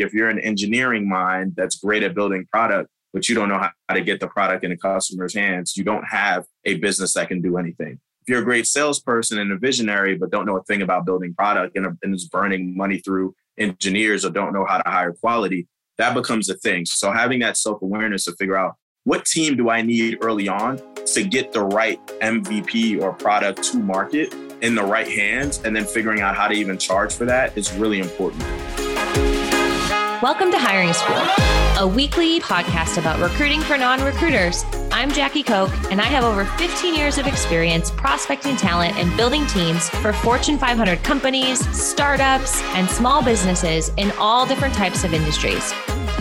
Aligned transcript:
if 0.00 0.12
you're 0.12 0.28
an 0.28 0.38
engineering 0.38 1.08
mind 1.08 1.54
that's 1.56 1.76
great 1.76 2.02
at 2.02 2.14
building 2.14 2.46
product, 2.50 2.88
but 3.12 3.28
you 3.28 3.34
don't 3.34 3.48
know 3.48 3.58
how, 3.58 3.94
to 3.94 4.00
get 4.00 4.20
the 4.20 4.26
product 4.26 4.64
in 4.64 4.70
the 4.70 4.76
customer's 4.76 5.34
hands, 5.34 5.76
you 5.76 5.84
don't 5.84 6.04
have 6.04 6.46
a 6.64 6.76
business 6.76 7.12
that 7.12 7.28
can 7.28 7.42
do 7.42 7.58
anything. 7.58 8.00
If 8.22 8.28
you're 8.28 8.40
a 8.40 8.44
great 8.44 8.66
salesperson 8.66 9.38
and 9.38 9.52
a 9.52 9.58
visionary, 9.58 10.16
but 10.16 10.30
don't 10.30 10.46
know 10.46 10.56
a 10.56 10.62
thing 10.62 10.80
about 10.80 11.04
building 11.04 11.34
product 11.34 11.76
and, 11.76 11.98
and 12.02 12.14
is 12.14 12.26
burning 12.26 12.74
money 12.76 12.98
through 12.98 13.34
engineers 13.58 14.24
or 14.24 14.30
don't 14.30 14.54
know 14.54 14.64
how 14.64 14.78
to 14.78 14.88
hire 14.88 15.12
quality, 15.12 15.68
that 15.98 16.14
becomes 16.14 16.48
a 16.48 16.54
thing. 16.54 16.86
So 16.86 17.12
having 17.12 17.40
that 17.40 17.56
self 17.58 17.82
awareness 17.82 18.24
to 18.24 18.32
figure 18.32 18.56
out 18.56 18.76
what 19.04 19.24
team 19.24 19.56
do 19.56 19.68
I 19.68 19.82
need 19.82 20.18
early 20.22 20.48
on 20.48 20.80
to 21.06 21.24
get 21.24 21.52
the 21.52 21.62
right 21.62 22.04
MVP 22.20 23.02
or 23.02 23.12
product 23.12 23.64
to 23.64 23.78
market 23.78 24.32
in 24.62 24.76
the 24.76 24.82
right 24.84 25.08
hands, 25.08 25.60
and 25.64 25.74
then 25.74 25.84
figuring 25.84 26.20
out 26.20 26.36
how 26.36 26.46
to 26.46 26.54
even 26.54 26.78
charge 26.78 27.12
for 27.12 27.24
that 27.24 27.58
is 27.58 27.72
really 27.74 27.98
important. 27.98 28.42
Welcome 30.22 30.52
to 30.52 30.56
Hiring 30.56 30.92
School, 30.92 31.84
a 31.84 31.92
weekly 31.92 32.38
podcast 32.38 32.96
about 32.96 33.18
recruiting 33.18 33.60
for 33.60 33.76
non 33.76 34.00
recruiters. 34.04 34.64
I'm 34.92 35.10
Jackie 35.10 35.42
Koch, 35.42 35.68
and 35.90 36.00
I 36.00 36.04
have 36.04 36.22
over 36.22 36.44
15 36.44 36.94
years 36.94 37.18
of 37.18 37.26
experience 37.26 37.90
prospecting 37.90 38.54
talent 38.56 38.96
and 38.98 39.16
building 39.16 39.44
teams 39.48 39.88
for 39.88 40.12
Fortune 40.12 40.58
500 40.58 41.02
companies, 41.02 41.58
startups, 41.76 42.62
and 42.76 42.88
small 42.88 43.24
businesses 43.24 43.90
in 43.96 44.12
all 44.12 44.46
different 44.46 44.74
types 44.74 45.02
of 45.02 45.12
industries. 45.12 45.72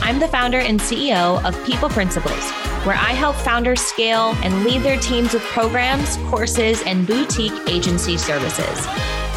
I'm 0.02 0.17
the 0.17 0.27
founder 0.30 0.58
and 0.58 0.80
CEO 0.80 1.39
of 1.45 1.63
People 1.63 1.89
Principles, 1.89 2.52
where 2.84 2.95
I 2.95 3.13
help 3.13 3.35
founders 3.35 3.81
scale 3.81 4.35
and 4.44 4.63
lead 4.63 4.81
their 4.81 4.98
teams 4.98 5.34
with 5.34 5.44
programs, 5.44 6.17
courses, 6.30 6.81
and 6.84 7.05
boutique 7.05 7.53
agency 7.67 8.17
services. 8.17 8.88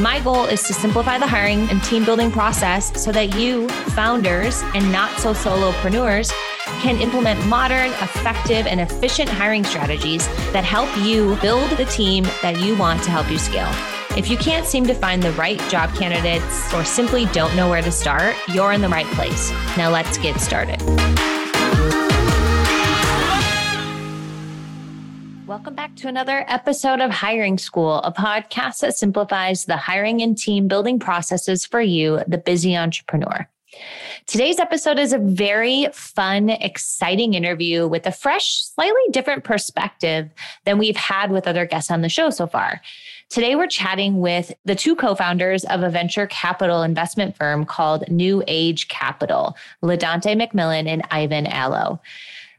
My 0.01 0.21
goal 0.25 0.47
is 0.47 0.63
to 0.65 0.73
simplify 0.73 1.19
the 1.19 1.27
hiring 1.27 1.69
and 1.71 1.83
team 1.85 2.05
building 2.05 2.31
process 2.31 3.01
so 3.01 3.13
that 3.13 3.37
you, 3.37 3.69
founders 3.69 4.63
and 4.75 4.91
not 4.91 5.19
so 5.21 5.33
solopreneurs, 5.33 6.33
can 6.81 7.01
implement 7.01 7.47
modern, 7.47 7.91
effective, 8.03 8.67
and 8.67 8.81
efficient 8.81 9.29
hiring 9.29 9.63
strategies 9.63 10.27
that 10.53 10.65
help 10.65 10.89
you 11.05 11.37
build 11.37 11.71
the 11.73 11.85
team 11.85 12.25
that 12.43 12.59
you 12.61 12.77
want 12.77 13.03
to 13.03 13.11
help 13.11 13.31
you 13.31 13.39
scale. 13.39 13.71
If 14.17 14.31
you 14.31 14.37
can't 14.37 14.67
seem 14.67 14.87
to 14.87 14.95
find 14.95 15.23
the 15.23 15.33
right 15.33 15.59
job 15.69 15.95
candidates 15.95 16.73
or 16.73 16.85
simply 16.85 17.27
don't 17.27 17.55
know 17.55 17.69
where 17.69 17.83
to 17.83 17.93
start, 17.93 18.37
you're 18.49 18.73
in 18.73 18.81
the 18.81 18.89
right 18.89 19.07
place. 19.07 19.51
Now 19.77 19.91
let's 19.91 20.19
get 20.19 20.41
started. 20.41 20.81
Welcome 25.55 25.77
back 25.77 25.95
to 25.99 26.09
another 26.09 26.45
episode 26.49 27.01
of 27.01 27.13
Hiring 27.13 27.59
School, 27.59 27.99
a 28.03 28.11
podcast 28.11 28.81
that 28.81 28.97
simplifies 28.97 29.67
the 29.67 29.77
hiring 29.77 30.21
and 30.21 30.37
team 30.37 30.67
building 30.67 30.99
processes 30.99 31.65
for 31.65 31.81
you, 31.81 32.19
the 32.27 32.39
busy 32.39 32.77
entrepreneur. 32.77 33.49
Today's 34.27 34.59
episode 34.59 34.99
is 34.99 35.13
a 35.13 35.19
very 35.19 35.87
fun, 35.93 36.51
exciting 36.51 37.35
interview 37.35 37.87
with 37.87 38.05
a 38.05 38.11
fresh, 38.11 38.65
slightly 38.65 39.01
different 39.13 39.45
perspective 39.45 40.29
than 40.65 40.77
we've 40.77 40.97
had 40.97 41.31
with 41.31 41.47
other 41.47 41.67
guests 41.67 41.89
on 41.89 42.03
the 42.03 42.09
show 42.09 42.31
so 42.31 42.49
far. 42.49 42.81
Today, 43.31 43.55
we're 43.55 43.69
chatting 43.69 44.19
with 44.19 44.53
the 44.65 44.75
two 44.75 44.97
co 44.97 45.15
founders 45.15 45.65
of 45.67 45.85
a 45.85 45.89
venture 45.89 46.27
capital 46.27 46.83
investment 46.83 47.37
firm 47.37 47.65
called 47.65 48.09
New 48.09 48.43
Age 48.49 48.89
Capital, 48.89 49.57
LaDante 49.85 50.35
McMillon 50.35 50.89
and 50.89 51.05
Ivan 51.13 51.47
Alo. 51.47 52.01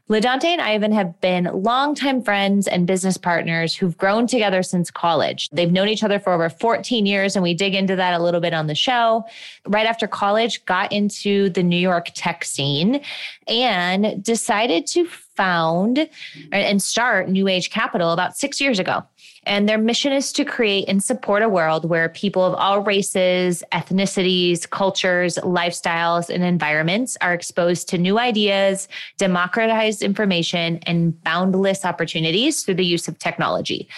LaDante 0.08 0.44
and 0.44 0.60
Ivan 0.60 0.92
have 0.92 1.20
been 1.20 1.50
longtime 1.52 2.22
friends 2.22 2.68
and 2.68 2.86
business 2.86 3.16
partners 3.16 3.74
who've 3.74 3.98
grown 3.98 4.28
together 4.28 4.62
since 4.62 4.88
college. 4.88 5.48
They've 5.50 5.72
known 5.72 5.88
each 5.88 6.04
other 6.04 6.20
for 6.20 6.32
over 6.32 6.48
14 6.48 7.06
years, 7.06 7.34
and 7.34 7.42
we 7.42 7.54
dig 7.54 7.74
into 7.74 7.96
that 7.96 8.14
a 8.14 8.22
little 8.22 8.40
bit 8.40 8.54
on 8.54 8.68
the 8.68 8.74
show. 8.76 9.24
Right 9.66 9.84
after 9.84 10.06
college, 10.06 10.64
got 10.64 10.92
into 10.92 11.50
the 11.50 11.64
New 11.64 11.76
York 11.76 12.10
tech 12.14 12.44
scene 12.44 13.00
and 13.48 14.22
decided 14.22 14.86
to 14.88 15.06
found 15.06 16.08
and 16.52 16.80
start 16.80 17.28
New 17.28 17.48
Age 17.48 17.70
Capital 17.70 18.12
about 18.12 18.36
six 18.36 18.60
years 18.60 18.78
ago. 18.78 19.04
And 19.44 19.68
their 19.68 19.78
mission 19.78 20.12
is 20.12 20.32
to 20.32 20.44
create 20.44 20.88
and 20.88 21.02
support 21.02 21.42
a 21.42 21.48
world 21.48 21.88
where 21.88 22.08
people 22.08 22.44
of 22.44 22.54
all 22.54 22.80
races, 22.80 23.62
ethnicities, 23.72 24.68
cultures, 24.68 25.36
lifestyles, 25.36 26.28
and 26.28 26.42
environments 26.42 27.16
are 27.20 27.32
exposed 27.32 27.88
to 27.90 27.98
new 27.98 28.18
ideas, 28.18 28.88
democratized 29.18 30.02
information, 30.02 30.80
and 30.82 31.22
boundless 31.22 31.84
opportunities 31.84 32.64
through 32.64 32.74
the 32.74 32.84
use 32.84 33.06
of 33.06 33.18
technology. 33.20 33.88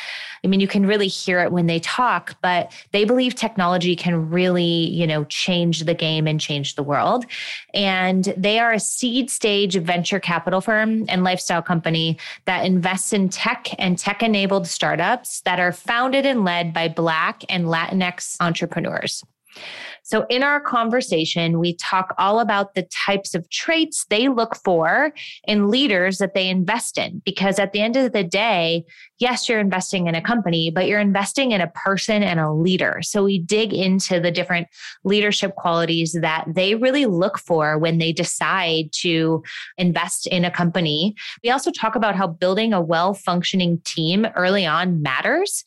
I 0.45 0.49
mean, 0.49 0.61
you 0.61 0.69
can 0.69 0.87
really 0.87 1.09
hear 1.09 1.41
it 1.41 1.53
when 1.53 1.67
they 1.67 1.81
talk, 1.81 2.37
but 2.43 2.73
they 2.93 3.05
believe 3.05 3.35
technology 3.35 3.97
can 3.97 4.31
really, 4.31 4.63
you 4.63 5.07
know, 5.07 5.25
change 5.25 5.85
the 5.85 5.95
game 5.95 6.27
and 6.27 6.41
change 6.41 6.75
the 6.75 6.83
world. 6.83 7.25
And 7.75 8.25
they 8.37 8.59
are 8.59 8.73
a 8.73 8.81
seed 8.81 9.31
stage 9.31 9.77
venture 9.77 10.21
capital 10.21 10.61
firm 10.61 11.05
and 11.09 11.25
lifestyle 11.25 11.63
company 11.63 12.19
that 12.45 12.65
invests 12.65 13.13
in 13.13 13.29
tech 13.29 13.69
and 13.79 13.99
tech 13.99 14.23
enabled 14.23 14.67
startups 14.67 15.41
that 15.43 15.61
are 15.61 15.73
founded 15.73 16.27
and 16.27 16.45
led 16.45 16.73
by 16.73 16.89
Black 16.89 17.45
and 17.49 17.67
Latinx 17.67 18.37
entrepreneurs. 18.41 19.25
So, 20.09 20.25
in 20.31 20.43
our 20.43 20.59
conversation, 20.59 21.59
we 21.59 21.75
talk 21.75 22.15
all 22.17 22.41
about 22.41 22.75
the 22.75 22.89
types 23.07 23.35
of 23.35 23.49
traits 23.51 24.07
they 24.09 24.29
look 24.29 24.57
for 24.57 25.13
in 25.47 25.69
leaders 25.69 26.17
that 26.17 26.33
they 26.33 26.49
invest 26.49 26.97
in. 26.97 27.21
Because 27.27 27.59
at 27.59 27.73
the 27.73 27.83
end 27.83 27.95
of 27.95 28.13
the 28.13 28.25
day, 28.25 28.87
yes, 29.19 29.51
you're 29.51 29.61
investing 29.61 30.07
in 30.07 30.15
a 30.15 30.23
company, 30.23 30.71
but 30.71 30.87
you're 30.89 30.99
investing 30.99 31.53
in 31.53 31.61
a 31.61 31.67
person 31.67 32.23
and 32.23 32.41
a 32.41 32.51
leader. 32.51 33.01
So, 33.03 33.23
we 33.23 33.39
dig 33.39 33.75
into 33.75 34.19
the 34.19 34.31
different 34.31 34.69
leadership 35.05 35.57
qualities 35.57 36.17
that 36.19 36.47
they 36.49 36.75
really 36.75 37.05
look 37.05 37.39
for 37.39 37.77
when 37.77 37.99
they 37.99 38.13
decide 38.13 38.91
to 39.03 39.43
invest 39.77 40.27
in 40.29 40.43
a 40.43 40.51
company. 40.51 41.17
We 41.45 41.51
also 41.51 41.71
talk 41.71 41.97
about 41.97 42.17
how 42.17 42.29
building 42.29 42.73
a 42.73 42.81
well 42.81 43.13
functioning 43.13 43.83
team 43.85 44.27
early 44.37 44.65
on 44.65 45.03
matters 45.03 45.65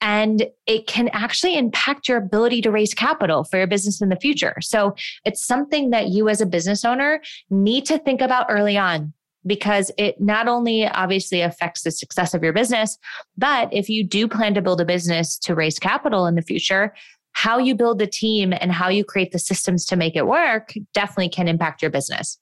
and 0.00 0.46
it 0.66 0.86
can 0.86 1.08
actually 1.08 1.58
impact 1.58 2.06
your 2.06 2.18
ability 2.18 2.62
to 2.62 2.70
raise 2.70 2.94
capital 2.94 3.42
for 3.42 3.56
your 3.56 3.66
business 3.66 3.79
business 3.80 4.02
in 4.02 4.10
the 4.10 4.16
future. 4.16 4.54
So 4.60 4.94
it's 5.24 5.44
something 5.44 5.90
that 5.90 6.08
you 6.08 6.28
as 6.28 6.40
a 6.40 6.46
business 6.46 6.84
owner 6.84 7.22
need 7.48 7.86
to 7.86 7.98
think 7.98 8.20
about 8.20 8.46
early 8.50 8.76
on 8.76 9.12
because 9.46 9.90
it 9.96 10.20
not 10.20 10.48
only 10.48 10.86
obviously 10.86 11.40
affects 11.40 11.82
the 11.82 11.90
success 11.90 12.34
of 12.34 12.42
your 12.42 12.52
business, 12.52 12.98
but 13.38 13.72
if 13.72 13.88
you 13.88 14.04
do 14.04 14.28
plan 14.28 14.52
to 14.54 14.60
build 14.60 14.80
a 14.80 14.84
business 14.84 15.38
to 15.38 15.54
raise 15.54 15.78
capital 15.78 16.26
in 16.26 16.34
the 16.34 16.42
future, 16.42 16.92
how 17.32 17.56
you 17.56 17.74
build 17.74 17.98
the 17.98 18.06
team 18.06 18.52
and 18.52 18.70
how 18.70 18.88
you 18.88 19.04
create 19.04 19.32
the 19.32 19.38
systems 19.38 19.86
to 19.86 19.96
make 19.96 20.14
it 20.14 20.26
work 20.26 20.74
definitely 20.92 21.30
can 21.30 21.48
impact 21.48 21.80
your 21.80 21.90
business. 21.90 22.38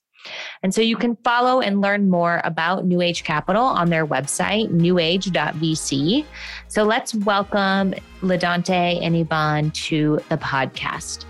And 0.62 0.75
so 0.75 0.81
you 0.81 0.97
can 0.97 1.17
follow 1.25 1.61
and 1.61 1.81
learn 1.81 2.11
more 2.11 2.41
about 2.45 2.84
New 2.84 3.01
Age 3.01 3.25
Capital 3.25 3.62
on 3.65 3.91
their 3.91 4.06
website, 4.06 4.71
newage.vc. 4.71 6.25
So 6.69 6.83
let's 6.83 7.15
welcome 7.15 7.95
LaDante 8.23 9.03
and 9.03 9.17
Ivan 9.17 9.71
to 9.71 10.21
the 10.29 10.37
podcast. 10.37 11.25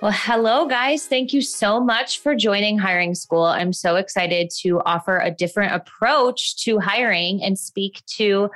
Well, 0.00 0.12
hello, 0.14 0.66
guys. 0.66 1.06
Thank 1.06 1.32
you 1.32 1.42
so 1.42 1.80
much 1.80 2.20
for 2.20 2.36
joining 2.36 2.78
Hiring 2.78 3.16
School. 3.16 3.42
I'm 3.42 3.72
so 3.72 3.96
excited 3.96 4.48
to 4.60 4.80
offer 4.86 5.18
a 5.18 5.28
different 5.28 5.74
approach 5.74 6.56
to 6.58 6.78
hiring 6.78 7.42
and 7.42 7.58
speak 7.58 8.04
to 8.06 8.48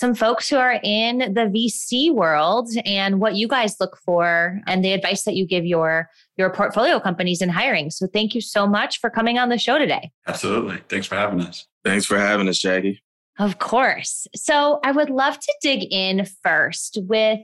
some 0.00 0.14
folks 0.14 0.48
who 0.48 0.56
are 0.56 0.80
in 0.82 1.18
the 1.18 1.52
VC 1.54 2.10
world 2.10 2.70
and 2.86 3.20
what 3.20 3.34
you 3.34 3.46
guys 3.46 3.76
look 3.78 3.98
for 3.98 4.58
and 4.66 4.82
the 4.82 4.92
advice 4.92 5.24
that 5.24 5.34
you 5.36 5.46
give 5.46 5.66
your 5.66 6.08
your 6.38 6.48
portfolio 6.48 6.98
companies 6.98 7.42
in 7.42 7.50
hiring. 7.50 7.90
So 7.90 8.06
thank 8.06 8.34
you 8.34 8.40
so 8.40 8.66
much 8.66 8.98
for 8.98 9.10
coming 9.10 9.38
on 9.38 9.50
the 9.50 9.58
show 9.58 9.78
today. 9.78 10.10
Absolutely. 10.26 10.78
Thanks 10.88 11.06
for 11.06 11.16
having 11.16 11.42
us. 11.42 11.66
Thanks 11.84 12.06
for 12.06 12.18
having 12.18 12.48
us, 12.48 12.58
Jackie. 12.58 13.02
Of 13.38 13.58
course. 13.58 14.26
So 14.34 14.80
I 14.82 14.92
would 14.92 15.10
love 15.10 15.38
to 15.38 15.54
dig 15.60 15.92
in 15.92 16.26
first 16.42 16.96
with 17.02 17.40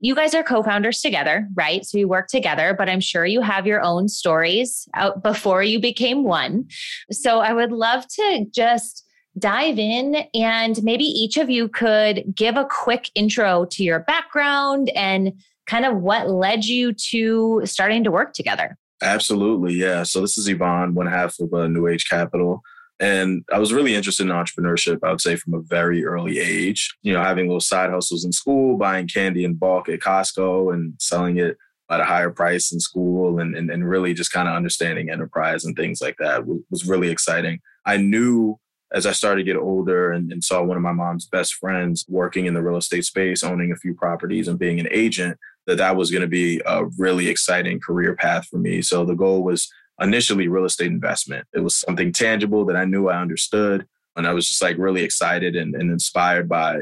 you 0.00 0.14
guys 0.14 0.34
are 0.34 0.42
co-founders 0.42 1.00
together, 1.00 1.46
right? 1.54 1.84
So 1.84 1.98
you 1.98 2.08
work 2.08 2.26
together, 2.26 2.74
but 2.76 2.88
I'm 2.88 3.00
sure 3.00 3.26
you 3.26 3.42
have 3.42 3.66
your 3.66 3.82
own 3.82 4.08
stories 4.08 4.88
out 4.94 5.22
before 5.22 5.62
you 5.62 5.78
became 5.78 6.24
one. 6.24 6.68
So 7.10 7.38
I 7.38 7.52
would 7.52 7.70
love 7.70 8.08
to 8.08 8.46
just 8.50 9.01
dive 9.38 9.78
in 9.78 10.24
and 10.34 10.82
maybe 10.82 11.04
each 11.04 11.36
of 11.36 11.48
you 11.48 11.68
could 11.68 12.24
give 12.34 12.56
a 12.56 12.66
quick 12.66 13.10
intro 13.14 13.64
to 13.66 13.82
your 13.82 14.00
background 14.00 14.90
and 14.90 15.32
kind 15.66 15.84
of 15.84 15.96
what 15.96 16.28
led 16.28 16.64
you 16.64 16.92
to 16.92 17.62
starting 17.64 18.04
to 18.04 18.10
work 18.10 18.34
together. 18.34 18.76
Absolutely. 19.02 19.74
Yeah. 19.74 20.02
So 20.02 20.20
this 20.20 20.38
is 20.38 20.48
Ivan, 20.48 20.94
one 20.94 21.06
half 21.06 21.38
of 21.40 21.52
uh, 21.52 21.66
New 21.66 21.86
Age 21.88 22.08
Capital. 22.08 22.62
And 23.00 23.44
I 23.52 23.58
was 23.58 23.72
really 23.72 23.96
interested 23.96 24.24
in 24.24 24.32
entrepreneurship, 24.32 24.98
I 25.02 25.10
would 25.10 25.20
say 25.20 25.34
from 25.34 25.54
a 25.54 25.60
very 25.60 26.04
early 26.04 26.38
age, 26.38 26.94
you 27.02 27.12
know, 27.12 27.20
having 27.20 27.46
little 27.46 27.60
side 27.60 27.90
hustles 27.90 28.24
in 28.24 28.30
school, 28.30 28.76
buying 28.76 29.08
candy 29.08 29.44
in 29.44 29.54
bulk 29.54 29.88
at 29.88 30.00
Costco 30.00 30.72
and 30.72 30.94
selling 31.00 31.38
it 31.38 31.56
at 31.90 32.00
a 32.00 32.04
higher 32.04 32.30
price 32.30 32.70
in 32.70 32.78
school 32.78 33.40
and, 33.40 33.56
and, 33.56 33.70
and 33.70 33.88
really 33.88 34.14
just 34.14 34.32
kind 34.32 34.48
of 34.48 34.54
understanding 34.54 35.10
enterprise 35.10 35.64
and 35.64 35.74
things 35.74 36.00
like 36.00 36.16
that 36.18 36.46
was, 36.46 36.60
was 36.70 36.86
really 36.86 37.10
exciting. 37.10 37.60
I 37.84 37.96
knew 37.96 38.58
as 38.92 39.06
I 39.06 39.12
started 39.12 39.44
to 39.44 39.52
get 39.52 39.58
older 39.58 40.12
and, 40.12 40.30
and, 40.30 40.44
saw 40.44 40.62
one 40.62 40.76
of 40.76 40.82
my 40.82 40.92
mom's 40.92 41.26
best 41.26 41.54
friends 41.54 42.04
working 42.08 42.46
in 42.46 42.54
the 42.54 42.62
real 42.62 42.76
estate 42.76 43.04
space, 43.04 43.42
owning 43.42 43.72
a 43.72 43.76
few 43.76 43.94
properties 43.94 44.48
and 44.48 44.58
being 44.58 44.78
an 44.80 44.88
agent, 44.90 45.38
that 45.66 45.78
that 45.78 45.96
was 45.96 46.10
going 46.10 46.22
to 46.22 46.28
be 46.28 46.60
a 46.66 46.84
really 46.98 47.28
exciting 47.28 47.80
career 47.80 48.14
path 48.14 48.46
for 48.46 48.58
me. 48.58 48.82
So 48.82 49.04
the 49.04 49.14
goal 49.14 49.42
was 49.42 49.70
initially 50.00 50.48
real 50.48 50.64
estate 50.64 50.88
investment. 50.90 51.46
It 51.54 51.60
was 51.60 51.76
something 51.76 52.12
tangible 52.12 52.64
that 52.66 52.76
I 52.76 52.84
knew 52.84 53.08
I 53.08 53.20
understood. 53.20 53.86
And 54.16 54.26
I 54.26 54.32
was 54.32 54.46
just 54.46 54.62
like 54.62 54.76
really 54.78 55.02
excited 55.02 55.56
and, 55.56 55.74
and 55.74 55.90
inspired 55.90 56.48
by 56.48 56.80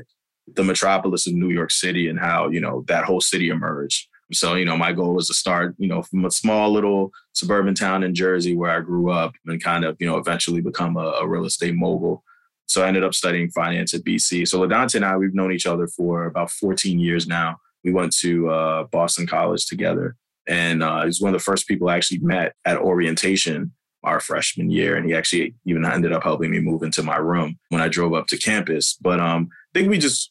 the 0.54 0.64
metropolis 0.64 1.26
of 1.26 1.34
New 1.34 1.50
York 1.50 1.70
City 1.70 2.08
and 2.08 2.18
how, 2.18 2.48
you 2.48 2.60
know, 2.60 2.84
that 2.88 3.04
whole 3.04 3.20
city 3.20 3.50
emerged. 3.50 4.08
So, 4.32 4.54
you 4.54 4.64
know, 4.64 4.76
my 4.76 4.92
goal 4.92 5.14
was 5.14 5.28
to 5.28 5.34
start, 5.34 5.74
you 5.78 5.88
know, 5.88 6.02
from 6.02 6.24
a 6.24 6.30
small 6.30 6.70
little 6.70 7.10
suburban 7.32 7.74
town 7.74 8.02
in 8.02 8.14
Jersey 8.14 8.56
where 8.56 8.70
I 8.70 8.80
grew 8.80 9.10
up 9.10 9.34
and 9.46 9.62
kind 9.62 9.84
of, 9.84 9.96
you 9.98 10.06
know, 10.06 10.16
eventually 10.16 10.60
become 10.60 10.96
a, 10.96 11.12
a 11.20 11.28
real 11.28 11.44
estate 11.44 11.74
mogul. 11.74 12.22
So 12.66 12.84
I 12.84 12.88
ended 12.88 13.02
up 13.02 13.14
studying 13.14 13.50
finance 13.50 13.94
at 13.94 14.04
BC. 14.04 14.46
So 14.46 14.60
LaDante 14.60 14.94
and 14.94 15.04
I, 15.04 15.16
we've 15.16 15.34
known 15.34 15.52
each 15.52 15.66
other 15.66 15.88
for 15.88 16.26
about 16.26 16.50
14 16.50 16.98
years 16.98 17.26
now. 17.26 17.56
We 17.82 17.92
went 17.92 18.14
to 18.18 18.48
uh, 18.48 18.84
Boston 18.84 19.26
College 19.26 19.66
together. 19.66 20.16
And 20.46 20.82
uh, 20.82 21.04
he's 21.04 21.20
one 21.20 21.34
of 21.34 21.40
the 21.40 21.44
first 21.44 21.66
people 21.66 21.88
I 21.88 21.96
actually 21.96 22.18
met 22.18 22.54
at 22.64 22.76
orientation 22.76 23.72
our 24.02 24.20
freshman 24.20 24.70
year. 24.70 24.96
And 24.96 25.06
he 25.06 25.14
actually 25.14 25.54
even 25.66 25.84
ended 25.84 26.12
up 26.12 26.22
helping 26.22 26.50
me 26.50 26.60
move 26.60 26.82
into 26.82 27.02
my 27.02 27.16
room 27.16 27.58
when 27.68 27.82
I 27.82 27.88
drove 27.88 28.14
up 28.14 28.26
to 28.28 28.38
campus. 28.38 28.96
But 29.00 29.20
um, 29.20 29.48
I 29.52 29.78
think 29.78 29.90
we 29.90 29.98
just 29.98 30.29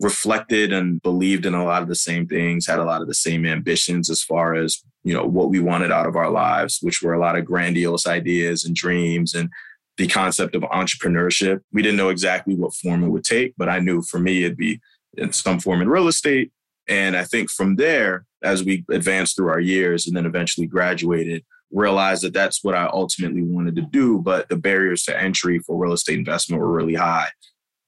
reflected 0.00 0.72
and 0.72 1.02
believed 1.02 1.46
in 1.46 1.54
a 1.54 1.64
lot 1.64 1.82
of 1.82 1.88
the 1.88 1.94
same 1.94 2.26
things, 2.26 2.66
had 2.66 2.78
a 2.78 2.84
lot 2.84 3.02
of 3.02 3.08
the 3.08 3.14
same 3.14 3.44
ambitions 3.44 4.10
as 4.10 4.22
far 4.22 4.54
as, 4.54 4.82
you 5.04 5.12
know, 5.12 5.24
what 5.24 5.50
we 5.50 5.60
wanted 5.60 5.90
out 5.90 6.06
of 6.06 6.16
our 6.16 6.30
lives, 6.30 6.78
which 6.82 7.02
were 7.02 7.14
a 7.14 7.20
lot 7.20 7.36
of 7.36 7.44
grandiose 7.44 8.06
ideas 8.06 8.64
and 8.64 8.74
dreams 8.74 9.34
and 9.34 9.48
the 9.96 10.06
concept 10.06 10.54
of 10.54 10.62
entrepreneurship. 10.62 11.60
We 11.72 11.82
didn't 11.82 11.96
know 11.96 12.10
exactly 12.10 12.54
what 12.54 12.74
form 12.74 13.02
it 13.02 13.08
would 13.08 13.24
take, 13.24 13.54
but 13.56 13.68
I 13.68 13.80
knew 13.80 14.02
for 14.02 14.18
me 14.18 14.44
it'd 14.44 14.56
be 14.56 14.80
in 15.16 15.32
some 15.32 15.58
form 15.58 15.82
in 15.82 15.88
real 15.88 16.08
estate. 16.08 16.52
And 16.88 17.16
I 17.16 17.24
think 17.24 17.50
from 17.50 17.76
there, 17.76 18.24
as 18.42 18.64
we 18.64 18.84
advanced 18.90 19.36
through 19.36 19.50
our 19.50 19.60
years 19.60 20.06
and 20.06 20.16
then 20.16 20.26
eventually 20.26 20.66
graduated, 20.66 21.44
realized 21.72 22.22
that 22.22 22.32
that's 22.32 22.62
what 22.62 22.74
I 22.74 22.86
ultimately 22.86 23.42
wanted 23.42 23.76
to 23.76 23.82
do. 23.82 24.20
But 24.20 24.48
the 24.48 24.56
barriers 24.56 25.02
to 25.04 25.20
entry 25.20 25.58
for 25.58 25.76
real 25.76 25.92
estate 25.92 26.18
investment 26.18 26.62
were 26.62 26.72
really 26.72 26.94
high 26.94 27.28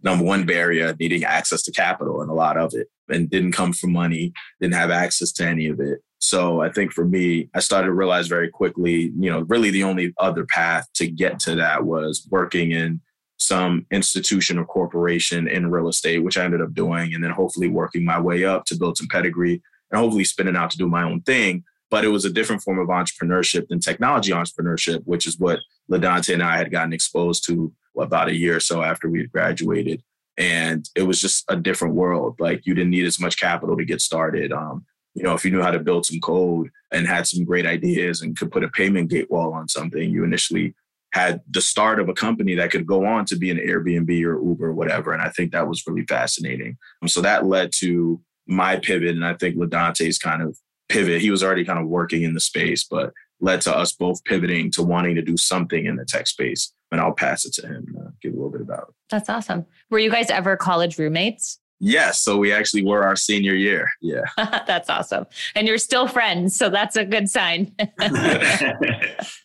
number 0.03 0.25
one 0.25 0.47
barrier 0.47 0.95
needing 0.99 1.25
access 1.25 1.63
to 1.63 1.73
capital 1.73 2.21
and 2.23 2.31
a 2.31 2.35
lot 2.35 2.57
of 2.57 2.73
it 2.75 2.89
and 3.09 3.31
didn't 3.31 3.53
come 3.53 3.73
from 3.73 3.93
money 3.93 4.33
didn't 4.61 4.75
have 4.75 4.91
access 4.91 5.33
to 5.33 5.47
any 5.47 5.67
of 5.67 5.81
it. 5.81 6.01
So 6.19 6.61
i 6.61 6.71
think 6.71 6.93
for 6.93 7.05
me 7.05 7.49
i 7.55 7.61
started 7.61 7.87
to 7.87 7.95
realize 7.95 8.29
very 8.29 8.51
quickly 8.51 9.13
you 9.19 9.31
know 9.31 9.41
really 9.41 9.71
the 9.71 9.85
only 9.85 10.15
other 10.19 10.45
path 10.45 10.87
to 10.95 11.07
get 11.07 11.39
to 11.41 11.55
that 11.57 11.85
was 11.85 12.27
working 12.31 12.73
in 12.73 13.01
some 13.39 13.87
institution 13.91 14.59
or 14.59 14.67
corporation 14.67 15.49
in 15.49 15.71
real 15.71 15.89
estate 15.89 16.19
which 16.19 16.37
i 16.37 16.45
ended 16.45 16.61
up 16.61 16.75
doing 16.75 17.15
and 17.15 17.25
then 17.25 17.31
hopefully 17.31 17.69
working 17.69 18.05
my 18.05 18.21
way 18.21 18.45
up 18.45 18.67
to 18.67 18.77
build 18.77 18.99
some 18.99 19.09
pedigree 19.09 19.63
and 19.91 20.01
hopefully 20.01 20.25
spinning 20.25 20.57
out 20.57 20.71
to 20.71 20.79
do 20.79 20.89
my 20.89 21.03
own 21.03 21.21
thing. 21.23 21.65
But 21.91 22.05
it 22.05 22.09
was 22.09 22.25
a 22.25 22.33
different 22.33 22.63
form 22.63 22.79
of 22.79 22.89
entrepreneurship 22.89 23.67
than 23.69 23.81
technology 23.81 24.33
entrepreneurship 24.33 25.03
which 25.05 25.27
is 25.27 25.39
what 25.39 25.59
ladante 25.91 26.33
and 26.33 26.43
i 26.43 26.57
had 26.57 26.71
gotten 26.71 26.93
exposed 26.93 27.45
to 27.47 27.73
about 27.99 28.29
a 28.29 28.37
year 28.37 28.57
or 28.57 28.61
so 28.61 28.83
after 28.83 29.09
we 29.09 29.21
had 29.21 29.33
graduated. 29.33 30.03
And 30.39 30.89
it 30.97 31.03
was 31.03 31.21
just 31.21 31.45
a 31.49 31.57
different 31.57 31.95
world. 31.95 32.37
Like 32.39 32.67
you 32.67 32.75
didn't 32.75 32.91
need 32.91 33.07
as 33.07 33.21
much 33.21 33.39
capital 33.39 33.77
to 33.77 33.85
get 33.85 34.01
started. 34.01 34.53
Um, 34.53 34.87
you 35.15 35.23
know, 35.23 35.35
if 35.35 35.45
you 35.45 35.51
knew 35.51 35.63
how 35.63 35.71
to 35.71 35.79
build 35.79 36.07
some 36.07 36.21
code 36.21 36.71
and 36.93 37.07
had 37.07 37.27
some 37.27 37.45
great 37.45 37.67
ideas 37.67 38.23
and 38.23 38.37
could 38.39 38.53
put 38.53 38.65
a 38.65 38.69
payment 38.69 39.11
gate 39.11 39.31
wall 39.31 39.53
on 39.53 39.69
something, 39.69 40.11
you 40.11 40.25
initially 40.25 40.75
had 41.13 41.41
the 41.51 41.61
start 41.61 41.99
of 41.99 42.09
a 42.09 42.15
company 42.15 42.55
that 42.55 42.71
could 42.71 42.87
go 42.87 43.05
on 43.05 43.25
to 43.27 43.37
be 43.37 43.51
an 43.51 43.59
Airbnb 43.59 44.09
or 44.25 44.43
Uber 44.43 44.69
or 44.69 44.73
whatever. 44.73 45.13
And 45.13 45.21
I 45.21 45.29
think 45.31 45.53
that 45.53 45.69
was 45.69 45.85
really 45.87 46.07
fascinating. 46.07 46.79
So 47.07 47.21
that 47.21 47.47
led 47.47 47.73
to 47.79 48.21
my 48.47 48.77
pivot. 48.77 49.17
And 49.17 49.27
I 49.27 49.35
think 49.35 49.57
LaDante's 49.57 50.19
kind 50.19 50.43
of 50.43 50.57
pivot. 50.89 51.21
He 51.21 51.31
was 51.31 51.43
already 51.43 51.65
kind 51.65 51.81
of 51.81 51.89
working 51.89 52.23
in 52.23 52.35
the 52.35 52.41
space, 52.41 52.85
but 52.85 53.13
led 53.41 53.61
to 53.63 53.77
us 53.77 53.93
both 53.93 54.23
pivoting 54.25 54.71
to 54.73 54.83
wanting 54.83 55.17
to 55.17 55.23
do 55.23 55.37
something 55.37 55.85
in 55.85 55.97
the 55.97 56.05
tech 56.05 56.29
space 56.29 56.73
and 56.91 57.01
I'll 57.01 57.13
pass 57.13 57.45
it 57.45 57.53
to 57.55 57.67
him, 57.67 57.97
uh, 57.99 58.11
give 58.23 58.33
a 58.33 58.37
little 58.37 58.51
bit 58.51 58.61
about 58.61 58.89
it. 58.89 58.95
That's 59.11 59.29
awesome. 59.29 59.67
Were 59.91 59.99
you 59.99 60.11
guys 60.11 60.31
ever 60.31 60.57
college 60.57 60.99
roommates? 60.99 61.59
Yes. 61.81 62.21
So 62.21 62.37
we 62.37 62.53
actually 62.53 62.85
were 62.85 63.03
our 63.05 63.17
senior 63.17 63.55
year. 63.55 63.91
Yeah. 64.03 64.23
that's 64.37 64.91
awesome. 64.91 65.27
And 65.55 65.67
you're 65.67 65.79
still 65.79 66.07
friends. 66.07 66.57
So 66.57 66.69
that's 66.69 66.97
a 66.97 67.05
good 67.05 67.31
sign. 67.31 67.75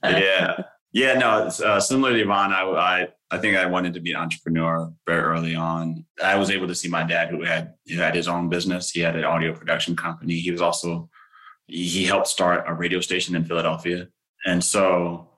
yeah. 0.03 0.57
Yeah. 0.91 1.13
No, 1.17 1.49
uh, 1.65 1.79
similar 1.79 2.11
to 2.11 2.21
Ivan, 2.21 2.51
I, 2.51 2.61
I, 2.61 3.07
I 3.31 3.37
think 3.37 3.55
I 3.55 3.65
wanted 3.65 3.93
to 3.93 4.01
be 4.01 4.11
an 4.11 4.17
entrepreneur 4.17 4.91
very 5.07 5.21
early 5.21 5.55
on. 5.55 6.05
I 6.21 6.35
was 6.35 6.51
able 6.51 6.67
to 6.67 6.75
see 6.75 6.89
my 6.89 7.03
dad 7.03 7.29
who 7.29 7.43
had, 7.43 7.73
who 7.87 7.95
had 7.95 8.15
his 8.15 8.27
own 8.27 8.49
business. 8.49 8.91
He 8.91 8.99
had 8.99 9.15
an 9.15 9.23
audio 9.23 9.53
production 9.53 9.95
company. 9.95 10.35
He 10.35 10.51
was 10.51 10.61
also, 10.61 11.09
he 11.67 12.03
helped 12.03 12.27
start 12.27 12.65
a 12.67 12.73
radio 12.73 12.99
station 12.99 13.35
in 13.35 13.45
Philadelphia. 13.45 14.09
And 14.45 14.63
so 14.63 15.29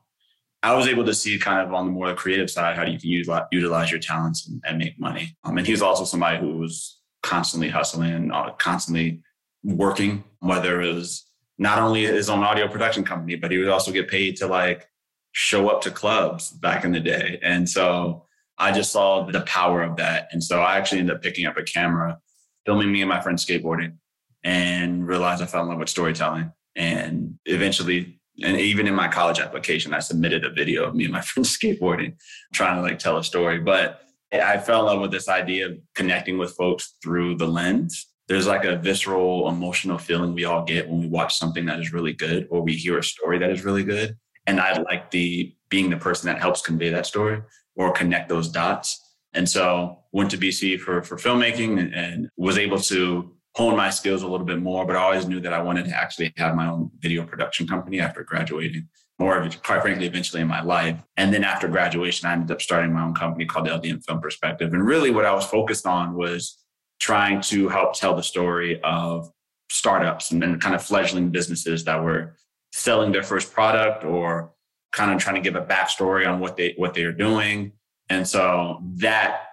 I 0.64 0.74
was 0.74 0.88
able 0.88 1.06
to 1.06 1.14
see 1.14 1.38
kind 1.38 1.66
of 1.66 1.74
on 1.74 1.86
the 1.86 1.92
more 1.92 2.14
creative 2.16 2.50
side 2.50 2.76
how 2.76 2.84
you 2.84 3.00
can 3.00 3.10
use, 3.10 3.30
utilize 3.52 3.92
your 3.92 4.00
talents 4.00 4.48
and, 4.48 4.62
and 4.66 4.78
make 4.78 5.00
money. 5.00 5.36
Um, 5.44 5.58
and 5.58 5.66
he 5.66 5.72
was 5.72 5.82
also 5.82 6.04
somebody 6.04 6.40
who 6.40 6.58
was 6.58 7.00
constantly 7.24 7.70
hustling 7.70 8.12
and 8.12 8.32
uh, 8.32 8.52
constantly 8.58 9.22
working, 9.64 10.24
whether 10.40 10.82
it 10.82 10.94
was 10.94 11.26
not 11.58 11.80
only 11.80 12.06
his 12.06 12.30
own 12.30 12.44
audio 12.44 12.68
production 12.68 13.04
company, 13.04 13.36
but 13.36 13.52
he 13.52 13.58
would 13.58 13.70
also 13.70 13.92
get 13.92 14.08
paid 14.08 14.38
to 14.38 14.48
like 14.48 14.90
show 15.32 15.70
up 15.70 15.82
to 15.82 15.92
clubs 15.92 16.52
back 16.52 16.84
in 16.84 16.92
the 16.92 17.00
day. 17.00 17.40
And 17.42 17.70
so 17.70 18.26
I 18.58 18.72
just 18.72 18.92
saw 18.92 19.24
the 19.24 19.42
power 19.42 19.84
of 19.84 19.98
that. 19.98 20.30
And 20.32 20.44
so 20.44 20.62
I 20.62 20.78
actually 20.78 21.00
ended 21.00 21.16
up 21.16 21.22
picking 21.22 21.46
up 21.46 21.58
a 21.58 21.64
camera, 21.64 22.20
filming 22.66 22.92
me 22.92 23.02
and 23.02 23.10
my 23.10 23.22
friend 23.22 23.38
skateboarding, 23.38 23.98
and 24.44 25.08
realized 25.08 25.42
I 25.42 25.46
fell 25.46 25.64
in 25.64 25.70
love 25.70 25.80
with 25.80 25.90
storytelling. 25.90 26.52
And 26.76 27.40
eventually 27.46 28.20
and 28.44 28.60
even 28.60 28.88
in 28.88 28.94
my 28.94 29.08
college 29.08 29.40
application, 29.40 29.94
I 29.94 30.00
submitted 30.00 30.46
a 30.46 30.52
video 30.52 30.86
of 30.86 30.96
me 30.96 31.06
and 31.06 31.14
my 31.14 31.22
friends 31.30 31.58
skateboarding, 31.58 32.16
trying 32.54 32.76
to 32.76 32.82
like 32.82 33.00
tell 33.00 33.18
a 33.18 33.24
story. 33.24 33.60
But 33.60 34.02
I 34.34 34.58
fell 34.58 34.82
in 34.82 34.86
love 34.88 35.02
with 35.02 35.12
this 35.12 35.30
idea 35.30 35.68
of 35.68 35.78
connecting 35.96 36.38
with 36.38 36.52
folks 36.52 36.96
through 37.02 37.36
the 37.36 37.48
lens. 37.48 38.08
There's 38.28 38.48
like 38.48 38.66
a 38.66 38.76
visceral, 38.76 39.48
emotional 39.48 39.98
feeling 39.98 40.34
we 40.34 40.46
all 40.46 40.66
get 40.66 40.90
when 40.90 41.00
we 41.00 41.08
watch 41.08 41.38
something 41.38 41.66
that 41.66 41.80
is 41.80 41.94
really 41.94 42.14
good 42.14 42.48
or 42.50 42.62
we 42.62 42.74
hear 42.74 42.98
a 42.98 43.04
story 43.04 43.40
that 43.40 43.50
is 43.50 43.64
really 43.64 43.84
good. 43.84 44.18
And 44.46 44.60
I 44.60 44.82
like 44.82 45.12
the 45.12 45.56
being 45.70 45.90
the 45.90 45.98
person 45.98 46.28
that 46.28 46.40
helps 46.40 46.62
convey 46.62 46.90
that 46.90 47.06
story 47.06 47.42
or 47.76 47.92
connect 47.92 48.28
those 48.30 48.50
dots. 48.50 49.16
And 49.34 49.48
so 49.48 50.00
went 50.12 50.32
to 50.32 50.38
BC 50.38 50.80
for 50.80 51.02
for 51.04 51.16
filmmaking 51.16 51.80
and, 51.80 51.94
and 51.94 52.30
was 52.38 52.58
able 52.58 52.80
to 52.80 53.37
hone 53.58 53.76
my 53.76 53.90
skills 53.90 54.22
a 54.22 54.28
little 54.28 54.46
bit 54.46 54.62
more, 54.62 54.86
but 54.86 54.96
I 54.96 55.00
always 55.00 55.28
knew 55.28 55.40
that 55.40 55.52
I 55.52 55.60
wanted 55.60 55.86
to 55.86 55.92
actually 55.92 56.32
have 56.38 56.56
my 56.56 56.68
own 56.68 56.92
video 57.00 57.26
production 57.26 57.68
company 57.68 58.00
after 58.00 58.24
graduating, 58.24 58.88
more 59.18 59.36
of 59.36 59.48
it, 59.48 59.64
quite 59.64 59.82
frankly, 59.82 60.06
eventually 60.06 60.44
in 60.44 60.48
my 60.48 60.62
life. 60.62 61.00
And 61.18 61.34
then 61.34 61.44
after 61.44 61.68
graduation, 61.68 62.30
I 62.30 62.34
ended 62.34 62.52
up 62.52 62.62
starting 62.62 62.94
my 62.94 63.02
own 63.02 63.16
company 63.16 63.48
called 63.48 63.68
LDM 63.68 64.06
Film 64.06 64.22
Perspective. 64.22 64.74
And 64.74 64.86
really 64.86 65.10
what 65.10 65.26
I 65.26 65.34
was 65.34 65.44
focused 65.44 65.88
on 65.88 66.14
was 66.14 66.64
trying 67.00 67.42
to 67.42 67.68
help 67.68 67.94
tell 67.94 68.16
the 68.16 68.22
story 68.22 68.80
of 68.84 69.32
startups 69.72 70.30
and 70.30 70.62
kind 70.62 70.76
of 70.76 70.84
fledgling 70.84 71.32
businesses 71.32 71.84
that 71.86 72.04
were 72.04 72.36
selling 72.74 73.12
their 73.12 73.24
first 73.24 73.52
product 73.52 74.04
or 74.04 74.54
kind 74.92 75.12
of 75.12 75.18
trying 75.20 75.36
to 75.36 75.42
give 75.42 75.56
a 75.56 75.66
backstory 75.66 76.28
on 76.28 76.40
what 76.40 76.58
they 76.58 76.76
what 76.78 76.94
they 76.94 77.04
are 77.04 77.12
doing. 77.12 77.72
And 78.08 78.28
so 78.28 78.84
that 78.98 79.48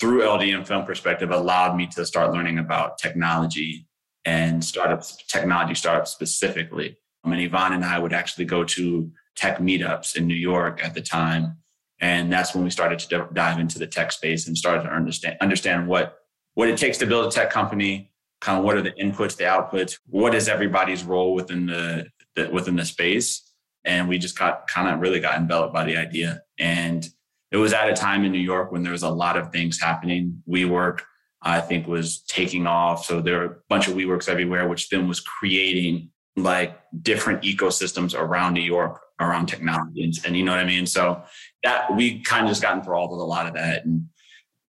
through 0.00 0.22
LDM 0.22 0.66
film 0.66 0.84
perspective 0.84 1.30
allowed 1.30 1.76
me 1.76 1.86
to 1.88 2.06
start 2.06 2.32
learning 2.32 2.58
about 2.58 2.98
technology 2.98 3.86
and 4.24 4.64
startups, 4.64 5.16
technology 5.28 5.74
startups 5.74 6.10
specifically. 6.10 6.96
I 7.22 7.28
mean, 7.28 7.40
Ivan 7.40 7.74
and 7.74 7.84
I 7.84 7.98
would 7.98 8.14
actually 8.14 8.46
go 8.46 8.64
to 8.64 9.10
tech 9.36 9.58
meetups 9.58 10.16
in 10.16 10.26
New 10.26 10.34
York 10.34 10.82
at 10.82 10.94
the 10.94 11.02
time. 11.02 11.58
And 12.00 12.32
that's 12.32 12.54
when 12.54 12.64
we 12.64 12.70
started 12.70 12.98
to 12.98 13.28
dive 13.34 13.58
into 13.58 13.78
the 13.78 13.86
tech 13.86 14.10
space 14.10 14.46
and 14.46 14.56
started 14.56 14.84
to 14.84 14.88
understand, 14.88 15.36
understand 15.42 15.86
what, 15.86 16.16
what 16.54 16.68
it 16.68 16.78
takes 16.78 16.96
to 16.98 17.06
build 17.06 17.26
a 17.26 17.30
tech 17.30 17.50
company, 17.50 18.10
kind 18.40 18.58
of 18.58 18.64
what 18.64 18.76
are 18.76 18.82
the 18.82 18.92
inputs, 18.92 19.36
the 19.36 19.44
outputs, 19.44 19.98
what 20.06 20.34
is 20.34 20.48
everybody's 20.48 21.04
role 21.04 21.34
within 21.34 21.66
the, 21.66 22.06
the 22.36 22.48
within 22.50 22.76
the 22.76 22.86
space. 22.86 23.52
And 23.84 24.08
we 24.08 24.18
just 24.18 24.38
got 24.38 24.66
kind 24.66 24.88
of 24.88 25.00
really 25.00 25.20
got 25.20 25.36
enveloped 25.36 25.74
by 25.74 25.84
the 25.84 25.98
idea. 25.98 26.42
And 26.58 27.06
it 27.50 27.56
was 27.56 27.72
at 27.72 27.88
a 27.88 27.94
time 27.94 28.24
in 28.24 28.32
New 28.32 28.38
York 28.38 28.72
when 28.72 28.82
there 28.82 28.92
was 28.92 29.02
a 29.02 29.10
lot 29.10 29.36
of 29.36 29.50
things 29.50 29.80
happening. 29.80 30.42
WeWork, 30.48 31.00
I 31.42 31.60
think, 31.60 31.86
was 31.86 32.22
taking 32.22 32.66
off. 32.66 33.04
So 33.04 33.20
there 33.20 33.38
were 33.38 33.44
a 33.44 33.56
bunch 33.68 33.88
of 33.88 33.94
WeWorks 33.94 34.28
everywhere, 34.28 34.68
which 34.68 34.88
then 34.88 35.08
was 35.08 35.20
creating 35.20 36.10
like 36.36 36.80
different 37.02 37.42
ecosystems 37.42 38.18
around 38.18 38.54
New 38.54 38.62
York 38.62 39.00
around 39.20 39.46
technology. 39.46 40.02
And, 40.04 40.14
and 40.24 40.36
you 40.36 40.42
know 40.42 40.52
what 40.52 40.60
I 40.60 40.64
mean? 40.64 40.86
So 40.86 41.22
that 41.62 41.94
we 41.94 42.20
kind 42.20 42.46
of 42.46 42.50
just 42.50 42.62
got 42.62 42.76
enthralled 42.76 43.10
with 43.10 43.20
a 43.20 43.24
lot 43.24 43.46
of 43.46 43.54
that 43.54 43.84
and 43.84 44.06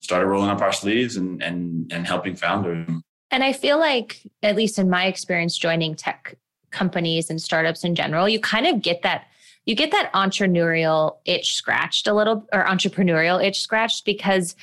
started 0.01 0.25
rolling 0.25 0.49
up 0.49 0.61
our 0.61 0.73
sleeves 0.73 1.15
and 1.15 1.41
and 1.41 1.91
and 1.93 2.05
helping 2.05 2.35
founders. 2.35 2.89
And 3.29 3.43
I 3.43 3.53
feel 3.53 3.79
like, 3.79 4.27
at 4.43 4.57
least 4.57 4.77
in 4.77 4.89
my 4.89 5.05
experience 5.05 5.57
joining 5.57 5.95
tech 5.95 6.35
companies 6.71 7.29
and 7.29 7.41
startups 7.41 7.85
in 7.85 7.95
general, 7.95 8.27
you 8.27 8.39
kind 8.39 8.67
of 8.67 8.81
get 8.81 9.03
that 9.03 9.27
you 9.65 9.75
get 9.75 9.91
that 9.91 10.11
entrepreneurial 10.13 11.17
itch 11.25 11.55
scratched 11.55 12.07
a 12.07 12.13
little 12.13 12.47
or 12.51 12.65
entrepreneurial 12.65 13.43
itch 13.43 13.61
scratched 13.61 14.05
because 14.05 14.55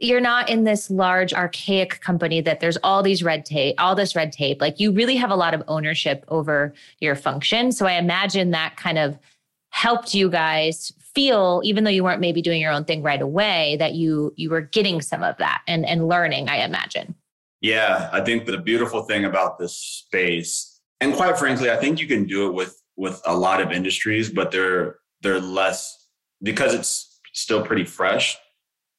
you're 0.00 0.20
not 0.20 0.50
in 0.50 0.64
this 0.64 0.90
large 0.90 1.32
archaic 1.32 2.00
company 2.00 2.40
that 2.40 2.60
there's 2.60 2.76
all 2.78 3.02
these 3.02 3.22
red 3.22 3.44
tape, 3.44 3.76
all 3.78 3.94
this 3.94 4.16
red 4.16 4.32
tape. 4.32 4.60
Like 4.60 4.80
you 4.80 4.92
really 4.92 5.16
have 5.16 5.30
a 5.30 5.36
lot 5.36 5.54
of 5.54 5.62
ownership 5.68 6.24
over 6.28 6.74
your 7.00 7.14
function. 7.14 7.72
So 7.72 7.86
I 7.86 7.92
imagine 7.92 8.50
that 8.50 8.76
kind 8.76 8.98
of 8.98 9.18
helped 9.70 10.14
you 10.14 10.30
guys 10.30 10.92
feel 11.14 11.60
even 11.64 11.84
though 11.84 11.90
you 11.90 12.04
weren't 12.04 12.20
maybe 12.20 12.42
doing 12.42 12.60
your 12.60 12.72
own 12.72 12.84
thing 12.84 13.02
right 13.02 13.22
away 13.22 13.76
that 13.78 13.94
you 13.94 14.32
you 14.36 14.50
were 14.50 14.60
getting 14.60 15.00
some 15.00 15.22
of 15.22 15.36
that 15.38 15.62
and 15.66 15.84
and 15.86 16.08
learning 16.08 16.48
i 16.48 16.58
imagine 16.64 17.14
yeah 17.60 18.08
i 18.12 18.20
think 18.20 18.46
the 18.46 18.58
beautiful 18.58 19.02
thing 19.02 19.24
about 19.24 19.58
this 19.58 19.76
space 19.76 20.80
and 21.00 21.14
quite 21.14 21.38
frankly 21.38 21.70
i 21.70 21.76
think 21.76 22.00
you 22.00 22.06
can 22.06 22.24
do 22.24 22.46
it 22.46 22.52
with 22.52 22.80
with 22.96 23.20
a 23.26 23.36
lot 23.36 23.60
of 23.60 23.72
industries 23.72 24.30
but 24.30 24.50
they're 24.50 24.96
they're 25.22 25.40
less 25.40 26.08
because 26.42 26.74
it's 26.74 27.20
still 27.32 27.64
pretty 27.64 27.84
fresh 27.84 28.36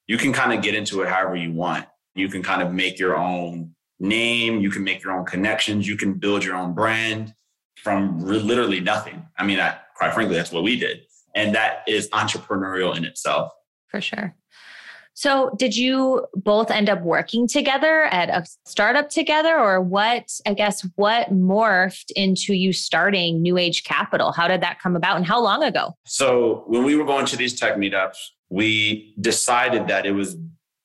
you 0.08 0.18
can 0.18 0.34
kind 0.34 0.54
of 0.54 0.62
get 0.62 0.76
into 0.76 1.02
it 1.02 1.10
however 1.10 1.36
you 1.36 1.52
want 1.52 1.86
you 2.16 2.28
can 2.30 2.44
kind 2.44 2.62
of 2.62 2.74
make 2.74 3.00
your 3.00 3.16
own 3.16 3.74
name 4.00 4.60
you 4.60 4.70
can 4.70 4.84
make 4.84 5.04
your 5.04 5.14
own 5.14 5.26
connections 5.26 5.88
you 5.88 5.96
can 5.96 6.14
build 6.14 6.44
your 6.44 6.56
own 6.56 6.74
brand 6.74 7.34
from 7.78 8.20
literally 8.20 8.80
nothing 8.80 9.26
i 9.38 9.46
mean 9.46 9.60
I, 9.60 9.78
quite 9.96 10.14
frankly 10.14 10.36
that's 10.36 10.52
what 10.52 10.64
we 10.64 10.78
did 10.78 11.02
and 11.36 11.54
that 11.54 11.84
is 11.86 12.10
entrepreneurial 12.10 12.96
in 12.96 13.06
itself. 13.06 13.52
For 13.90 14.02
sure. 14.02 14.34
So, 15.18 15.52
did 15.56 15.78
you 15.78 16.26
both 16.36 16.70
end 16.70 16.90
up 16.90 17.02
working 17.02 17.48
together 17.48 18.04
at 18.04 18.30
a 18.30 18.46
startup 18.66 19.10
together, 19.10 19.58
or 19.58 19.82
what? 19.82 20.30
I 20.46 20.54
guess 20.54 20.86
what 20.96 21.32
morphed 21.34 22.12
into 22.18 22.54
you 22.54 22.74
starting 22.74 23.42
New 23.42 23.58
Age 23.58 23.86
Capital? 23.86 24.34
How 24.34 24.50
did 24.50 24.60
that 24.62 24.82
come 24.82 24.98
about, 24.98 25.16
and 25.16 25.26
how 25.26 25.42
long 25.42 25.64
ago? 25.64 25.96
So, 26.06 26.66
when 26.68 26.84
we 26.84 26.98
were 26.98 27.06
going 27.06 27.26
to 27.28 27.38
these 27.38 27.58
tech 27.58 27.78
meetups, 27.78 28.18
we 28.50 29.16
decided 29.22 29.88
that 29.88 30.06
it 30.06 30.12
was 30.12 30.36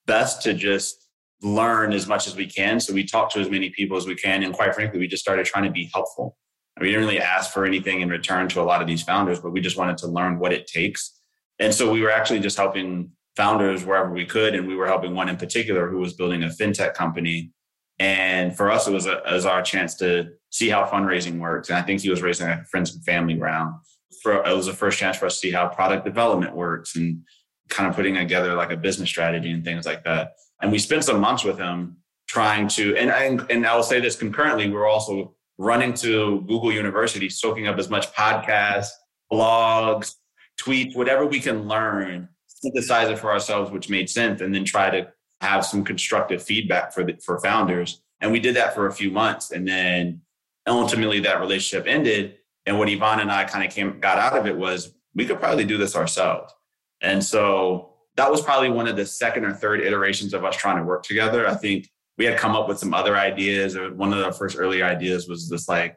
best 0.07 0.43
to 0.43 0.55
just 0.55 1.09
learn 1.43 1.93
as 1.93 2.07
much 2.07 2.29
as 2.29 2.37
we 2.37 2.47
can. 2.47 2.79
So, 2.79 2.95
we 2.95 3.05
talked 3.05 3.33
to 3.33 3.41
as 3.41 3.51
many 3.51 3.71
people 3.71 3.97
as 3.97 4.07
we 4.07 4.15
can, 4.15 4.45
and 4.45 4.55
quite 4.55 4.77
frankly, 4.77 5.01
we 5.01 5.09
just 5.09 5.25
started 5.25 5.45
trying 5.45 5.65
to 5.65 5.73
be 5.73 5.91
helpful. 5.93 6.37
We 6.81 6.87
didn't 6.87 7.01
really 7.01 7.21
ask 7.21 7.53
for 7.53 7.67
anything 7.67 8.01
in 8.01 8.09
return 8.09 8.49
to 8.51 8.61
a 8.61 8.63
lot 8.63 8.81
of 8.81 8.87
these 8.87 9.03
founders, 9.03 9.41
but 9.41 9.51
we 9.51 9.61
just 9.61 9.77
wanted 9.77 9.99
to 9.99 10.07
learn 10.07 10.39
what 10.39 10.53
it 10.53 10.69
takes. 10.69 11.21
And 11.59 11.75
so 11.75 11.93
we 11.93 12.01
were 12.01 12.13
actually 12.13 12.41
just 12.41 12.57
helping 12.57 13.11
founders 13.37 13.85
wherever 13.85 14.11
we 14.11 14.25
could. 14.25 14.55
And 14.55 14.67
we 14.67 14.77
were 14.77 14.87
helping 14.87 15.15
one 15.15 15.29
in 15.29 15.37
particular 15.37 15.89
who 15.89 15.99
was 15.99 16.15
building 16.15 16.43
a 16.43 16.49
fintech 16.49 16.95
company. 16.95 17.53
And 17.99 18.57
for 18.57 18.71
us, 18.71 18.89
it 18.89 18.93
was, 18.93 19.07
a, 19.07 19.19
it 19.19 19.33
was 19.33 19.47
our 19.47 19.63
chance 19.63 19.95
to 19.97 20.31
see 20.51 20.69
how 20.69 20.85
fundraising 20.87 21.39
works. 21.39 21.69
And 21.69 21.79
I 21.79 21.83
think 21.83 22.01
he 22.01 22.11
was 22.11 22.23
raising 22.23 22.49
a 22.49 22.65
friends 22.71 22.95
and 22.95 23.05
family 23.05 23.39
round. 23.39 23.75
For, 24.23 24.45
it 24.45 24.57
was 24.57 24.67
the 24.67 24.73
first 24.73 24.99
chance 24.99 25.17
for 25.17 25.27
us 25.27 25.35
to 25.35 25.39
see 25.41 25.51
how 25.51 25.69
product 25.69 26.05
development 26.05 26.55
works 26.55 26.97
and 26.97 27.23
kind 27.69 27.89
of 27.89 27.95
putting 27.95 28.15
together 28.15 28.55
like 28.55 28.73
a 28.73 28.77
business 28.77 29.09
strategy 29.09 29.51
and 29.51 29.65
things 29.65 29.87
like 29.87 30.05
that. 30.05 30.33
And 30.61 30.73
we 30.73 30.79
spent 30.79 31.05
some 31.05 31.21
months 31.21 31.45
with 31.45 31.59
him 31.59 31.99
trying 32.29 32.69
to, 32.69 32.97
and, 32.97 33.11
and, 33.11 33.47
and 33.51 33.67
I 33.67 33.75
will 33.77 33.83
say 33.83 34.01
this 34.01 34.17
concurrently, 34.17 34.67
we 34.67 34.75
we're 34.75 34.89
also 34.89 35.35
running 35.59 35.95
to 35.95 36.41
Google 36.49 36.73
University, 36.73 37.29
soaking 37.29 37.67
up 37.67 37.79
as 37.79 37.91
much 37.91 38.13
podcasts, 38.15 38.91
blogs, 39.33 40.15
tweets, 40.61 40.97
whatever 40.97 41.27
we 41.27 41.41
can 41.41 41.69
learn, 41.69 42.29
synthesize 42.61 43.09
it 43.09 43.19
for 43.19 43.31
ourselves, 43.31 43.71
which 43.71 43.88
made 43.88 44.09
sense, 44.09 44.40
and 44.40 44.55
then 44.55 44.64
try 44.64 44.90
to 44.90 45.09
have 45.40 45.64
some 45.64 45.85
constructive 45.85 46.43
feedback 46.43 46.93
for 46.93 47.05
the, 47.05 47.14
for 47.25 47.38
founders. 47.40 48.02
And 48.21 48.31
we 48.31 48.40
did 48.40 48.57
that 48.57 48.75
for 48.75 48.87
a 48.87 48.93
few 48.93 49.11
months, 49.11 49.50
and 49.50 49.67
then 49.67 50.21
ultimately 50.67 51.21
that 51.21 51.40
relationship 51.40 51.87
ended. 51.88 52.37
And 52.67 52.79
what 52.79 52.88
Ivan 52.88 53.21
and 53.21 53.33
I 53.33 53.45
kind 53.45 53.67
of 53.67 53.73
came 53.73 53.99
got 54.00 54.19
out 54.19 54.37
of 54.37 54.47
it 54.47 54.57
was 54.57 54.95
we 55.14 55.25
could 55.25 55.40
probably 55.40 55.64
do 55.64 55.79
this 55.79 55.97
ourselves. 55.97 56.52
And 57.00 57.25
so 57.25 57.95
that 58.17 58.31
was 58.31 58.43
probably 58.43 58.69
one 58.69 58.87
of 58.87 58.97
the 58.97 59.07
second 59.07 59.45
or 59.45 59.52
third 59.52 59.81
iterations 59.81 60.35
of 60.35 60.45
us 60.45 60.57
trying 60.57 60.76
to 60.76 60.85
work 60.85 61.02
together. 61.02 61.49
I 61.49 61.55
think 61.55 61.88
we 62.19 62.26
had 62.26 62.38
come 62.38 62.55
up 62.55 62.69
with 62.69 62.79
some 62.79 62.93
other 62.93 63.17
ideas. 63.17 63.76
One 63.95 64.12
of 64.12 64.19
the 64.19 64.33
first 64.33 64.59
early 64.59 64.83
ideas 64.83 65.26
was 65.26 65.49
this 65.49 65.69
like, 65.69 65.97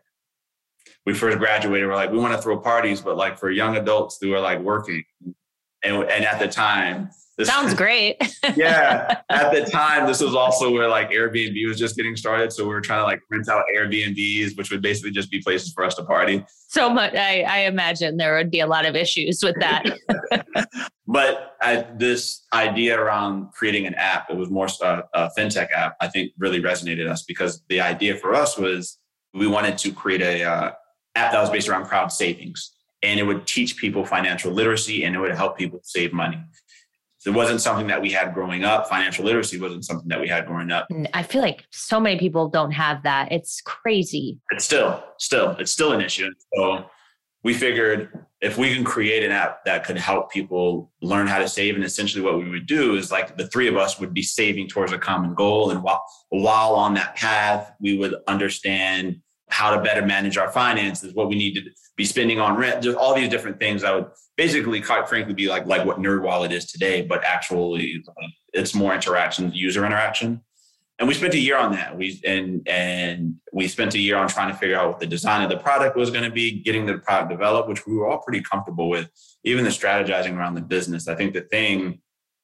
we 1.06 1.14
first 1.14 1.38
graduated, 1.38 1.88
we're 1.88 1.96
like, 1.96 2.12
we 2.12 2.18
want 2.18 2.34
to 2.34 2.42
throw 2.42 2.58
parties, 2.58 3.02
but 3.02 3.18
like 3.18 3.38
for 3.38 3.52
young 3.52 3.76
adults 3.76 4.18
who 4.22 4.34
are 4.34 4.40
like 4.40 4.60
working. 4.60 5.04
And, 5.84 6.04
and 6.04 6.26
at 6.26 6.40
the 6.40 6.48
time, 6.48 7.10
this 7.38 7.48
sounds 7.48 7.74
great. 7.84 8.18
yeah. 8.56 9.22
At 9.30 9.52
the 9.52 9.66
time, 9.70 10.06
this 10.06 10.22
was 10.22 10.36
also 10.36 10.72
where 10.72 10.88
like 10.88 11.10
Airbnb 11.10 11.68
was 11.68 11.80
just 11.80 11.96
getting 11.96 12.16
started. 12.16 12.54
So 12.54 12.64
we 12.64 12.70
were 12.70 12.82
trying 12.82 13.00
to 13.00 13.06
like 13.06 13.22
rent 13.32 13.50
out 13.50 13.64
Airbnbs, 13.76 14.56
which 14.58 14.72
would 14.72 14.82
basically 14.82 15.12
just 15.12 15.32
be 15.32 15.42
places 15.42 15.74
for 15.74 15.84
us 15.84 15.96
to 15.96 16.04
party. 16.04 16.46
So 16.68 16.90
much. 16.90 17.16
I, 17.16 17.42
I 17.42 17.58
imagine 17.62 18.18
there 18.18 18.36
would 18.36 18.52
be 18.52 18.60
a 18.60 18.68
lot 18.68 18.86
of 18.86 18.96
issues 18.96 19.42
with 19.44 19.56
that. 19.60 19.84
but 21.08 21.56
I, 21.62 21.88
this 21.96 22.46
idea 22.54 23.00
around 23.00 23.52
creating 23.54 23.88
an 23.88 23.96
app, 23.96 24.30
it 24.30 24.38
was 24.38 24.50
more 24.50 24.68
a, 24.82 25.04
a 25.14 25.30
fintech 25.38 25.72
app, 25.72 25.96
I 26.02 26.08
think 26.08 26.32
really 26.38 26.62
resonated 26.62 27.10
us 27.10 27.24
because 27.24 27.64
the 27.70 27.82
idea 27.82 28.16
for 28.16 28.36
us 28.36 28.58
was 28.58 29.00
we 29.34 29.48
wanted 29.48 29.78
to 29.80 29.92
create 29.92 30.22
a 30.22 30.44
uh, 30.44 30.72
app 31.16 31.32
that 31.32 31.42
was 31.42 31.50
based 31.50 31.68
around 31.68 31.86
crowd 31.86 32.12
savings 32.12 32.74
and 33.04 33.20
it 33.20 33.24
would 33.24 33.46
teach 33.46 33.78
people 33.78 34.06
financial 34.06 34.52
literacy 34.52 35.04
and 35.04 35.16
it 35.16 35.20
would 35.20 35.36
help 35.36 35.58
people 35.58 35.80
save 35.84 36.14
money 36.14 36.42
it 37.26 37.32
wasn't 37.32 37.62
something 37.62 37.88
that 37.88 38.02
we 38.02 38.12
had 38.12 38.34
growing 38.34 38.64
up. 38.64 38.90
Financial 38.90 39.26
literacy 39.26 39.60
wasn't 39.60 39.86
something 39.86 40.08
that 40.10 40.20
we 40.20 40.28
had 40.28 40.46
growing 40.46 40.72
up. 40.72 40.88
I 41.14 41.24
feel 41.24 41.42
like 41.42 41.64
so 41.72 42.00
many 42.00 42.20
people 42.20 42.50
don't 42.50 42.72
have 42.72 43.04
that. 43.04 43.32
It's 43.32 43.62
crazy. 43.62 44.40
It's 44.52 44.66
still, 44.66 45.04
still, 45.18 45.52
it's 45.60 45.72
still 45.72 45.94
an 45.94 46.02
issue. 46.02 46.30
So 46.54 46.86
we 47.44 47.54
figured 47.54 48.26
if 48.42 48.58
we 48.58 48.74
can 48.74 48.84
create 48.84 49.24
an 49.24 49.32
app 49.32 49.64
that 49.66 49.86
could 49.86 49.98
help 49.98 50.32
people 50.32 50.92
learn 51.02 51.28
how 51.28 51.40
to 51.40 51.48
save, 51.48 51.76
and 51.76 51.84
essentially 51.84 52.24
what 52.24 52.38
we 52.38 52.50
would 52.50 52.66
do 52.66 52.96
is 52.96 53.12
like 53.12 53.38
the 53.38 53.48
three 53.48 53.68
of 53.68 53.78
us 53.78 54.00
would 54.00 54.14
be 54.14 54.24
saving 54.24 54.68
towards 54.68 54.92
a 54.92 54.98
common 54.98 55.34
goal. 55.34 55.72
And 55.72 55.82
while, 55.84 56.04
while 56.30 56.74
on 56.74 56.94
that 56.96 57.16
path, 57.16 57.72
we 57.80 57.98
would 57.98 58.16
understand 58.28 59.22
how 59.50 59.76
to 59.76 59.82
better 59.82 60.06
manage 60.06 60.38
our 60.38 60.52
finances, 60.52 61.14
what 61.14 61.30
we 61.30 61.36
need 61.36 61.54
to 61.54 61.62
be 61.96 62.06
spending 62.06 62.40
on 62.40 62.58
rent, 62.58 62.84
just 62.84 62.98
all 62.98 63.14
these 63.14 63.30
different 63.30 63.60
things 63.60 63.82
that 63.84 63.94
would 63.94 64.08
basically, 64.36 64.82
quite 64.82 65.08
frankly, 65.08 65.34
be 65.34 65.48
like 65.48 65.66
like 65.66 65.86
what 65.86 66.00
NerdWallet 66.00 66.52
is 66.52 66.66
today, 66.66 67.02
but 67.02 67.24
actually 67.24 68.04
uh, 68.08 68.28
it's 68.54 68.74
more 68.74 68.94
interaction, 68.94 69.52
user 69.54 69.86
interaction. 69.86 70.42
And 71.00 71.08
we 71.08 71.16
spent 71.16 71.34
a 71.34 71.40
year 71.40 71.58
on 71.58 71.72
that. 71.74 71.98
We 71.98 72.22
and 72.26 72.68
and 72.68 73.36
we 73.52 73.68
spent 73.68 73.96
a 73.96 74.00
year 74.00 74.16
on 74.16 74.28
trying 74.28 74.52
to 74.52 74.58
figure 74.58 74.78
out 74.78 74.90
what 74.90 75.00
the 75.00 75.08
design 75.08 75.44
of 75.44 75.50
the 75.50 75.58
product 75.58 75.96
was 75.96 76.10
going 76.10 76.24
to 76.24 76.32
be, 76.32 76.62
getting 76.62 76.86
the 76.86 76.98
product 77.00 77.30
developed, 77.32 77.70
which 77.70 77.86
we 77.86 77.96
were 77.96 78.08
all 78.08 78.20
pretty 78.20 78.42
comfortable 78.42 78.90
with. 78.90 79.10
Even 79.44 79.64
the 79.64 79.70
strategizing 79.70 80.38
around 80.38 80.56
the 80.56 80.62
business. 80.62 81.08
I 81.08 81.16
think 81.16 81.34
the 81.34 81.42
thing 81.42 82.00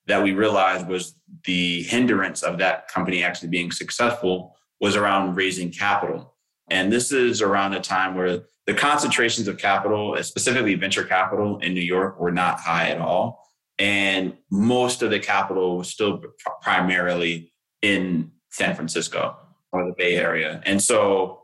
that 0.08 0.24
we 0.24 0.34
realized 0.34 0.88
was 0.88 1.15
the 1.46 1.84
hindrance 1.84 2.41
of 2.41 2.58
that 2.58 2.88
company 2.88 3.24
actually 3.24 3.50
being 3.50 3.72
successful 3.72 4.56
was 4.82 4.96
around 4.96 5.36
raising 5.36 5.72
capital. 5.72 6.36
And 6.72 6.91
this 6.91 7.12
is 7.12 7.41
around 7.41 7.74
a 7.74 7.79
time 7.79 8.15
where 8.15 8.41
the 8.69 8.75
concentrations 8.75 9.47
of 9.47 9.57
capital, 9.57 10.13
uh, 10.13 10.21
specifically 10.21 10.75
venture 10.75 11.03
capital 11.03 11.57
in 11.57 11.73
New 11.73 11.81
York, 11.81 12.19
were 12.19 12.31
not 12.31 12.59
high 12.59 12.89
at 12.89 13.01
all. 13.01 13.43
And 13.79 14.38
most 14.51 15.01
of 15.01 15.09
the 15.09 15.19
capital 15.19 15.79
was 15.79 15.89
still 15.89 16.21
primarily 16.61 17.51
in 17.81 18.29
San 18.51 18.75
Francisco 18.75 19.35
or 19.71 19.88
the 19.88 19.95
Bay 19.97 20.17
Area. 20.17 20.61
And 20.67 20.79
so 20.79 21.41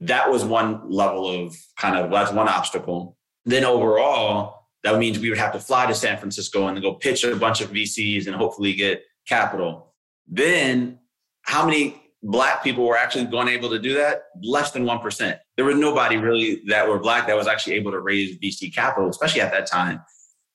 that 0.00 0.28
was 0.28 0.44
one 0.44 0.90
level 0.90 1.28
of 1.28 1.56
kind 1.78 1.96
of 1.96 2.10
that's 2.10 2.32
one 2.32 2.48
obstacle. 2.48 3.16
Then 3.44 3.64
overall, 3.64 4.66
that 4.82 4.98
means 4.98 5.20
we 5.20 5.28
would 5.28 5.38
have 5.38 5.52
to 5.52 5.60
fly 5.60 5.86
to 5.86 5.94
San 5.94 6.18
Francisco 6.18 6.66
and 6.66 6.76
then 6.76 6.82
go 6.82 6.94
pitch 6.94 7.22
a 7.22 7.36
bunch 7.36 7.60
of 7.60 7.70
VCs 7.70 8.26
and 8.26 8.34
hopefully 8.34 8.72
get 8.72 9.04
capital. 9.28 9.94
Then 10.26 10.98
how 11.42 11.64
many 11.64 12.02
black 12.24 12.64
people 12.64 12.84
were 12.84 12.96
actually 12.96 13.26
going 13.26 13.46
able 13.46 13.70
to 13.70 13.78
do 13.78 13.94
that 13.94 14.24
less 14.42 14.72
than 14.72 14.84
1% 14.84 15.38
there 15.56 15.64
was 15.64 15.76
nobody 15.76 16.16
really 16.16 16.62
that 16.66 16.88
were 16.88 16.98
black 16.98 17.26
that 17.26 17.36
was 17.36 17.46
actually 17.46 17.74
able 17.74 17.90
to 17.90 18.00
raise 18.00 18.38
vc 18.38 18.74
capital 18.74 19.08
especially 19.08 19.40
at 19.40 19.52
that 19.52 19.66
time 19.66 20.00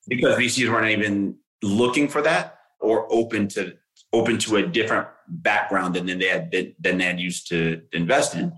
because 0.08 0.38
vcs 0.38 0.70
weren't 0.70 0.90
even 0.90 1.36
looking 1.62 2.08
for 2.08 2.22
that 2.22 2.60
or 2.80 3.12
open 3.12 3.48
to 3.48 3.74
open 4.14 4.38
to 4.38 4.58
a 4.58 4.66
different 4.66 5.08
background 5.28 5.94
than 5.94 6.06
they 6.18 6.28
had 6.28 6.50
been, 6.50 6.74
than 6.80 6.98
they 6.98 7.06
had 7.06 7.20
used 7.20 7.48
to 7.48 7.82
invest 7.94 8.36
in 8.36 8.52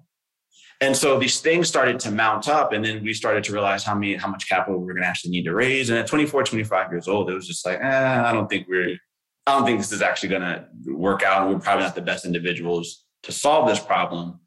and 0.79 0.95
so 0.95 1.19
these 1.19 1.41
things 1.41 1.67
started 1.67 1.99
to 1.99 2.09
mount 2.09 2.47
up 2.47 2.73
and 2.73 2.83
then 2.83 3.03
we 3.03 3.13
started 3.13 3.43
to 3.43 3.51
realize 3.51 3.83
how 3.83 3.95
many 3.95 4.15
how 4.15 4.27
much 4.27 4.47
capital 4.47 4.79
we 4.79 4.89
are 4.89 4.93
going 4.93 5.03
to 5.03 5.07
actually 5.07 5.31
need 5.31 5.43
to 5.43 5.53
raise 5.53 5.89
and 5.89 5.97
at 5.97 6.07
24 6.07 6.43
25 6.43 6.91
years 6.91 7.07
old 7.07 7.29
it 7.29 7.33
was 7.33 7.47
just 7.47 7.65
like 7.65 7.79
eh, 7.81 8.23
i 8.23 8.31
don't 8.31 8.49
think 8.49 8.67
we're 8.67 8.97
I 9.47 9.55
don't 9.55 9.65
think 9.65 9.79
this 9.79 9.91
is 9.91 10.01
actually 10.01 10.29
going 10.29 10.41
to 10.43 10.67
work 10.93 11.23
out. 11.23 11.43
And 11.43 11.53
we're 11.53 11.59
probably 11.59 11.83
not 11.83 11.95
the 11.95 12.01
best 12.01 12.25
individuals 12.25 13.05
to 13.23 13.31
solve 13.31 13.67
this 13.67 13.79
problem. 13.79 14.39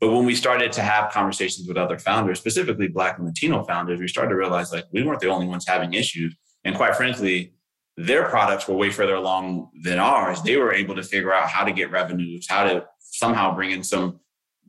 But 0.00 0.12
when 0.12 0.24
we 0.24 0.34
started 0.34 0.72
to 0.72 0.82
have 0.82 1.12
conversations 1.12 1.68
with 1.68 1.76
other 1.76 1.98
founders, 1.98 2.38
specifically 2.38 2.88
Black 2.88 3.18
and 3.18 3.26
Latino 3.26 3.62
founders, 3.64 4.00
we 4.00 4.08
started 4.08 4.30
to 4.30 4.36
realize 4.36 4.72
like 4.72 4.86
we 4.92 5.02
weren't 5.02 5.20
the 5.20 5.28
only 5.28 5.46
ones 5.46 5.66
having 5.66 5.92
issues. 5.92 6.34
And 6.64 6.74
quite 6.74 6.96
frankly, 6.96 7.52
their 7.96 8.24
products 8.24 8.66
were 8.66 8.76
way 8.76 8.90
further 8.90 9.14
along 9.14 9.70
than 9.82 9.98
ours. 9.98 10.40
They 10.42 10.56
were 10.56 10.72
able 10.72 10.94
to 10.94 11.02
figure 11.02 11.34
out 11.34 11.50
how 11.50 11.64
to 11.64 11.72
get 11.72 11.90
revenues, 11.90 12.46
how 12.48 12.64
to 12.64 12.86
somehow 12.98 13.54
bring 13.54 13.72
in 13.72 13.82
some 13.82 14.20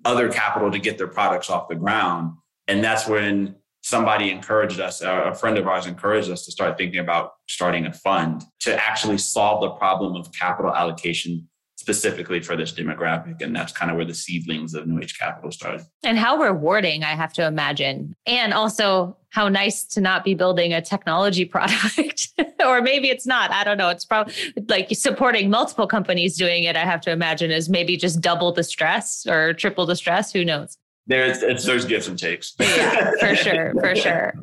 other 0.04 0.30
capital 0.30 0.70
to 0.72 0.80
get 0.80 0.98
their 0.98 1.08
products 1.08 1.50
off 1.50 1.70
the 1.70 1.76
ground. 1.76 2.34
And 2.68 2.84
that's 2.84 3.08
when 3.08 3.56
somebody 3.84 4.32
encouraged 4.32 4.80
us, 4.80 5.02
a 5.02 5.34
friend 5.34 5.58
of 5.58 5.68
ours 5.68 5.86
encouraged 5.86 6.30
us 6.30 6.46
to 6.46 6.52
start 6.52 6.78
thinking 6.78 7.00
about 7.00 7.32
starting 7.48 7.86
a 7.86 7.94
fund 7.94 8.44
to 8.60 8.76
actually 8.76 9.18
solve 9.18 9.62
the 9.62 9.70
problem 9.72 10.16
of 10.16 10.32
capital 10.34 10.76
allocation 10.76 11.48
specifically 11.82 12.40
for 12.40 12.56
this 12.56 12.72
demographic. 12.72 13.42
And 13.42 13.56
that's 13.56 13.72
kind 13.72 13.90
of 13.90 13.98
where 13.98 14.06
the 14.06 14.14
seedlings 14.14 14.76
of 14.76 14.86
New 14.86 15.02
Age 15.02 15.18
Capital 15.18 15.52
started. 15.52 15.84
And 16.04 16.16
how 16.16 16.38
rewarding, 16.38 17.04
I 17.04 17.16
have 17.16 17.34
to 17.34 17.48
imagine. 17.48 18.16
And 18.28 18.54
also 18.54 19.18
how 19.30 19.50
nice 19.50 19.84
to 19.86 20.00
not 20.00 20.24
be 20.24 20.36
building 20.36 20.74
a 20.74 20.82
technology 20.82 21.44
product. 21.56 22.28
or 22.64 22.82
maybe 22.82 23.10
it's 23.10 23.26
not. 23.26 23.52
I 23.52 23.64
don't 23.64 23.80
know. 23.80 23.90
It's 23.90 24.06
probably 24.06 24.36
like 24.68 24.90
supporting 24.92 25.50
multiple 25.50 25.88
companies 25.88 26.38
doing 26.38 26.66
it, 26.66 26.76
I 26.76 26.86
have 26.86 27.02
to 27.02 27.12
imagine, 27.12 27.50
is 27.50 27.68
maybe 27.68 27.98
just 27.98 28.22
double 28.22 28.52
the 28.52 28.64
stress 28.64 29.26
or 29.26 29.54
triple 29.54 29.88
the 29.88 29.96
stress. 29.96 30.32
Who 30.32 30.46
knows? 30.46 30.78
There's, 31.08 31.42
it's, 31.42 31.66
there's 31.66 31.86
gifts 31.86 32.08
and 32.08 32.20
takes. 32.20 32.54
yeah, 32.60 33.12
for 33.20 33.36
sure. 33.36 33.74
For 33.80 33.96
sure. 34.06 34.34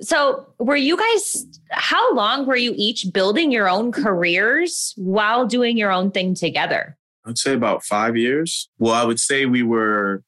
So, 0.00 0.46
were 0.58 0.76
you 0.76 0.96
guys, 0.96 1.46
how 1.70 2.14
long 2.14 2.46
were 2.46 2.56
you 2.56 2.74
each 2.76 3.12
building 3.12 3.52
your 3.52 3.68
own 3.68 3.92
careers 3.92 4.92
while 4.96 5.46
doing 5.46 5.76
your 5.76 5.92
own 5.92 6.10
thing 6.10 6.34
together? 6.34 6.96
I'd 7.24 7.38
say 7.38 7.54
about 7.54 7.84
five 7.84 8.16
years. 8.16 8.68
Well, 8.78 8.94
I 8.94 9.04
would 9.04 9.20
say 9.20 9.46
we 9.46 9.62
were 9.62 10.22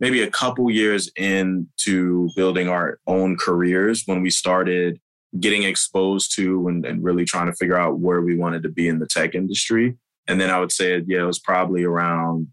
maybe 0.00 0.22
a 0.22 0.30
couple 0.30 0.70
years 0.70 1.10
into 1.16 2.28
building 2.36 2.68
our 2.68 2.98
own 3.06 3.36
careers 3.36 4.02
when 4.06 4.22
we 4.22 4.30
started 4.30 5.00
getting 5.38 5.62
exposed 5.62 6.34
to 6.36 6.66
and, 6.68 6.84
and, 6.84 7.02
really 7.02 7.24
trying 7.24 7.46
to 7.46 7.56
figure 7.56 7.78
out 7.78 7.98
where 7.98 8.22
we 8.22 8.36
wanted 8.36 8.62
to 8.62 8.68
be 8.68 8.88
in 8.88 8.98
the 8.98 9.06
tech 9.06 9.34
industry. 9.34 9.96
And 10.28 10.40
then 10.40 10.50
I 10.50 10.58
would 10.58 10.72
say, 10.72 11.02
yeah, 11.06 11.20
it 11.20 11.26
was 11.26 11.38
probably 11.38 11.84
around, 11.84 12.48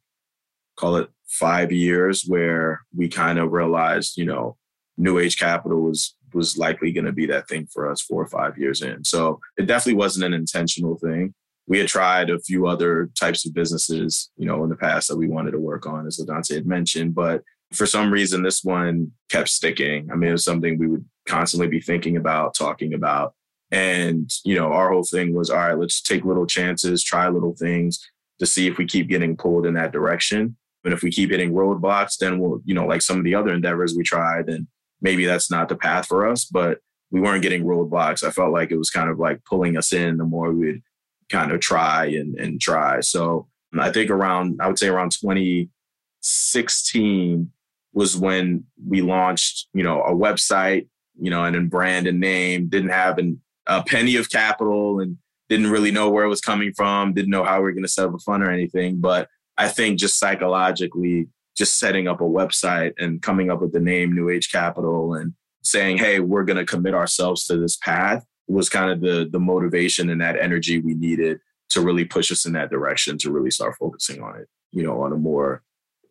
call 0.77 0.97
it 0.97 1.09
five 1.27 1.71
years, 1.71 2.23
where 2.27 2.81
we 2.95 3.07
kind 3.07 3.39
of 3.39 3.51
realized, 3.51 4.17
you 4.17 4.25
know, 4.25 4.57
New 4.97 5.17
Age 5.17 5.37
Capital 5.37 5.81
was 5.81 6.15
was 6.33 6.57
likely 6.57 6.91
going 6.91 7.05
to 7.05 7.11
be 7.11 7.25
that 7.27 7.47
thing 7.47 7.67
for 7.71 7.89
us 7.89 8.01
four 8.01 8.21
or 8.21 8.27
five 8.27 8.57
years 8.57 8.81
in. 8.81 9.03
So 9.03 9.39
it 9.57 9.65
definitely 9.65 9.99
wasn't 9.99 10.25
an 10.25 10.33
intentional 10.33 10.97
thing. 10.97 11.33
We 11.67 11.79
had 11.79 11.87
tried 11.87 12.29
a 12.29 12.39
few 12.39 12.67
other 12.67 13.09
types 13.19 13.45
of 13.45 13.53
businesses, 13.53 14.31
you 14.37 14.45
know, 14.45 14.63
in 14.63 14.69
the 14.69 14.75
past 14.75 15.07
that 15.07 15.17
we 15.17 15.27
wanted 15.27 15.51
to 15.51 15.59
work 15.59 15.85
on, 15.85 16.05
as 16.05 16.19
LaDante 16.19 16.53
had 16.53 16.67
mentioned, 16.67 17.15
but 17.15 17.41
for 17.71 17.85
some 17.85 18.11
reason, 18.11 18.43
this 18.43 18.63
one 18.63 19.11
kept 19.29 19.49
sticking. 19.49 20.11
I 20.11 20.15
mean, 20.15 20.29
it 20.29 20.33
was 20.33 20.43
something 20.43 20.77
we 20.77 20.87
would 20.87 21.05
constantly 21.25 21.67
be 21.67 21.81
thinking 21.81 22.17
about, 22.17 22.53
talking 22.53 22.93
about. 22.93 23.33
And, 23.71 24.29
you 24.45 24.55
know, 24.55 24.71
our 24.71 24.91
whole 24.91 25.03
thing 25.03 25.33
was, 25.33 25.49
all 25.49 25.57
right, 25.57 25.77
let's 25.77 26.01
take 26.01 26.25
little 26.25 26.45
chances, 26.45 27.03
try 27.03 27.27
little 27.27 27.55
things 27.55 27.99
to 28.39 28.45
see 28.45 28.67
if 28.67 28.77
we 28.77 28.85
keep 28.85 29.09
getting 29.09 29.35
pulled 29.35 29.65
in 29.65 29.73
that 29.73 29.91
direction. 29.91 30.55
And 30.83 30.93
if 30.93 31.01
we 31.01 31.11
keep 31.11 31.31
hitting 31.31 31.53
roadblocks, 31.53 32.17
then 32.17 32.39
we'll, 32.39 32.61
you 32.65 32.75
know, 32.75 32.85
like 32.85 33.01
some 33.01 33.17
of 33.17 33.23
the 33.23 33.35
other 33.35 33.53
endeavors 33.53 33.95
we 33.95 34.03
tried, 34.03 34.49
and 34.49 34.67
maybe 35.03 35.25
that's 35.25 35.51
not 35.51 35.69
the 35.69 35.75
path 35.75 36.07
for 36.07 36.27
us, 36.27 36.45
but 36.45 36.79
we 37.11 37.21
weren't 37.21 37.43
getting 37.43 37.63
roadblocks. 37.63 38.23
I 38.23 38.31
felt 38.31 38.51
like 38.51 38.71
it 38.71 38.77
was 38.77 38.89
kind 38.89 39.07
of 39.09 39.19
like 39.19 39.45
pulling 39.45 39.77
us 39.77 39.93
in 39.93 40.17
the 40.17 40.23
more 40.23 40.51
we'd 40.51 40.81
kind 41.29 41.51
of 41.51 41.59
try 41.59 42.05
and, 42.05 42.33
and 42.39 42.59
try. 42.59 43.01
So 43.01 43.47
um, 43.73 43.79
I 43.79 43.91
think 43.91 44.09
around, 44.09 44.59
I 44.59 44.65
would 44.67 44.79
say 44.79 44.87
around 44.87 45.11
2016 45.11 47.51
was 47.93 48.17
when 48.17 48.65
we 48.83 49.01
launched, 49.01 49.67
you 49.73 49.83
know, 49.83 50.01
a 50.01 50.15
website, 50.15 50.87
you 51.19 51.29
know, 51.29 51.45
and 51.45 51.53
then 51.55 51.67
brand 51.67 52.07
and 52.07 52.19
name, 52.19 52.65
didn't 52.67 52.89
have 52.89 53.19
an, 53.19 53.39
a 53.67 53.83
penny 53.83 54.15
of 54.15 54.31
capital 54.31 54.99
and 54.99 55.19
didn't 55.49 55.69
really 55.69 55.91
know 55.91 56.09
where 56.09 56.25
it 56.25 56.29
was 56.29 56.41
coming 56.41 56.73
from, 56.73 57.13
didn't 57.13 57.29
know 57.29 57.43
how 57.43 57.57
we 57.57 57.63
were 57.63 57.73
going 57.73 57.83
to 57.83 57.89
set 57.89 58.07
up 58.07 58.15
a 58.15 58.19
fund 58.19 58.41
or 58.41 58.49
anything. 58.49 58.99
But 58.99 59.27
I 59.57 59.67
think 59.67 59.99
just 59.99 60.17
psychologically, 60.17 61.27
just 61.55 61.79
setting 61.79 62.07
up 62.07 62.21
a 62.21 62.25
website 62.25 62.93
and 62.97 63.21
coming 63.21 63.51
up 63.51 63.61
with 63.61 63.71
the 63.71 63.79
name 63.79 64.13
New 64.13 64.29
Age 64.29 64.51
Capital 64.51 65.13
and 65.13 65.33
saying, 65.61 65.97
hey, 65.97 66.19
we're 66.19 66.43
going 66.43 66.57
to 66.57 66.65
commit 66.65 66.93
ourselves 66.93 67.45
to 67.45 67.57
this 67.57 67.77
path 67.77 68.25
was 68.47 68.69
kind 68.69 68.91
of 68.91 69.01
the, 69.01 69.29
the 69.31 69.39
motivation 69.39 70.09
and 70.09 70.21
that 70.21 70.37
energy 70.37 70.79
we 70.79 70.93
needed 70.93 71.39
to 71.69 71.81
really 71.81 72.05
push 72.05 72.31
us 72.31 72.45
in 72.45 72.53
that 72.53 72.69
direction 72.69 73.17
to 73.17 73.31
really 73.31 73.51
start 73.51 73.75
focusing 73.79 74.21
on 74.21 74.37
it, 74.37 74.47
you 74.71 74.83
know, 74.83 75.01
on 75.01 75.13
a 75.13 75.17
more 75.17 75.63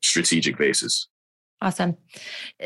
strategic 0.02 0.56
basis. 0.56 1.08
Awesome. 1.60 1.96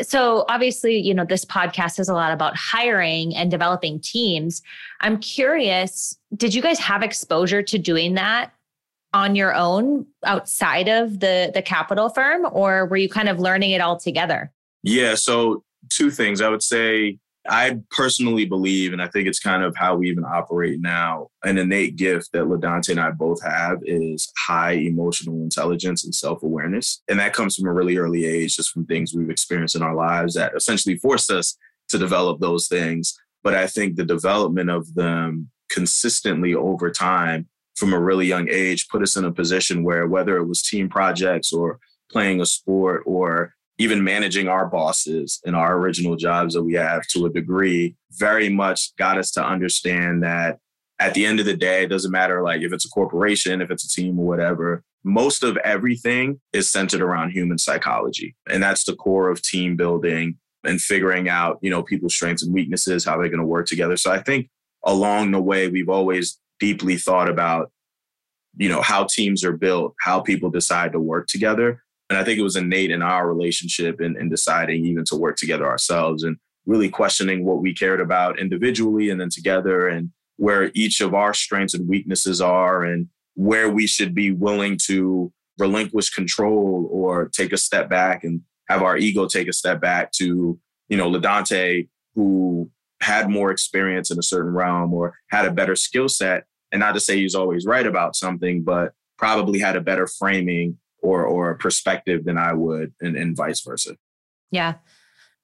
So 0.02 0.46
obviously, 0.48 0.98
you 0.98 1.12
know, 1.12 1.26
this 1.26 1.44
podcast 1.44 2.00
is 2.00 2.08
a 2.08 2.14
lot 2.14 2.32
about 2.32 2.56
hiring 2.56 3.36
and 3.36 3.50
developing 3.50 4.00
teams. 4.00 4.62
I'm 5.02 5.18
curious, 5.18 6.16
did 6.34 6.54
you 6.54 6.62
guys 6.62 6.78
have 6.78 7.02
exposure 7.02 7.62
to 7.62 7.78
doing 7.78 8.14
that 8.14 8.52
on 9.12 9.36
your 9.36 9.54
own 9.54 10.06
outside 10.24 10.88
of 10.88 11.20
the 11.20 11.50
the 11.54 11.62
capital 11.62 12.08
firm 12.08 12.46
or 12.50 12.86
were 12.86 12.96
you 12.96 13.08
kind 13.08 13.28
of 13.28 13.38
learning 13.38 13.70
it 13.70 13.80
all 13.80 13.98
together? 13.98 14.52
Yeah, 14.82 15.14
so 15.14 15.64
two 15.90 16.10
things. 16.10 16.40
I 16.40 16.48
would 16.48 16.62
say 16.62 17.18
I 17.48 17.78
personally 17.90 18.44
believe, 18.44 18.92
and 18.92 19.02
I 19.02 19.08
think 19.08 19.28
it's 19.28 19.38
kind 19.38 19.62
of 19.62 19.76
how 19.76 19.96
we 19.96 20.10
even 20.10 20.24
operate 20.24 20.80
now, 20.80 21.28
an 21.44 21.58
innate 21.58 21.96
gift 21.96 22.32
that 22.32 22.44
LaDante 22.44 22.90
and 22.90 23.00
I 23.00 23.10
both 23.10 23.42
have 23.42 23.78
is 23.84 24.32
high 24.36 24.72
emotional 24.72 25.42
intelligence 25.42 26.04
and 26.04 26.14
self 26.14 26.42
awareness. 26.42 27.02
And 27.08 27.18
that 27.20 27.34
comes 27.34 27.56
from 27.56 27.68
a 27.68 27.72
really 27.72 27.96
early 27.96 28.24
age, 28.24 28.56
just 28.56 28.70
from 28.70 28.86
things 28.86 29.14
we've 29.14 29.30
experienced 29.30 29.76
in 29.76 29.82
our 29.82 29.94
lives 29.94 30.34
that 30.34 30.54
essentially 30.54 30.96
forced 30.96 31.30
us 31.30 31.56
to 31.88 31.98
develop 31.98 32.40
those 32.40 32.68
things. 32.68 33.18
But 33.42 33.54
I 33.54 33.66
think 33.66 33.96
the 33.96 34.04
development 34.04 34.70
of 34.70 34.94
them 34.94 35.50
consistently 35.70 36.54
over 36.54 36.90
time 36.90 37.48
from 37.76 37.92
a 37.92 38.00
really 38.00 38.26
young 38.26 38.48
age 38.50 38.88
put 38.88 39.02
us 39.02 39.16
in 39.16 39.24
a 39.24 39.32
position 39.32 39.84
where 39.84 40.06
whether 40.06 40.36
it 40.36 40.46
was 40.46 40.62
team 40.62 40.88
projects 40.88 41.52
or 41.52 41.78
playing 42.10 42.40
a 42.40 42.46
sport 42.46 43.02
or 43.06 43.54
even 43.78 44.02
managing 44.02 44.48
our 44.48 44.66
bosses 44.66 45.40
and 45.44 45.54
our 45.54 45.76
original 45.76 46.16
jobs 46.16 46.54
that 46.54 46.62
we 46.62 46.74
have 46.74 47.06
to 47.08 47.26
a 47.26 47.30
degree 47.30 47.94
very 48.12 48.48
much 48.48 48.96
got 48.96 49.18
us 49.18 49.30
to 49.30 49.44
understand 49.44 50.22
that 50.22 50.58
at 50.98 51.12
the 51.12 51.26
end 51.26 51.38
of 51.38 51.46
the 51.46 51.56
day 51.56 51.82
it 51.82 51.88
doesn't 51.88 52.12
matter 52.12 52.42
like 52.42 52.62
if 52.62 52.72
it's 52.72 52.86
a 52.86 52.90
corporation 52.90 53.60
if 53.60 53.70
it's 53.70 53.84
a 53.84 54.00
team 54.00 54.18
or 54.18 54.26
whatever 54.26 54.82
most 55.06 55.44
of 55.44 55.56
everything 55.58 56.40
is 56.52 56.68
centered 56.68 57.00
around 57.00 57.30
human 57.30 57.58
psychology. 57.58 58.34
And 58.50 58.60
that's 58.60 58.84
the 58.84 58.96
core 58.96 59.30
of 59.30 59.40
team 59.40 59.76
building 59.76 60.36
and 60.64 60.80
figuring 60.80 61.28
out 61.28 61.58
you 61.62 61.70
know 61.70 61.82
people's 61.82 62.14
strengths 62.14 62.42
and 62.42 62.52
weaknesses 62.52 63.04
how 63.04 63.16
they're 63.16 63.28
going 63.28 63.38
to 63.38 63.46
work 63.46 63.66
together. 63.66 63.96
So 63.96 64.10
i 64.10 64.20
think 64.20 64.50
along 64.84 65.30
the 65.30 65.40
way 65.40 65.68
we've 65.68 65.88
always 65.88 66.38
deeply 66.58 66.96
thought 66.96 67.28
about 67.28 67.70
you 68.56 68.68
know 68.68 68.80
how 68.80 69.04
teams 69.04 69.44
are 69.44 69.56
built 69.56 69.94
how 70.00 70.20
people 70.20 70.50
decide 70.50 70.92
to 70.92 71.00
work 71.00 71.26
together. 71.28 71.82
And 72.08 72.18
i 72.18 72.24
think 72.24 72.38
it 72.38 72.42
was 72.42 72.56
innate 72.56 72.90
in 72.90 73.02
our 73.02 73.28
relationship 73.28 74.00
and 74.00 74.16
in, 74.16 74.22
in 74.22 74.28
deciding 74.28 74.84
even 74.86 75.04
to 75.06 75.16
work 75.16 75.36
together 75.36 75.66
ourselves 75.66 76.22
and 76.22 76.36
really 76.64 76.88
questioning 76.88 77.44
what 77.44 77.60
we 77.62 77.74
cared 77.74 78.00
about 78.00 78.38
individually 78.38 79.10
and 79.10 79.20
then 79.20 79.30
together 79.30 79.88
and 79.88 80.10
where 80.36 80.70
each 80.74 81.00
of 81.00 81.14
our 81.14 81.32
strengths 81.32 81.74
and 81.74 81.88
weaknesses 81.88 82.40
are 82.40 82.84
and 82.84 83.08
where 83.34 83.70
we 83.70 83.86
should 83.86 84.14
be 84.14 84.32
willing 84.32 84.78
to 84.84 85.32
relinquish 85.58 86.10
control 86.10 86.88
or 86.90 87.28
take 87.28 87.52
a 87.52 87.56
step 87.56 87.88
back 87.88 88.24
and 88.24 88.40
have 88.68 88.82
our 88.82 88.96
ego 88.96 89.26
take 89.26 89.48
a 89.48 89.52
step 89.52 89.80
back 89.80 90.12
to 90.12 90.58
you 90.88 90.96
know 90.96 91.10
ladante 91.10 91.88
who 92.14 92.70
had 93.06 93.30
more 93.30 93.52
experience 93.52 94.10
in 94.10 94.18
a 94.18 94.22
certain 94.22 94.52
realm 94.52 94.92
or 94.92 95.14
had 95.30 95.46
a 95.46 95.52
better 95.52 95.76
skill 95.76 96.08
set 96.08 96.44
and 96.72 96.80
not 96.80 96.92
to 96.92 97.00
say 97.00 97.16
he's 97.16 97.36
always 97.36 97.64
right 97.64 97.86
about 97.86 98.16
something, 98.16 98.64
but 98.64 98.92
probably 99.16 99.60
had 99.60 99.76
a 99.76 99.80
better 99.80 100.08
framing 100.08 100.76
or 101.02 101.24
or 101.24 101.54
perspective 101.54 102.24
than 102.24 102.36
I 102.36 102.52
would, 102.52 102.92
and, 103.00 103.16
and 103.16 103.36
vice 103.36 103.60
versa. 103.60 103.96
Yeah, 104.50 104.74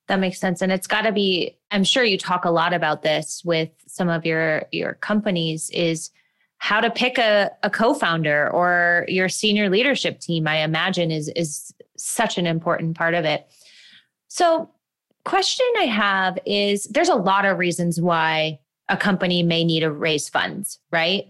that 0.09 0.19
makes 0.19 0.41
sense. 0.41 0.61
And 0.61 0.73
it's 0.73 0.89
got 0.89 1.03
to 1.03 1.13
be. 1.13 1.57
I'm 1.71 1.85
sure 1.85 2.03
you 2.03 2.19
talk 2.19 2.45
a 2.45 2.51
lot 2.51 2.75
about 2.75 3.03
this 3.03 3.43
with 3.45 3.71
some 3.87 4.09
of 4.09 4.27
your 4.27 4.65
your 4.73 4.95
companies. 4.95 5.71
Is 5.71 6.11
how 6.59 6.81
to 6.81 6.91
pick 6.91 7.19
a, 7.19 7.51
a 7.63 7.71
co-founder 7.71 8.51
or 8.51 9.05
your 9.09 9.29
senior 9.29 9.71
leadership 9.71 10.19
team. 10.21 10.49
I 10.49 10.59
imagine 10.65 11.13
is 11.13 11.29
is 11.37 11.73
such 11.97 12.39
an 12.39 12.47
important 12.47 12.97
part 12.97 13.15
of 13.15 13.25
it. 13.25 13.47
So, 14.27 14.71
question 15.25 15.67
I 15.79 15.85
have 15.85 16.39
is: 16.47 16.85
there's 16.85 17.09
a 17.09 17.15
lot 17.15 17.45
of 17.45 17.59
reasons 17.59 18.01
why 18.01 18.59
a 18.89 18.97
company 18.97 19.43
may 19.43 19.65
need 19.65 19.81
to 19.81 19.91
raise 19.91 20.29
funds, 20.29 20.79
right? 20.91 21.27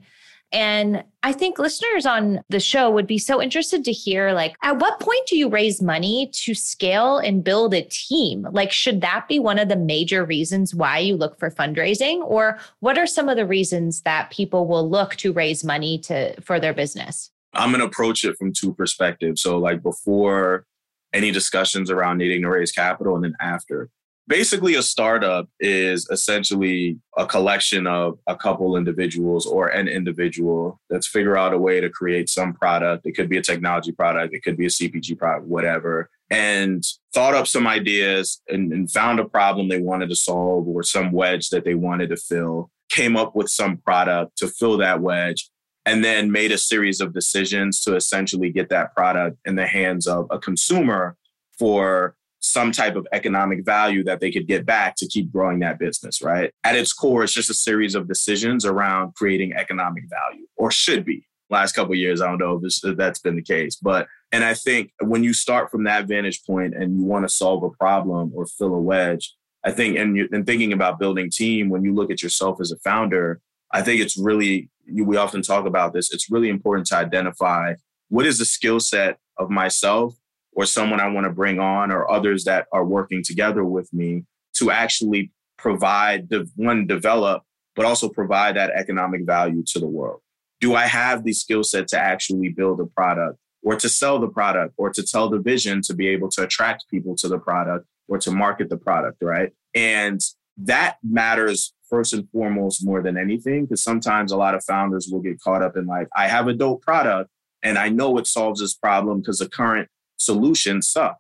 And 0.52 1.02
I 1.22 1.33
think 1.33 1.59
listeners 1.59 2.05
on 2.05 2.42
the 2.50 2.61
show 2.61 2.90
would 2.90 3.07
be 3.07 3.16
so 3.16 3.40
interested 3.40 3.85
to 3.87 3.92
hear 3.92 4.33
like, 4.33 4.55
at 4.62 4.78
what 4.78 5.00
point 5.00 5.26
do 5.26 5.37
you 5.37 5.48
raise 5.48 5.81
money 5.81 6.31
to 6.35 6.55
scale 6.55 7.16
and 7.16 7.42
build 7.42 7.72
a 7.72 7.83
team? 7.83 8.46
Like, 8.50 8.70
should 8.70 9.00
that 9.00 9.28
be 9.28 9.38
one 9.38 9.59
of 9.59 9.70
the 9.70 9.76
major 9.76 10.26
reasons 10.26 10.74
why 10.74 10.98
you 10.98 11.16
look 11.16 11.38
for 11.38 11.50
fundraising? 11.50 12.20
Or 12.22 12.59
what 12.81 12.98
are 12.98 13.07
some 13.07 13.31
of 13.31 13.37
the 13.37 13.46
reasons 13.46 14.02
that 14.02 14.31
people 14.31 14.66
will 14.66 14.88
look 14.88 15.16
to 15.16 15.33
raise 15.33 15.64
money 15.64 15.98
to 16.00 16.38
for 16.42 16.61
their 16.61 16.74
business? 16.74 17.31
I'm 17.55 17.70
going 17.70 17.81
to 17.81 17.87
approach 17.87 18.24
it 18.24 18.37
from 18.37 18.52
two 18.52 18.74
perspectives. 18.74 19.40
So, 19.40 19.59
like, 19.59 19.83
before 19.83 20.66
any 21.12 21.31
discussions 21.31 21.90
around 21.90 22.18
needing 22.18 22.42
to 22.42 22.48
raise 22.48 22.72
capital, 22.72 23.14
and 23.14 23.25
then 23.25 23.35
after. 23.40 23.90
Basically 24.29 24.77
a 24.77 24.83
startup 24.83 25.48
is 25.59 26.09
essentially 26.11 26.96
a 27.18 27.27
collection 27.27 27.88
of 27.88 28.18
a 28.29 28.37
couple 28.37 28.77
individuals 28.77 29.46
or 29.46 29.66
an 29.68 29.88
individual 29.88 30.81
that's 30.88 31.09
figure 31.09 31.37
out 31.37 31.53
a 31.53 31.59
way 31.59 31.81
to 31.81 31.90
create 31.90 32.29
some 32.29 32.55
product. 32.55 33.05
It 33.05 33.12
could 33.12 33.29
be 33.29 33.38
a 33.38 33.42
technology 33.42 33.90
product 33.90 34.33
it 34.33 34.44
could 34.44 34.57
be 34.57 34.66
a 34.66 34.68
cpg 34.68 35.18
product 35.18 35.48
whatever 35.48 36.09
and 36.33 36.83
thought 37.12 37.35
up 37.35 37.46
some 37.46 37.66
ideas 37.66 38.40
and, 38.48 38.72
and, 38.72 38.90
found 38.90 39.20
a 39.20 39.25
problem 39.25 39.68
they 39.68 39.81
wanted 39.81 40.09
to 40.09 40.16
solve 40.16 40.66
or 40.66 40.83
some 40.83 41.12
wedge 41.12 41.51
that 41.51 41.62
they 41.66 41.75
wanted 41.75 42.09
to 42.09 42.16
fill, 42.16 42.70
came 42.88 43.18
up 43.18 43.37
with 43.37 43.51
some 43.51 43.77
product 43.77 44.38
to 44.38 44.48
fill 44.48 44.79
that 44.79 45.03
wedge, 45.03 45.51
and 45.85 46.05
then 46.05 46.31
made 46.31 46.53
a 46.53 46.59
series 46.59 47.01
of 47.01 47.12
decisions 47.12 47.81
to 47.83 47.97
essentially 47.97 48.51
get 48.51 48.68
that 48.68 48.95
product 48.95 49.38
in 49.45 49.57
the 49.57 49.66
hands 49.66 50.07
of 50.07 50.27
a 50.31 50.38
consumer 50.38 51.16
for 51.59 52.14
some 52.40 52.73
type 52.73 52.97
of 52.97 53.07
economic 53.12 53.64
value 53.64 54.03
that 54.03 54.21
they 54.21 54.31
could 54.31 54.49
get 54.49 54.66
back 54.66 54.97
to 54.97 55.07
keep 55.07 55.31
growing 55.33 55.61
that 55.61 55.79
business, 55.79 56.21
right? 56.21 56.53
At 56.64 56.75
its 56.77 56.92
core, 56.92 57.23
it's 57.23 57.33
just 57.33 57.51
a 57.51 57.55
series 57.55 57.95
of 57.95 58.09
decisions 58.09 58.66
around 58.66 59.14
creating 59.14 59.53
economic 59.53 60.05
value, 60.09 60.47
or 60.57 60.71
should 60.71 61.05
be. 61.05 61.25
Last 61.51 61.73
couple 61.73 61.95
years, 61.95 62.21
I 62.21 62.27
don't 62.27 62.38
know 62.38 62.61
if, 62.62 62.85
if 62.85 62.97
that's 62.97 63.21
been 63.21 63.37
the 63.37 63.42
case, 63.42 63.77
but 63.77 64.09
and 64.33 64.42
I 64.42 64.55
think 64.55 64.90
when 65.01 65.23
you 65.23 65.35
start 65.35 65.71
from 65.71 65.85
that 65.85 66.09
vantage 66.09 66.42
point 66.45 66.75
and 66.75 66.97
you 66.97 67.05
want 67.05 67.29
to 67.29 67.35
solve 67.35 67.62
a 67.62 67.71
problem 67.71 68.33
or 68.35 68.47
fill 68.47 68.75
a 68.75 68.81
wedge, 68.81 69.35
I 69.62 69.71
think, 69.71 69.97
and, 69.97 70.18
and 70.33 70.47
thinking 70.47 70.73
about 70.73 70.99
building 70.99 71.31
team, 71.31 71.68
when 71.68 71.85
you 71.85 71.95
look 71.95 72.11
at 72.11 72.23
yourself 72.23 72.61
as 72.61 72.73
a 72.73 72.79
founder, 72.79 73.40
I 73.71 73.83
think 73.83 74.01
it's 74.01 74.18
really, 74.18 74.71
we 74.90 75.16
often 75.16 75.42
talk 75.42 75.66
about 75.66 75.92
this, 75.92 76.12
it's 76.12 76.31
really 76.31 76.49
important 76.49 76.87
to 76.88 76.97
identify 76.97 77.75
what 78.09 78.27
is 78.27 78.38
the 78.38 78.45
skill 78.45 78.81
set 78.81 79.18
of 79.38 79.51
myself 79.51 80.14
or 80.53 80.66
someone 80.66 81.01
I 81.01 81.09
want 81.09 81.25
to 81.25 81.33
bring 81.33 81.59
on 81.59 81.90
or 81.90 82.11
others 82.11 82.45
that 82.45 82.66
are 82.73 82.85
working 82.85 83.23
together 83.23 83.64
with 83.64 83.92
me 83.92 84.25
to 84.57 84.71
actually 84.71 85.33
provide 85.57 86.29
the 86.29 86.49
one 86.57 86.87
develop, 86.87 87.42
but 87.75 87.87
also 87.87 88.09
provide 88.09 88.57
that 88.57 88.71
economic 88.71 89.25
value 89.25 89.62
to 89.68 89.79
the 89.79 89.87
world. 89.87 90.21
Do 90.61 90.75
I 90.75 90.87
have 90.87 91.25
the 91.25 91.33
skill 91.33 91.64
set 91.64 91.88
to 91.88 91.99
actually 91.99 92.51
build 92.51 92.81
a 92.81 92.87
product 92.87 93.38
or 93.62 93.77
to 93.77 93.88
sell 93.88 94.18
the 94.18 94.29
product 94.29 94.75
or 94.77 94.90
to 94.90 95.03
tell 95.03 95.29
the 95.29 95.38
vision 95.38 95.81
to 95.83 95.95
be 95.95 96.09
able 96.09 96.29
to 96.31 96.42
attract 96.42 96.85
people 96.90 97.16
to 97.16 97.29
the 97.29 97.38
product 97.38 97.87
or 98.09 98.18
to 98.18 98.31
market 98.31 98.68
the 98.68 98.77
product, 98.77 99.18
right? 99.23 99.53
And 99.75 100.21
that 100.59 100.99
matters 101.03 101.73
first 101.92 102.14
and 102.14 102.26
foremost 102.31 102.85
more 102.85 103.02
than 103.02 103.18
anything 103.18 103.66
because 103.66 103.85
sometimes 103.85 104.33
a 104.33 104.37
lot 104.37 104.55
of 104.55 104.64
founders 104.64 105.11
will 105.12 105.20
get 105.20 105.38
caught 105.42 105.62
up 105.62 105.76
in 105.76 105.85
like, 105.85 106.09
I 106.16 106.26
have 106.26 106.48
a 106.48 106.55
dope 106.55 106.81
product 106.81 107.28
and 107.62 107.76
I 107.76 107.90
know 107.90 108.16
it 108.16 108.26
solves 108.26 108.61
this 108.61 108.72
problem 108.72 109.20
because 109.20 109.40
the 109.40 109.48
current 109.48 109.90
solutions 110.16 110.88
suck. 110.88 111.18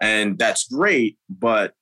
And 0.00 0.38
that's 0.38 0.66
great, 0.66 1.18
but 1.28 1.74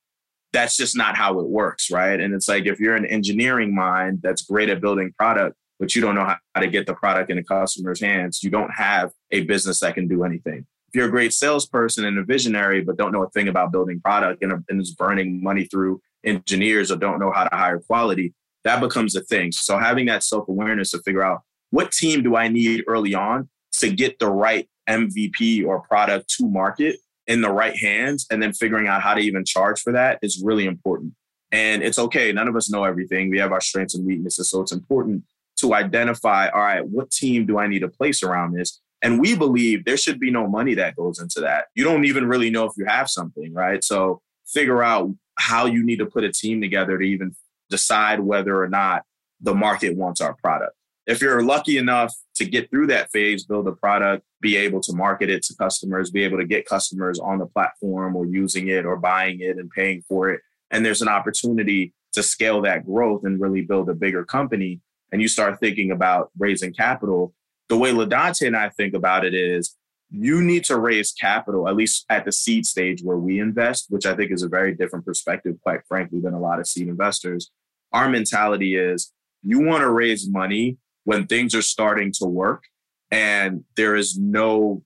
that's 0.51 0.75
just 0.75 0.97
not 0.97 1.15
how 1.15 1.39
it 1.39 1.47
works, 1.47 1.89
right? 1.89 2.19
And 2.19 2.33
it's 2.33 2.49
like 2.49 2.65
if 2.65 2.81
you're 2.81 2.97
an 2.97 3.05
engineering 3.05 3.73
mind 3.73 4.19
that's 4.21 4.41
great 4.41 4.69
at 4.69 4.81
building 4.81 5.13
product, 5.17 5.55
but 5.79 5.95
you 5.95 6.01
don't 6.01 6.15
know 6.15 6.25
how 6.25 6.61
to 6.61 6.67
get 6.67 6.85
the 6.85 6.95
product 6.95 7.31
in 7.31 7.37
the 7.37 7.43
customer's 7.43 8.01
hands, 8.01 8.43
you 8.43 8.49
don't 8.49 8.71
have 8.71 9.11
a 9.31 9.45
business 9.45 9.79
that 9.79 9.95
can 9.95 10.09
do 10.09 10.25
anything. 10.25 10.65
If 10.89 10.97
you're 10.97 11.07
a 11.07 11.11
great 11.11 11.33
salesperson 11.33 12.03
and 12.03 12.19
a 12.19 12.23
visionary, 12.23 12.81
but 12.81 12.97
don't 12.97 13.13
know 13.13 13.23
a 13.23 13.29
thing 13.29 13.47
about 13.47 13.71
building 13.71 14.01
product 14.01 14.43
and, 14.43 14.53
and 14.67 14.81
is 14.81 14.93
burning 14.93 15.41
money 15.41 15.63
through 15.63 16.01
engineers 16.23 16.91
or 16.91 16.97
don't 16.97 17.19
know 17.19 17.31
how 17.31 17.45
to 17.45 17.55
hire 17.55 17.79
quality, 17.79 18.33
that 18.63 18.79
becomes 18.79 19.15
a 19.15 19.21
thing. 19.21 19.51
So 19.51 19.77
having 19.77 20.05
that 20.07 20.23
self 20.23 20.47
awareness 20.47 20.91
to 20.91 20.99
figure 20.99 21.23
out 21.23 21.41
what 21.69 21.91
team 21.91 22.23
do 22.23 22.35
I 22.35 22.47
need 22.47 22.83
early 22.87 23.15
on 23.15 23.49
to 23.79 23.91
get 23.91 24.19
the 24.19 24.29
right 24.29 24.69
MVP 24.89 25.65
or 25.65 25.81
product 25.81 26.29
to 26.37 26.47
market 26.47 26.97
in 27.25 27.41
the 27.41 27.49
right 27.49 27.75
hands, 27.75 28.27
and 28.29 28.43
then 28.43 28.51
figuring 28.53 28.87
out 28.87 29.01
how 29.01 29.13
to 29.13 29.21
even 29.21 29.45
charge 29.45 29.79
for 29.79 29.93
that 29.93 30.19
is 30.21 30.41
really 30.43 30.65
important. 30.65 31.13
And 31.51 31.81
it's 31.81 31.97
okay. 31.97 32.31
None 32.33 32.47
of 32.47 32.55
us 32.55 32.69
know 32.69 32.83
everything. 32.83 33.29
We 33.29 33.39
have 33.39 33.51
our 33.51 33.61
strengths 33.61 33.95
and 33.95 34.05
weaknesses. 34.05 34.49
So 34.49 34.61
it's 34.61 34.73
important 34.73 35.23
to 35.57 35.73
identify 35.73 36.49
all 36.49 36.61
right, 36.61 36.85
what 36.85 37.11
team 37.11 37.45
do 37.45 37.57
I 37.57 37.67
need 37.67 37.79
to 37.79 37.87
place 37.87 38.23
around 38.23 38.53
this? 38.53 38.81
And 39.01 39.19
we 39.19 39.35
believe 39.35 39.85
there 39.85 39.97
should 39.97 40.19
be 40.19 40.31
no 40.31 40.47
money 40.47 40.73
that 40.75 40.95
goes 40.95 41.19
into 41.19 41.41
that. 41.41 41.65
You 41.75 41.83
don't 41.83 42.05
even 42.05 42.25
really 42.25 42.49
know 42.49 42.65
if 42.65 42.73
you 42.77 42.85
have 42.85 43.09
something, 43.09 43.53
right? 43.53 43.83
So 43.83 44.21
figure 44.47 44.81
out 44.81 45.13
how 45.37 45.65
you 45.65 45.83
need 45.83 45.99
to 45.99 46.05
put 46.05 46.23
a 46.23 46.31
team 46.31 46.61
together 46.61 46.97
to 46.97 47.03
even 47.03 47.35
decide 47.69 48.19
whether 48.19 48.61
or 48.61 48.67
not 48.67 49.03
the 49.41 49.53
market 49.53 49.95
wants 49.95 50.21
our 50.21 50.33
product. 50.35 50.73
If 51.05 51.21
you're 51.21 51.43
lucky 51.43 51.77
enough 51.77 52.13
to 52.35 52.45
get 52.45 52.69
through 52.69 52.87
that 52.87 53.11
phase, 53.11 53.43
build 53.43 53.67
a 53.67 53.73
product, 53.73 54.23
be 54.41 54.55
able 54.55 54.79
to 54.81 54.93
market 54.93 55.29
it 55.29 55.43
to 55.43 55.55
customers, 55.55 56.11
be 56.11 56.23
able 56.23 56.37
to 56.37 56.45
get 56.45 56.65
customers 56.65 57.19
on 57.19 57.39
the 57.39 57.45
platform 57.45 58.15
or 58.15 58.25
using 58.25 58.69
it 58.69 58.85
or 58.85 58.95
buying 58.95 59.41
it 59.41 59.57
and 59.57 59.69
paying 59.69 60.01
for 60.07 60.29
it. 60.29 60.41
And 60.71 60.85
there's 60.85 61.01
an 61.01 61.09
opportunity 61.09 61.93
to 62.13 62.23
scale 62.23 62.61
that 62.61 62.85
growth 62.85 63.25
and 63.25 63.41
really 63.41 63.61
build 63.61 63.89
a 63.89 63.93
bigger 63.93 64.23
company. 64.23 64.79
And 65.11 65.21
you 65.21 65.27
start 65.27 65.59
thinking 65.59 65.91
about 65.91 66.31
raising 66.37 66.73
capital. 66.73 67.33
The 67.67 67.77
way 67.77 67.91
Ladante 67.91 68.47
and 68.47 68.55
I 68.55 68.69
think 68.69 68.93
about 68.93 69.25
it 69.25 69.33
is 69.33 69.75
you 70.15 70.43
need 70.43 70.63
to 70.65 70.77
raise 70.77 71.11
capital, 71.11 71.67
at 71.67 71.75
least 71.75 72.05
at 72.07 72.23
the 72.23 72.31
seed 72.31 72.67
stage 72.67 73.01
where 73.01 73.17
we 73.17 73.39
invest, 73.39 73.87
which 73.89 74.05
I 74.05 74.15
think 74.15 74.31
is 74.31 74.43
a 74.43 74.47
very 74.47 74.75
different 74.75 75.05
perspective, 75.05 75.55
quite 75.63 75.81
frankly, 75.87 76.19
than 76.21 76.35
a 76.35 76.39
lot 76.39 76.59
of 76.59 76.67
seed 76.67 76.87
investors. 76.87 77.49
Our 77.91 78.07
mentality 78.07 78.75
is 78.75 79.11
you 79.41 79.61
want 79.61 79.81
to 79.81 79.89
raise 79.89 80.29
money 80.29 80.77
when 81.03 81.25
things 81.25 81.55
are 81.55 81.63
starting 81.63 82.11
to 82.19 82.25
work 82.25 82.65
and 83.09 83.63
there 83.75 83.95
is 83.95 84.15
no 84.15 84.83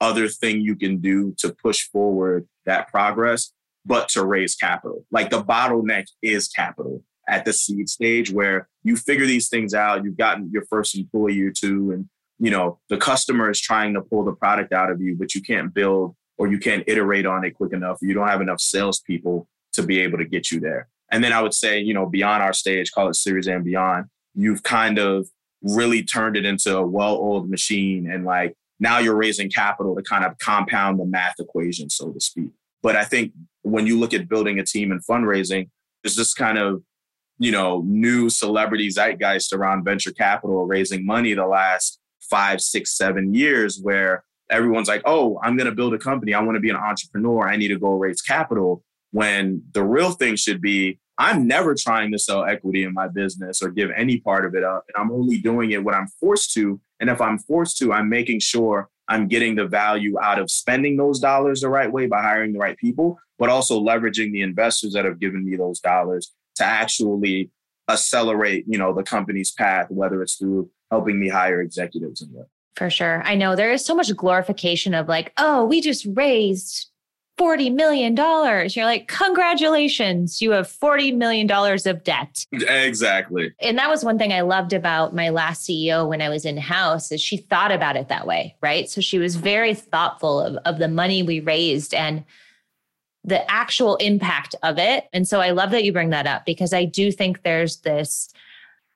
other 0.00 0.26
thing 0.26 0.62
you 0.62 0.74
can 0.74 1.00
do 1.00 1.34
to 1.38 1.54
push 1.54 1.82
forward 1.90 2.48
that 2.64 2.88
progress 2.88 3.52
but 3.84 4.08
to 4.10 4.24
raise 4.24 4.54
capital. 4.54 5.04
Like 5.10 5.28
the 5.28 5.42
bottleneck 5.42 6.06
is 6.22 6.48
capital 6.48 7.02
at 7.28 7.44
the 7.44 7.52
seed 7.52 7.90
stage 7.90 8.30
where 8.30 8.68
you 8.82 8.96
figure 8.96 9.26
these 9.26 9.48
things 9.48 9.74
out, 9.74 10.02
you've 10.02 10.16
gotten 10.16 10.50
your 10.50 10.64
first 10.70 10.96
employee 10.96 11.42
or 11.42 11.52
two, 11.52 11.92
and 11.92 12.08
you 12.38 12.50
know 12.50 12.78
the 12.88 12.96
customer 12.96 13.50
is 13.50 13.60
trying 13.60 13.94
to 13.94 14.00
pull 14.00 14.24
the 14.24 14.32
product 14.32 14.72
out 14.72 14.90
of 14.90 15.00
you, 15.00 15.16
but 15.16 15.34
you 15.34 15.42
can't 15.42 15.72
build 15.72 16.14
or 16.38 16.48
you 16.48 16.58
can't 16.58 16.84
iterate 16.86 17.26
on 17.26 17.44
it 17.44 17.54
quick 17.54 17.72
enough. 17.72 17.98
You 18.02 18.14
don't 18.14 18.28
have 18.28 18.40
enough 18.40 18.60
salespeople 18.60 19.48
to 19.72 19.82
be 19.82 20.00
able 20.00 20.18
to 20.18 20.24
get 20.24 20.50
you 20.50 20.60
there. 20.60 20.88
And 21.10 21.22
then 21.22 21.32
I 21.32 21.40
would 21.40 21.54
say, 21.54 21.80
you 21.80 21.94
know, 21.94 22.06
beyond 22.06 22.42
our 22.42 22.52
stage, 22.52 22.90
call 22.92 23.08
it 23.08 23.14
Series 23.14 23.46
and 23.46 23.64
beyond, 23.64 24.06
you've 24.34 24.62
kind 24.62 24.98
of 24.98 25.28
really 25.62 26.02
turned 26.02 26.36
it 26.36 26.44
into 26.44 26.76
a 26.76 26.86
well-oiled 26.86 27.48
machine 27.48 28.10
and 28.10 28.24
like 28.24 28.54
now 28.78 28.98
you're 28.98 29.16
raising 29.16 29.50
capital 29.50 29.96
to 29.96 30.02
kind 30.02 30.24
of 30.24 30.38
compound 30.38 31.00
the 31.00 31.04
math 31.04 31.34
equation 31.38 31.88
so 31.88 32.12
to 32.12 32.20
speak 32.20 32.50
but 32.82 32.94
i 32.94 33.04
think 33.04 33.32
when 33.62 33.86
you 33.86 33.98
look 33.98 34.14
at 34.14 34.28
building 34.28 34.58
a 34.58 34.64
team 34.64 34.92
and 34.92 35.04
fundraising 35.04 35.68
there's 36.02 36.14
this 36.14 36.34
kind 36.34 36.58
of 36.58 36.82
you 37.38 37.50
know 37.50 37.82
new 37.86 38.28
celebrity 38.28 38.88
zeitgeist 38.88 39.52
around 39.52 39.82
venture 39.82 40.12
capital 40.12 40.66
raising 40.66 41.04
money 41.04 41.32
the 41.34 41.46
last 41.46 41.98
five 42.28 42.60
six 42.60 42.96
seven 42.96 43.34
years 43.34 43.80
where 43.80 44.24
everyone's 44.50 44.88
like 44.88 45.02
oh 45.04 45.38
i'm 45.42 45.56
going 45.56 45.68
to 45.68 45.74
build 45.74 45.94
a 45.94 45.98
company 45.98 46.34
i 46.34 46.40
want 46.40 46.54
to 46.56 46.60
be 46.60 46.70
an 46.70 46.76
entrepreneur 46.76 47.48
i 47.48 47.56
need 47.56 47.68
to 47.68 47.78
go 47.78 47.90
raise 47.90 48.22
capital 48.22 48.82
when 49.10 49.62
the 49.72 49.82
real 49.82 50.10
thing 50.10 50.36
should 50.36 50.60
be 50.60 50.98
I'm 51.18 51.46
never 51.46 51.74
trying 51.74 52.12
to 52.12 52.18
sell 52.18 52.44
equity 52.44 52.84
in 52.84 52.92
my 52.92 53.08
business 53.08 53.62
or 53.62 53.70
give 53.70 53.90
any 53.96 54.20
part 54.20 54.44
of 54.44 54.54
it 54.54 54.62
up. 54.62 54.84
And 54.88 55.02
I'm 55.02 55.10
only 55.10 55.38
doing 55.38 55.70
it 55.70 55.82
when 55.82 55.94
I'm 55.94 56.08
forced 56.20 56.52
to. 56.54 56.78
And 57.00 57.08
if 57.08 57.20
I'm 57.20 57.38
forced 57.38 57.78
to, 57.78 57.92
I'm 57.92 58.08
making 58.08 58.40
sure 58.40 58.90
I'm 59.08 59.28
getting 59.28 59.54
the 59.54 59.66
value 59.66 60.18
out 60.20 60.38
of 60.38 60.50
spending 60.50 60.96
those 60.96 61.18
dollars 61.18 61.60
the 61.60 61.68
right 61.68 61.90
way 61.90 62.06
by 62.06 62.20
hiring 62.22 62.52
the 62.52 62.58
right 62.58 62.76
people, 62.76 63.18
but 63.38 63.48
also 63.48 63.80
leveraging 63.80 64.32
the 64.32 64.42
investors 64.42 64.92
that 64.92 65.04
have 65.04 65.20
given 65.20 65.48
me 65.48 65.56
those 65.56 65.80
dollars 65.80 66.32
to 66.56 66.64
actually 66.64 67.50
accelerate, 67.88 68.64
you 68.66 68.78
know, 68.78 68.92
the 68.92 69.02
company's 69.02 69.52
path, 69.52 69.86
whether 69.90 70.22
it's 70.22 70.34
through 70.34 70.70
helping 70.90 71.18
me 71.18 71.28
hire 71.28 71.60
executives 71.60 72.22
and 72.22 72.32
what. 72.32 72.48
For 72.74 72.90
sure. 72.90 73.22
I 73.24 73.34
know 73.34 73.56
there 73.56 73.72
is 73.72 73.84
so 73.84 73.94
much 73.94 74.14
glorification 74.14 74.92
of 74.94 75.08
like, 75.08 75.32
oh, 75.38 75.64
we 75.64 75.80
just 75.80 76.06
raised 76.14 76.90
$40 77.38 77.74
million. 77.74 78.16
You're 78.16 78.86
like, 78.86 79.08
congratulations, 79.08 80.40
you 80.40 80.52
have 80.52 80.66
$40 80.66 81.14
million 81.16 81.50
of 81.50 82.04
debt. 82.04 82.46
Exactly. 82.52 83.52
And 83.60 83.78
that 83.78 83.90
was 83.90 84.04
one 84.04 84.18
thing 84.18 84.32
I 84.32 84.40
loved 84.40 84.72
about 84.72 85.14
my 85.14 85.28
last 85.28 85.68
CEO 85.68 86.08
when 86.08 86.22
I 86.22 86.28
was 86.28 86.44
in 86.44 86.56
house 86.56 87.12
is 87.12 87.20
she 87.20 87.36
thought 87.36 87.72
about 87.72 87.96
it 87.96 88.08
that 88.08 88.26
way, 88.26 88.56
right? 88.62 88.88
So 88.88 89.00
she 89.00 89.18
was 89.18 89.36
very 89.36 89.74
thoughtful 89.74 90.40
of, 90.40 90.56
of 90.64 90.78
the 90.78 90.88
money 90.88 91.22
we 91.22 91.40
raised 91.40 91.92
and 91.92 92.24
the 93.24 93.50
actual 93.50 93.96
impact 93.96 94.54
of 94.62 94.78
it. 94.78 95.04
And 95.12 95.26
so 95.26 95.40
I 95.40 95.50
love 95.50 95.72
that 95.72 95.84
you 95.84 95.92
bring 95.92 96.10
that 96.10 96.26
up 96.26 96.46
because 96.46 96.72
I 96.72 96.84
do 96.84 97.10
think 97.12 97.42
there's 97.42 97.78
this, 97.78 98.30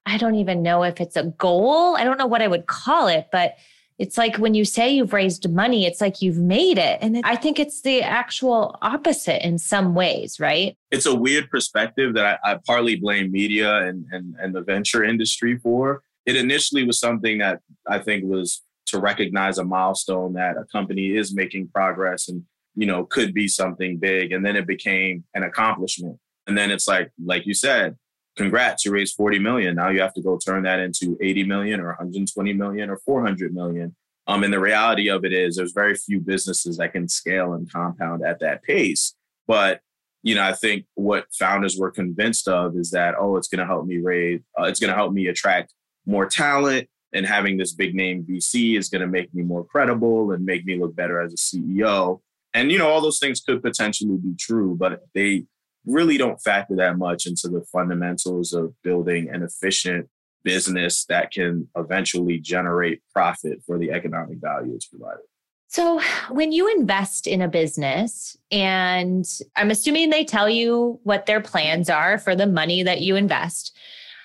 I 0.07 0.17
don't 0.17 0.37
even 0.37 0.63
know 0.63 0.83
if 0.83 1.01
it's 1.01 1.17
a 1.17 1.25
goal. 1.25 1.97
I 1.97 2.05
don't 2.05 2.19
know 2.19 2.27
what 2.27 2.43
I 2.43 2.49
would 2.49 2.67
call 2.67 3.09
it, 3.09 3.29
but 3.31 3.57
it's 3.99 4.17
like 4.17 4.37
when 4.37 4.55
you 4.55 4.65
say 4.65 4.89
you've 4.89 5.13
raised 5.13 5.49
money, 5.51 5.85
it's 5.85 6.01
like 6.01 6.23
you've 6.23 6.39
made 6.39 6.79
it. 6.79 6.99
And 7.03 7.21
I 7.23 7.37
think 7.37 7.59
it's 7.59 7.83
the 7.83 8.03
actual 8.03 8.79
opposite 8.81 9.47
in 9.47 9.59
some 9.59 9.95
ways, 9.95 10.41
right? 10.41 10.75
It's 10.91 11.05
a 11.05 11.15
weird 11.15 11.51
perspective 11.51 12.15
that 12.15 12.41
I, 12.43 12.53
I 12.53 12.59
partly 12.67 12.97
blame 12.97 13.31
media 13.31 13.87
and, 13.87 14.07
and, 14.11 14.35
and 14.41 14.55
the 14.55 14.63
venture 14.63 15.05
industry 15.05 15.59
for. 15.59 16.03
It 16.25 16.35
initially 16.35 16.85
was 16.85 16.99
something 16.99 17.39
that 17.39 17.61
I 17.87 17.99
think 17.99 18.25
was 18.25 18.63
to 18.87 18.99
recognize 18.99 19.59
a 19.59 19.65
milestone 19.65 20.33
that 20.33 20.57
a 20.57 20.65
company 20.65 21.15
is 21.17 21.35
making 21.35 21.69
progress 21.69 22.29
and 22.29 22.43
you 22.75 22.87
know 22.87 23.05
could 23.05 23.33
be 23.33 23.49
something 23.49 23.99
big 23.99 24.33
and 24.33 24.45
then 24.45 24.57
it 24.57 24.67
became 24.67 25.25
an 25.35 25.43
accomplishment 25.43 26.19
and 26.47 26.57
then 26.57 26.71
it's 26.71 26.89
like 26.89 27.11
like 27.25 27.47
you 27.47 27.55
said 27.55 27.97
congrats, 28.37 28.85
you 28.85 28.93
raised 28.93 29.17
40 29.17 29.39
million. 29.39 29.77
Now 29.77 29.91
you 29.91 30.01
have 30.01 30.15
to 30.15 30.23
go 30.23 30.39
turn 30.39 30.63
that 30.65 30.81
into 30.81 31.17
80 31.21 31.45
million 31.45 31.81
or 31.81 31.89
120 31.89 32.53
million 32.53 32.91
or 32.91 32.99
400 32.99 33.55
million. 33.55 33.95
Um, 34.27 34.45
and 34.45 34.53
the 34.53 34.61
reality 34.61 35.09
of 35.09 35.25
it 35.25 35.33
is 35.33 35.57
there's 35.57 35.73
very 35.73 35.95
few 35.95 36.21
businesses 36.21 36.77
that 36.77 36.93
can 36.93 37.09
scale 37.09 37.55
and 37.55 37.71
compound 37.71 38.25
at 38.25 38.41
that 38.41 38.63
pace. 38.63 39.15
But 39.47 39.81
you 40.23 40.35
know, 40.35 40.43
I 40.43 40.53
think 40.53 40.85
what 40.95 41.27
founders 41.33 41.77
were 41.79 41.91
convinced 41.91 42.47
of 42.47 42.77
is 42.77 42.91
that, 42.91 43.15
oh, 43.19 43.37
it's 43.37 43.49
going 43.49 43.61
to 43.61 43.67
help 43.67 43.87
me 43.87 43.99
raise, 43.99 44.41
uh, 44.59 44.65
it's 44.65 44.81
going 44.81 44.91
to 44.91 44.97
help 44.97 45.13
me 45.13 45.29
attract 45.29 45.73
more 46.07 46.27
talent. 46.27 46.89
And 47.13 47.27
having 47.27 47.57
this 47.57 47.75
big 47.75 47.95
name 47.95 48.25
VC 48.25 48.79
is 48.79 48.89
going 48.89 49.01
to 49.01 49.09
make 49.09 49.35
me 49.35 49.43
more 49.43 49.65
credible 49.65 50.31
and 50.31 50.45
make 50.45 50.65
me 50.65 50.79
look 50.79 50.95
better 50.95 51.21
as 51.21 51.33
a 51.33 51.37
CEO. 51.37 52.21
And, 52.55 52.71
you 52.71 52.79
know, 52.79 52.89
all 52.89 53.01
those 53.01 53.19
things 53.19 53.41
could 53.41 53.63
potentially 53.63 54.17
be 54.17 54.35
true, 54.39 54.77
but 54.79 55.01
they 55.13 55.47
really 55.87 56.19
don't 56.19 56.41
factor 56.41 56.77
that 56.77 56.99
much 56.99 57.27
into 57.27 57.49
the 57.49 57.65
fundamentals 57.73 58.53
of 58.53 58.75
building 58.83 59.29
an 59.31 59.43
efficient 59.43 60.09
business 60.43 61.05
that 61.07 61.31
can 61.31 61.69
eventually 61.77 62.39
generate 62.39 63.03
profit 63.13 63.61
for 63.67 63.79
the 63.79 63.91
economic 63.91 64.39
value 64.39 64.75
it's 64.75 64.87
provided. 64.87 65.25
So, 65.69 66.01
when 66.31 66.51
you 66.51 66.69
invest 66.69 67.29
in 67.29 67.43
a 67.43 67.49
business, 67.49 68.37
and 68.51 69.25
I'm 69.55 69.71
assuming 69.71 70.11
they 70.11 70.25
tell 70.25 70.51
you 70.51 70.99
what 71.05 71.27
their 71.27 71.41
plans 71.41 71.89
are 71.89 72.19
for 72.19 72.35
the 72.35 72.47
money 72.49 72.83
that 72.83 73.03
you 73.03 73.15
invest, 73.15 73.77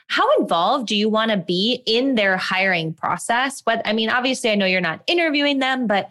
how 0.08 0.28
involved 0.40 0.88
do 0.88 0.96
you 0.96 1.08
want 1.08 1.30
to 1.32 1.38
be 1.38 1.84
in 1.86 2.16
their 2.16 2.38
hiring 2.38 2.94
process? 2.94 3.62
What 3.64 3.82
I 3.86 3.94
mean, 3.94 4.10
obviously, 4.10 4.50
I 4.50 4.56
know 4.56 4.66
you're 4.66 4.82
not 4.82 5.04
interviewing 5.06 5.60
them, 5.60 5.86
but 5.86 6.10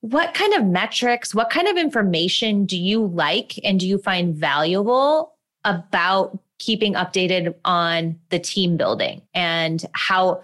what 0.00 0.34
kind 0.34 0.54
of 0.54 0.64
metrics, 0.64 1.34
what 1.34 1.50
kind 1.50 1.68
of 1.68 1.76
information 1.76 2.64
do 2.64 2.78
you 2.78 3.06
like 3.06 3.58
and 3.64 3.78
do 3.78 3.86
you 3.86 3.98
find 3.98 4.34
valuable 4.34 5.34
about 5.64 6.38
keeping 6.58 6.94
updated 6.94 7.54
on 7.64 8.18
the 8.30 8.38
team 8.38 8.76
building 8.76 9.22
and 9.34 9.84
how? 9.92 10.42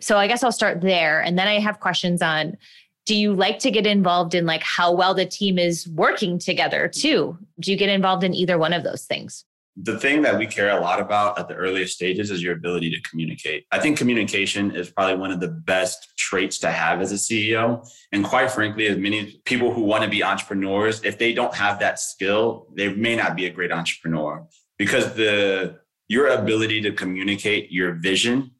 So, 0.00 0.18
I 0.18 0.26
guess 0.26 0.42
I'll 0.42 0.52
start 0.52 0.80
there. 0.80 1.20
And 1.20 1.38
then 1.38 1.48
I 1.48 1.60
have 1.60 1.80
questions 1.80 2.22
on 2.22 2.56
do 3.04 3.16
you 3.16 3.34
like 3.34 3.58
to 3.60 3.70
get 3.70 3.86
involved 3.86 4.34
in 4.34 4.46
like 4.46 4.62
how 4.62 4.92
well 4.92 5.14
the 5.14 5.26
team 5.26 5.58
is 5.58 5.88
working 5.88 6.38
together 6.38 6.88
too 6.88 7.36
do 7.60 7.70
you 7.70 7.76
get 7.76 7.88
involved 7.88 8.24
in 8.24 8.34
either 8.34 8.58
one 8.58 8.72
of 8.72 8.84
those 8.84 9.04
things 9.04 9.44
the 9.76 9.98
thing 9.98 10.22
that 10.22 10.38
we 10.38 10.46
care 10.46 10.76
a 10.76 10.80
lot 10.80 11.00
about 11.00 11.38
at 11.38 11.48
the 11.48 11.54
earliest 11.54 11.94
stages 11.94 12.30
is 12.30 12.42
your 12.42 12.54
ability 12.54 12.90
to 12.90 13.00
communicate. 13.08 13.64
I 13.72 13.78
think 13.78 13.96
communication 13.96 14.76
is 14.76 14.90
probably 14.90 15.16
one 15.16 15.30
of 15.30 15.40
the 15.40 15.48
best 15.48 16.12
traits 16.18 16.58
to 16.58 16.70
have 16.70 17.00
as 17.00 17.10
a 17.10 17.14
CEO. 17.14 17.88
And 18.12 18.22
quite 18.22 18.50
frankly, 18.50 18.86
as 18.86 18.98
many 18.98 19.40
people 19.46 19.72
who 19.72 19.82
want 19.82 20.04
to 20.04 20.10
be 20.10 20.22
entrepreneurs, 20.22 21.02
if 21.04 21.18
they 21.18 21.32
don't 21.32 21.54
have 21.54 21.78
that 21.80 21.98
skill, 21.98 22.66
they 22.76 22.92
may 22.92 23.16
not 23.16 23.34
be 23.34 23.46
a 23.46 23.50
great 23.50 23.72
entrepreneur 23.72 24.46
because 24.78 25.14
the 25.14 25.78
your 26.08 26.28
ability 26.28 26.82
to 26.82 26.92
communicate 26.92 27.72
your 27.72 27.92
vision, 27.94 28.50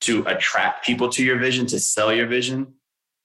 to 0.00 0.24
attract 0.26 0.86
people 0.86 1.10
to 1.10 1.22
your 1.22 1.38
vision, 1.38 1.66
to 1.66 1.78
sell 1.78 2.10
your 2.10 2.26
vision, 2.26 2.72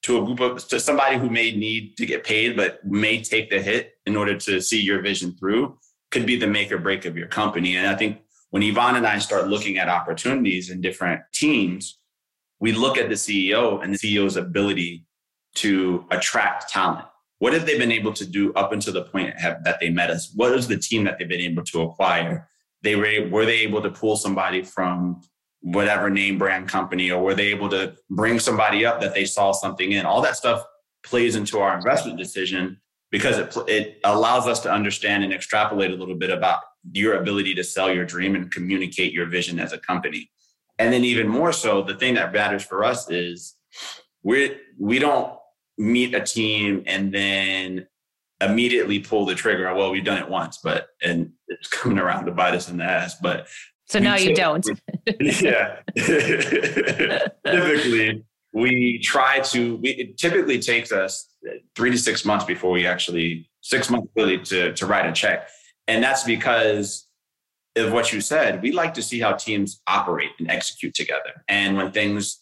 to 0.04 0.22
a 0.22 0.26
group 0.26 0.41
of 0.41 0.67
to 0.67 0.80
somebody 0.80 1.17
who 1.17 1.30
may 1.30 1.56
need 1.56 1.96
to 1.96 2.06
get 2.06 2.26
paid 2.26 2.58
but 2.58 2.84
may 2.84 3.22
take 3.22 3.50
the 3.50 3.62
hit 3.62 3.94
in 4.06 4.17
order 4.17 4.36
to 4.36 4.60
see 4.60 4.82
your 4.82 5.02
vision 5.02 5.34
through 5.38 5.78
could 6.12 6.26
be 6.26 6.36
the 6.36 6.47
make 6.47 6.71
or 6.71 6.78
break 6.78 7.06
of 7.06 7.17
your 7.17 7.28
company. 7.28 7.76
And 7.76 7.88
i 7.88 7.95
think 7.95 8.21
when 8.50 8.63
ivan 8.63 8.95
and 8.97 9.08
i 9.08 9.17
start 9.17 9.47
looking 9.47 9.78
at 9.78 9.89
opportunities 9.89 10.69
in 10.69 10.82
different 10.82 11.21
teams 11.34 12.00
we 12.60 12.71
look 12.71 12.97
at 12.97 13.10
the 13.10 13.15
ceo 13.15 13.84
and 13.84 13.93
the 13.93 13.97
ceo's 13.97 14.38
ability 14.38 15.06
to 15.56 16.06
attract 16.12 16.69
talent. 16.69 17.06
What 17.39 17.54
have 17.54 17.65
they 17.65 17.78
been 17.78 17.91
able 17.91 18.13
to 18.13 18.26
do 18.26 18.54
up 18.54 18.71
until 18.71 18.93
the 18.93 19.04
point 19.04 19.38
have, 19.39 19.63
that 19.63 19.80
they 19.80 19.89
met 19.89 20.12
us? 20.12 20.32
What 20.36 20.54
is 20.54 20.67
the 20.67 20.78
team 20.78 21.04
that 21.06 21.17
they've 21.17 21.28
been 21.28 21.41
able 21.41 21.63
to 21.65 21.82
acquire? 21.82 22.47
They 22.84 22.95
were 22.95 23.28
were 23.30 23.45
they 23.45 23.60
able 23.60 23.82
to 23.82 23.89
pull 23.89 24.15
somebody 24.15 24.62
from 24.62 25.21
whatever 25.62 26.10
name 26.10 26.38
brand 26.38 26.67
company 26.67 27.12
or 27.12 27.21
were 27.21 27.36
they 27.36 27.47
able 27.47 27.69
to 27.69 27.95
bring 28.10 28.39
somebody 28.39 28.86
up 28.86 29.02
that 29.02 29.13
they 29.13 29.26
saw 29.26 29.52
something 29.52 29.91
in? 29.91 30.06
All 30.06 30.21
that 30.21 30.38
stuff 30.38 30.63
plays 31.04 31.36
into 31.36 31.60
our 31.60 31.76
investment 31.76 32.17
decision 32.17 32.80
because 33.12 33.38
it, 33.38 33.56
it 33.67 34.00
allows 34.04 34.47
us 34.47 34.60
to 34.62 34.71
understand 34.71 35.24
and 35.24 35.34
extrapolate 35.34 35.91
a 35.91 35.95
little 35.95 36.15
bit 36.15 36.30
about 36.30 36.62
your 36.91 37.15
ability 37.15 37.54
to 37.56 37.63
sell 37.63 37.93
your 37.93 38.06
dream 38.06 38.36
and 38.36 38.52
communicate 38.52 39.13
your 39.13 39.28
vision 39.28 39.60
as 39.60 39.74
a 39.74 39.78
company 39.78 40.30
and 40.80 40.91
then 40.91 41.04
even 41.04 41.28
more 41.28 41.54
so 41.54 41.82
the 41.82 41.95
thing 41.95 42.15
that 42.15 42.34
matters 42.34 42.63
for 42.63 42.84
us 42.84 43.10
is 43.10 43.56
we 44.24 44.58
we 44.80 44.97
don't 44.97 45.34
meet 45.78 46.15
a 46.15 46.21
team 46.21 46.84
and 46.88 47.13
then 47.13 47.86
immediately 48.41 49.00
pull 49.00 49.26
the 49.26 49.36
trigger 49.36 49.71
well 49.76 49.91
we've 49.91 50.04
done 50.04 50.17
it 50.17 50.28
once 50.28 50.58
but 50.63 50.88
and 51.04 51.32
it's 51.47 51.67
coming 51.67 52.00
around 52.00 52.26
to 52.26 52.32
bite 52.32 52.56
us 52.56 52.69
in 52.69 52.78
the 52.78 52.84
ass 52.84 53.15
but 53.21 53.47
so 53.91 54.00
now 54.00 54.15
you 54.15 54.34
don't. 54.34 54.65
yeah. 55.19 55.80
typically, 57.45 58.24
we 58.54 59.00
try 59.00 59.41
to, 59.41 59.76
we, 59.76 59.89
it 59.89 60.17
typically 60.17 60.60
takes 60.60 60.93
us 60.93 61.28
three 61.75 61.91
to 61.91 61.97
six 61.97 62.25
months 62.25 62.45
before 62.45 62.71
we 62.71 62.86
actually, 62.86 63.49
six 63.62 63.89
months 63.89 64.08
really 64.15 64.39
to, 64.39 64.73
to 64.73 64.86
write 64.86 65.06
a 65.06 65.12
check. 65.12 65.49
And 65.88 66.04
that's 66.04 66.23
because 66.23 67.08
of 67.75 67.91
what 67.91 68.13
you 68.13 68.21
said. 68.21 68.62
We 68.62 68.71
like 68.71 68.93
to 68.95 69.01
see 69.01 69.19
how 69.19 69.34
teams 69.34 69.82
operate 69.88 70.32
and 70.39 70.49
execute 70.49 70.93
together. 70.93 71.43
And 71.47 71.77
when 71.77 71.91
things, 71.91 72.39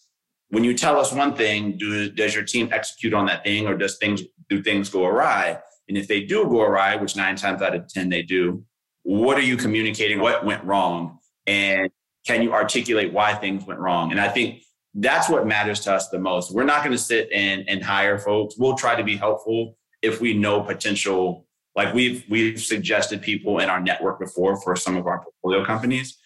when 0.48 0.64
you 0.64 0.76
tell 0.76 0.98
us 0.98 1.12
one 1.12 1.34
thing, 1.34 1.78
do, 1.78 2.10
does 2.10 2.34
your 2.34 2.44
team 2.44 2.68
execute 2.72 3.14
on 3.14 3.26
that 3.26 3.44
thing 3.44 3.66
or 3.66 3.76
does 3.76 3.96
things, 3.98 4.22
do 4.48 4.62
things 4.62 4.90
go 4.90 5.06
awry? 5.06 5.58
And 5.88 5.96
if 5.96 6.08
they 6.08 6.22
do 6.22 6.44
go 6.44 6.62
awry, 6.62 6.96
which 6.96 7.16
nine 7.16 7.36
times 7.36 7.62
out 7.62 7.74
of 7.74 7.88
10 7.88 8.08
they 8.08 8.22
do, 8.22 8.64
what 9.02 9.38
are 9.38 9.42
you 9.42 9.56
communicating? 9.56 10.20
What 10.20 10.44
went 10.44 10.64
wrong? 10.64 11.20
and 11.50 11.90
can 12.26 12.42
you 12.42 12.52
articulate 12.52 13.12
why 13.12 13.34
things 13.34 13.64
went 13.64 13.80
wrong? 13.80 14.12
And 14.12 14.20
I 14.20 14.28
think 14.28 14.62
that's 14.94 15.28
what 15.28 15.46
matters 15.46 15.80
to 15.80 15.92
us 15.92 16.08
the 16.08 16.18
most. 16.18 16.52
We're 16.52 16.64
not 16.64 16.80
going 16.80 16.92
to 16.92 17.02
sit 17.02 17.30
and, 17.32 17.68
and 17.68 17.82
hire 17.82 18.18
folks. 18.18 18.56
We'll 18.58 18.74
try 18.74 18.96
to 18.96 19.04
be 19.04 19.16
helpful 19.16 19.76
if 20.02 20.20
we 20.20 20.34
know 20.34 20.60
potential. 20.62 21.46
Like 21.76 21.94
we've 21.94 22.24
we've 22.28 22.60
suggested 22.60 23.22
people 23.22 23.60
in 23.60 23.70
our 23.70 23.80
network 23.80 24.18
before 24.18 24.60
for 24.60 24.74
some 24.74 24.96
of 24.96 25.06
our 25.06 25.22
portfolio 25.22 25.64
companies, 25.64 26.18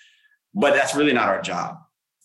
but 0.54 0.72
that's 0.72 0.94
really 0.94 1.12
not 1.12 1.28
our 1.28 1.42
job. 1.42 1.76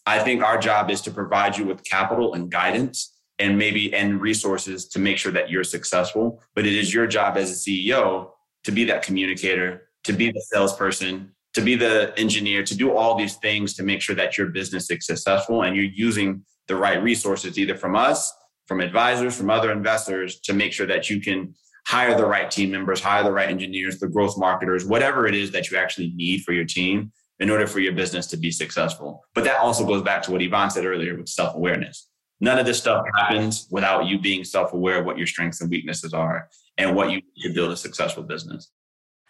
I 0.06 0.20
think 0.20 0.42
our 0.42 0.58
job 0.58 0.90
is 0.90 1.02
to 1.02 1.12
provide 1.12 1.58
you 1.58 1.66
with 1.66 1.84
capital 1.84 2.34
and 2.34 2.50
guidance 2.50 3.20
and 3.38 3.58
maybe 3.58 3.94
and 3.94 4.22
resources 4.22 4.88
to 4.90 5.00
make 5.00 5.18
sure 5.18 5.32
that 5.34 5.50
you're 5.50 5.64
successful. 5.66 6.42
But 6.56 6.66
it 6.66 6.74
is 6.74 6.94
your 6.94 7.08
job 7.08 7.38
as 7.38 7.52
a 7.52 7.54
CEO 7.54 8.32
to 8.64 8.72
be 8.72 8.86
that 8.86 9.04
communicator, 9.04 9.90
to 10.06 10.14
be 10.14 10.32
the 10.32 10.42
salesperson, 10.52 11.36
to 11.60 11.66
be 11.66 11.76
the 11.76 12.14
engineer, 12.18 12.64
to 12.64 12.76
do 12.76 12.96
all 12.96 13.16
these 13.16 13.36
things 13.36 13.74
to 13.76 13.84
make 13.84 14.02
sure 14.02 14.16
that 14.16 14.38
your 14.38 14.48
business 14.48 14.90
is 14.90 15.06
successful 15.06 15.64
and 15.64 15.76
you're 15.76 15.86
using 15.86 16.44
the 16.68 16.76
right 16.76 17.02
resources, 17.04 17.58
either 17.58 17.76
from 17.76 17.96
us, 17.96 18.34
from 18.66 18.80
advisors, 18.80 19.36
from 19.36 19.50
other 19.50 19.72
investors, 19.72 20.40
to 20.42 20.54
make 20.54 20.72
sure 20.72 20.88
that 20.88 21.10
you 21.10 21.20
can 21.20 21.54
hire 21.86 22.16
the 22.16 22.26
right 22.26 22.50
team 22.50 22.72
members, 22.72 23.02
hire 23.02 23.24
the 23.24 23.32
right 23.32 23.50
engineers, 23.50 24.00
the 24.00 24.08
growth 24.08 24.38
marketers, 24.38 24.86
whatever 24.86 25.28
it 25.28 25.36
is 25.36 25.52
that 25.52 25.70
you 25.70 25.78
actually 25.78 26.14
need 26.16 26.42
for 26.44 26.54
your 26.54 26.66
team 26.66 27.12
in 27.40 27.50
order 27.50 27.68
for 27.68 27.80
your 27.80 27.94
business 27.94 28.28
to 28.28 28.38
be 28.38 28.52
successful. 28.52 29.24
But 29.34 29.44
that 29.46 29.60
also 29.60 29.86
goes 29.86 30.04
back 30.04 30.22
to 30.24 30.32
what 30.32 30.42
Ivan 30.42 30.70
said 30.70 30.86
earlier 30.86 31.18
with 31.18 31.28
self 31.28 31.56
awareness. 31.56 32.08
None 32.40 32.58
of 32.58 32.66
this 32.66 32.78
stuff 32.78 33.04
happens 33.18 33.68
without 33.70 34.06
you 34.06 34.20
being 34.20 34.44
self 34.44 34.72
aware 34.72 35.00
of 35.00 35.06
what 35.06 35.18
your 35.18 35.28
strengths 35.28 35.60
and 35.60 35.70
weaknesses 35.70 36.14
are 36.14 36.48
and 36.78 36.96
what 36.96 37.10
you 37.10 37.18
need 37.18 37.48
to 37.48 37.54
build 37.54 37.72
a 37.72 37.78
successful 37.78 38.24
business. 38.24 38.72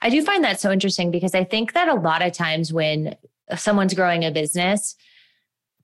I 0.02 0.10
do 0.10 0.24
find 0.24 0.44
that 0.44 0.60
so 0.60 0.72
interesting 0.72 1.12
because 1.12 1.36
I 1.36 1.44
think 1.44 1.74
that 1.74 1.90
a 1.90 1.96
lot 1.96 2.22
of 2.22 2.34
times 2.34 2.72
when 2.72 3.16
someone's 3.56 3.94
growing 3.94 4.24
a 4.24 4.32
business, 4.32 4.96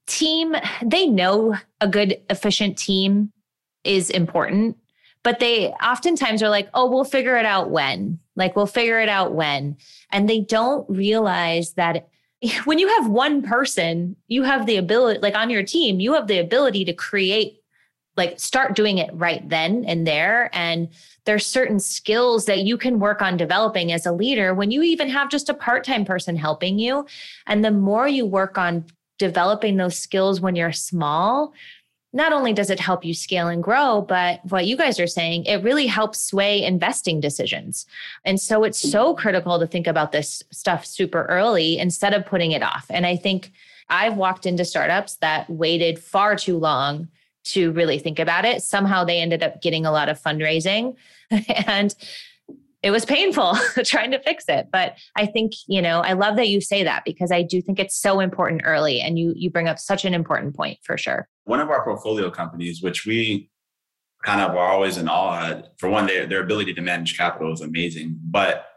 team, 0.08 0.56
they 0.84 1.08
know 1.08 1.56
a 1.82 1.88
good, 1.88 2.22
efficient 2.30 2.78
team 2.78 3.32
is 3.84 4.10
important, 4.10 4.78
but 5.24 5.40
they 5.40 5.70
oftentimes 5.70 6.44
are 6.44 6.50
like, 6.50 6.70
oh, 6.74 6.90
we'll 6.90 7.04
figure 7.04 7.38
it 7.38 7.46
out 7.46 7.72
when. 7.72 8.20
Like, 8.36 8.56
we'll 8.56 8.68
figure 8.68 9.00
it 9.00 9.10
out 9.10 9.34
when. 9.34 9.78
And 10.12 10.30
they 10.30 10.42
don't 10.42 10.90
realize 10.90 11.74
that 11.74 12.08
when 12.66 12.80
you 12.80 12.88
have 12.88 13.10
one 13.10 13.42
person, 13.42 14.16
you 14.28 14.44
have 14.44 14.66
the 14.66 14.78
ability, 14.78 15.20
like 15.20 15.36
on 15.36 15.50
your 15.50 15.64
team, 15.64 16.00
you 16.00 16.14
have 16.14 16.28
the 16.28 16.40
ability 16.40 16.86
to 16.86 16.94
create 16.94 17.62
like 18.18 18.40
start 18.40 18.76
doing 18.76 18.98
it 18.98 19.10
right 19.14 19.48
then 19.50 19.84
and 19.86 20.08
there 20.08 20.50
and 20.54 20.90
there's 21.26 21.46
certain 21.46 21.80
skills 21.80 22.46
that 22.46 22.60
you 22.60 22.78
can 22.78 23.00
work 23.00 23.22
on 23.22 23.38
developing 23.38 23.92
as 23.92 24.06
a 24.06 24.12
leader 24.12 24.54
when 24.54 24.72
you 24.72 24.84
even 24.84 25.10
have 25.10 25.30
just 25.30 25.50
a 25.50 25.54
part-time 25.54 26.06
person 26.06 26.36
helping 26.36 26.80
you. 26.80 27.06
And 27.48 27.66
the 27.66 27.72
more 27.72 28.08
you 28.08 28.26
work 28.26 28.58
on 28.58 28.86
developing 29.18 29.78
those 29.78 29.98
skills 29.98 30.42
when 30.42 30.56
you're 30.56 30.72
small 30.72 31.54
not 32.12 32.32
only 32.32 32.54
does 32.54 32.70
it 32.70 32.80
help 32.80 33.04
you 33.04 33.14
scale 33.14 33.50
and 33.50 33.62
grow 33.62 34.02
but 34.02 34.40
what 34.46 34.66
you 34.66 34.78
guys 34.78 35.00
are 35.00 35.08
saying 35.08 35.44
it 35.46 35.64
really 35.64 35.86
helps 35.86 36.22
sway 36.22 36.64
investing 36.64 37.20
decisions. 37.20 37.86
And 38.24 38.40
so 38.40 38.64
it's 38.64 38.80
so 38.80 39.14
critical 39.14 39.60
to 39.60 39.68
think 39.68 39.88
about 39.88 40.12
this 40.12 40.42
stuff 40.52 40.86
super 40.86 41.26
early 41.26 41.78
instead 41.78 42.14
of 42.14 42.26
putting 42.26 42.52
it 42.52 42.64
off. 42.64 42.86
And 42.90 43.06
i 43.06 43.16
think 43.16 43.52
i've 43.90 44.16
walked 44.16 44.46
into 44.46 44.66
startups 44.66 45.16
that 45.18 45.50
waited 45.50 46.00
far 46.00 46.36
too 46.36 46.58
long 46.58 47.08
to 47.46 47.72
really 47.72 48.00
think 48.00 48.20
about 48.20 48.46
it. 48.46 48.62
Somehow 48.62 49.04
they 49.04 49.20
ended 49.20 49.44
up 49.44 49.62
getting 49.62 49.86
a 49.86 49.92
lot 49.92 50.10
of 50.10 50.22
fundraising 50.22 50.96
and 51.68 51.96
it 52.84 52.92
was 52.92 53.04
painful 53.04 53.56
trying 53.84 54.12
to 54.12 54.20
fix 54.20 54.46
it. 54.48 54.68
But 54.72 54.98
I 55.16 55.26
think, 55.26 55.54
you 55.68 55.82
know, 55.82 56.02
I 56.02 56.14
love 56.14 56.36
that 56.36 56.50
you 56.50 56.62
say 56.62 56.84
that 56.84 57.04
because 57.04 57.32
I 57.32 57.42
do 57.42 57.62
think 57.62 57.80
it's 57.80 57.98
so 57.98 58.20
important 58.20 58.62
early 58.64 59.02
and 59.02 59.18
you 59.18 59.34
you 59.36 59.50
bring 59.50 59.68
up 59.68 59.80
such 59.80 60.06
an 60.06 60.14
important 60.14 60.56
point 60.56 60.78
for 60.84 60.98
sure. 60.98 61.28
One 61.46 61.60
of 61.60 61.70
our 61.70 61.84
portfolio 61.84 62.30
companies, 62.30 62.84
which 62.84 63.06
we 63.06 63.50
kind 64.24 64.42
of 64.42 64.52
are 64.52 64.68
always 64.68 64.98
in 64.98 65.08
awe. 65.08 65.62
For 65.78 65.90
one, 65.90 66.08
their, 66.08 66.26
their 66.26 66.42
ability 66.42 66.74
to 66.74 66.82
manage 66.82 67.18
capital 67.18 67.54
is 67.54 67.62
amazing. 67.62 68.20
But 68.24 68.68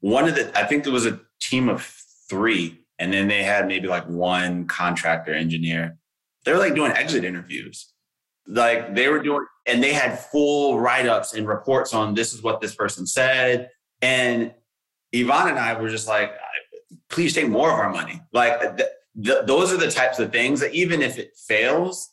one 0.00 0.28
of 0.28 0.34
the, 0.34 0.56
I 0.58 0.64
think 0.64 0.84
there 0.84 0.92
was 0.92 1.06
a 1.06 1.20
team 1.40 1.68
of 1.68 1.82
three, 2.28 2.84
and 2.98 3.12
then 3.12 3.28
they 3.28 3.42
had 3.42 3.68
maybe 3.68 3.88
like 3.88 4.06
one 4.08 4.66
contractor 4.66 5.32
engineer. 5.32 5.96
They 6.44 6.52
were 6.52 6.58
like 6.58 6.74
doing 6.74 6.92
exit 6.92 7.24
interviews. 7.24 7.92
Like 8.48 8.94
they 8.94 9.08
were 9.08 9.22
doing, 9.22 9.44
and 9.66 9.82
they 9.82 9.92
had 9.92 10.18
full 10.18 10.78
write 10.78 11.06
ups 11.06 11.34
and 11.34 11.46
reports 11.46 11.94
on 11.94 12.14
this 12.14 12.32
is 12.32 12.42
what 12.42 12.60
this 12.60 12.74
person 12.74 13.06
said. 13.06 13.70
And 14.02 14.54
Ivan 15.14 15.48
and 15.48 15.58
I 15.58 15.80
were 15.80 15.88
just 15.88 16.06
like, 16.06 16.32
please 17.08 17.34
take 17.34 17.48
more 17.48 17.72
of 17.72 17.78
our 17.78 17.90
money. 17.90 18.20
Like 18.32 18.60
th- 18.76 18.88
th- 19.24 19.46
those 19.46 19.72
are 19.72 19.76
the 19.76 19.90
types 19.90 20.18
of 20.18 20.30
things 20.30 20.60
that 20.60 20.74
even 20.74 21.02
if 21.02 21.18
it 21.18 21.30
fails, 21.48 22.10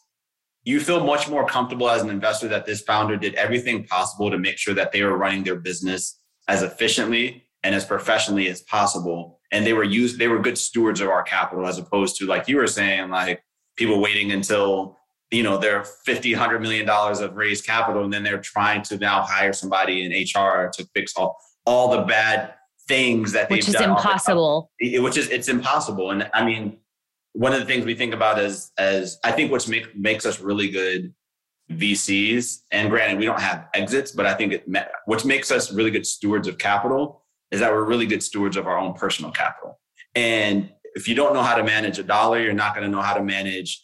you 0.63 0.80
feel 0.80 1.04
much 1.04 1.30
more 1.30 1.46
comfortable 1.46 1.89
as 1.89 2.02
an 2.02 2.10
investor 2.10 2.48
that 2.48 2.65
this 2.65 2.82
founder 2.82 3.17
did 3.17 3.36
everything 3.36 3.86
possible 3.86 4.32
to 4.32 4.38
make 4.38 4.58
sure 4.58 4.74
that 4.74 4.91
they 4.91 5.04
were 5.04 5.17
running 5.17 5.43
their 5.43 5.58
business 5.58 6.19
as 6.48 6.63
efficiently 6.63 7.43
and 7.63 7.76
as 7.76 7.86
professionally 7.86 8.48
as 8.50 8.62
possible 8.62 9.39
and 9.52 9.65
they 9.65 9.74
were 9.74 9.84
used 9.84 10.19
they 10.19 10.28
were 10.28 10.39
good 10.39 10.58
stewards 10.58 11.00
of 11.00 11.08
our 11.08 11.24
capital 11.24 11.65
as 11.65 11.78
opposed 11.78 12.17
to 12.17 12.26
like 12.26 12.48
you 12.48 12.58
were 12.58 12.67
saying 12.67 13.10
like 13.10 13.41
people 13.78 14.02
waiting 14.02 14.32
until 14.32 14.98
you 15.31 15.43
know 15.43 15.57
they're 15.57 15.83
50 15.83 16.33
100 16.33 16.59
million 16.59 16.86
dollars 16.86 17.19
of 17.19 17.36
raised 17.36 17.65
capital 17.65 18.03
and 18.03 18.13
then 18.13 18.23
they're 18.23 18.41
trying 18.41 18.81
to 18.83 18.97
now 18.97 19.23
hire 19.23 19.53
somebody 19.53 20.05
in 20.05 20.12
hr 20.12 20.69
to 20.73 20.88
fix 20.93 21.13
all 21.15 21.38
all 21.65 21.91
the 21.91 22.03
bad 22.03 22.53
things 22.88 23.31
that 23.31 23.49
they've 23.49 23.57
which 23.57 23.67
is 23.67 23.75
done. 23.75 23.91
impossible. 23.91 24.69
Which 24.81 25.17
is 25.17 25.29
it's 25.29 25.47
impossible. 25.47 26.12
And 26.12 26.29
i 26.33 26.43
mean 26.43 26.77
one 27.33 27.51
of 27.51 27.59
the 27.59 27.65
things 27.65 27.83
we 27.83 27.95
think 27.95 28.13
about 28.13 28.39
is 28.39 28.71
as 28.77 29.19
I 29.23 29.31
think 29.31 29.51
what's 29.51 29.67
make, 29.67 29.95
makes 29.95 30.25
us 30.25 30.39
really 30.39 30.69
good 30.69 31.13
VCs, 31.71 32.62
and 32.71 32.89
granted 32.89 33.17
we 33.17 33.25
don't 33.25 33.41
have 33.41 33.67
exits, 33.73 34.12
but 34.12 34.25
I 34.25 34.36
think 34.36 34.53
it 34.53 34.65
what 35.05 35.25
makes 35.25 35.51
us 35.51 35.73
really 35.73 35.91
good 35.91 36.05
stewards 36.05 36.47
of 36.47 36.57
capital 36.57 37.23
is 37.51 37.59
that 37.59 37.71
we're 37.71 37.86
really 37.86 38.05
good 38.05 38.21
stewards 38.21 38.55
of 38.55 38.67
our 38.67 38.77
own 38.77 38.93
personal 38.93 39.31
capital. 39.31 39.79
And 40.15 40.71
if 40.95 41.07
you 41.07 41.15
don't 41.15 41.33
know 41.33 41.41
how 41.41 41.55
to 41.55 41.63
manage 41.63 41.97
a 41.97 42.03
dollar, 42.03 42.39
you're 42.39 42.53
not 42.53 42.75
going 42.75 42.86
to 42.86 42.91
know 42.91 43.01
how 43.01 43.15
to 43.15 43.23
manage 43.23 43.83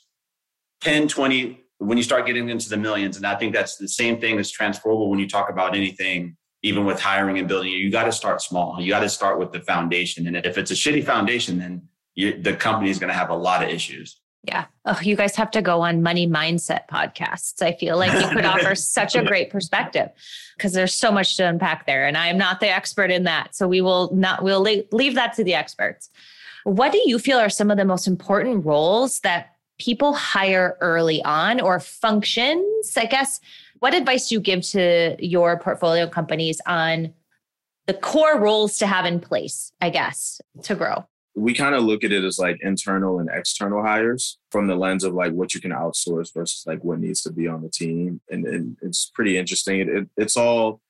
10, 0.81 1.07
20 1.07 1.63
when 1.79 1.97
you 1.97 2.03
start 2.03 2.25
getting 2.25 2.49
into 2.49 2.69
the 2.69 2.77
millions. 2.77 3.17
And 3.17 3.25
I 3.25 3.35
think 3.35 3.53
that's 3.53 3.77
the 3.77 3.87
same 3.87 4.19
thing 4.19 4.35
that's 4.35 4.51
transferable 4.51 5.09
when 5.09 5.19
you 5.19 5.27
talk 5.27 5.49
about 5.49 5.75
anything, 5.75 6.35
even 6.61 6.85
with 6.85 6.99
hiring 6.99 7.37
and 7.39 7.47
building. 7.47 7.71
You 7.71 7.89
got 7.89 8.03
to 8.03 8.11
start 8.11 8.41
small. 8.41 8.79
You 8.79 8.89
got 8.89 8.99
to 8.99 9.09
start 9.09 9.39
with 9.39 9.51
the 9.51 9.61
foundation. 9.61 10.27
And 10.27 10.35
if 10.37 10.57
it's 10.57 10.71
a 10.71 10.75
shitty 10.75 11.05
foundation, 11.05 11.57
then 11.57 11.87
you, 12.15 12.41
the 12.41 12.53
company 12.53 12.89
is 12.89 12.99
going 12.99 13.09
to 13.09 13.17
have 13.17 13.29
a 13.29 13.35
lot 13.35 13.63
of 13.63 13.69
issues. 13.69 14.19
Yeah. 14.43 14.65
Oh, 14.85 14.97
you 15.01 15.15
guys 15.15 15.35
have 15.35 15.51
to 15.51 15.61
go 15.61 15.81
on 15.81 16.01
money 16.01 16.25
mindset 16.25 16.87
podcasts. 16.89 17.61
I 17.61 17.73
feel 17.73 17.97
like 17.97 18.13
you 18.13 18.29
could 18.29 18.45
offer 18.45 18.73
such 18.73 19.15
a 19.15 19.23
great 19.23 19.49
perspective 19.49 20.09
because 20.57 20.73
there's 20.73 20.93
so 20.93 21.11
much 21.11 21.35
to 21.37 21.43
unpack 21.43 21.85
there. 21.85 22.07
And 22.07 22.17
I 22.17 22.27
am 22.27 22.37
not 22.37 22.59
the 22.59 22.69
expert 22.69 23.11
in 23.11 23.23
that. 23.25 23.53
So 23.55 23.67
we 23.67 23.81
will 23.81 24.13
not, 24.13 24.43
we'll 24.43 24.61
leave 24.61 25.15
that 25.15 25.33
to 25.33 25.43
the 25.43 25.55
experts. 25.55 26.09
What 26.63 26.91
do 26.91 27.01
you 27.05 27.19
feel 27.19 27.37
are 27.37 27.49
some 27.49 27.69
of 27.69 27.77
the 27.77 27.85
most 27.85 28.07
important 28.07 28.65
roles 28.65 29.19
that 29.21 29.55
people 29.79 30.13
hire 30.13 30.77
early 30.81 31.23
on 31.23 31.59
or 31.59 31.79
functions? 31.79 32.95
I 32.97 33.05
guess, 33.05 33.39
what 33.79 33.93
advice 33.93 34.29
do 34.29 34.35
you 34.35 34.41
give 34.41 34.61
to 34.67 35.15
your 35.19 35.57
portfolio 35.59 36.07
companies 36.07 36.61
on 36.67 37.13
the 37.87 37.93
core 37.93 38.39
roles 38.39 38.77
to 38.77 38.87
have 38.87 39.05
in 39.05 39.19
place, 39.19 39.71
I 39.81 39.89
guess, 39.89 40.41
to 40.63 40.75
grow? 40.75 41.05
we 41.39 41.53
kind 41.53 41.75
of 41.75 41.83
look 41.83 42.03
at 42.03 42.11
it 42.11 42.23
as 42.23 42.37
like 42.37 42.57
internal 42.61 43.19
and 43.19 43.29
external 43.31 43.81
hires 43.81 44.37
from 44.51 44.67
the 44.67 44.75
lens 44.75 45.03
of 45.03 45.13
like 45.13 45.31
what 45.31 45.53
you 45.53 45.61
can 45.61 45.71
outsource 45.71 46.33
versus 46.33 46.63
like 46.67 46.83
what 46.83 46.99
needs 46.99 47.21
to 47.21 47.31
be 47.31 47.47
on 47.47 47.61
the 47.61 47.69
team 47.69 48.19
and, 48.29 48.45
and 48.45 48.77
it's 48.81 49.11
pretty 49.13 49.37
interesting 49.37 49.79
it, 49.79 49.89
it, 49.89 50.09
it's 50.17 50.35
all 50.35 50.81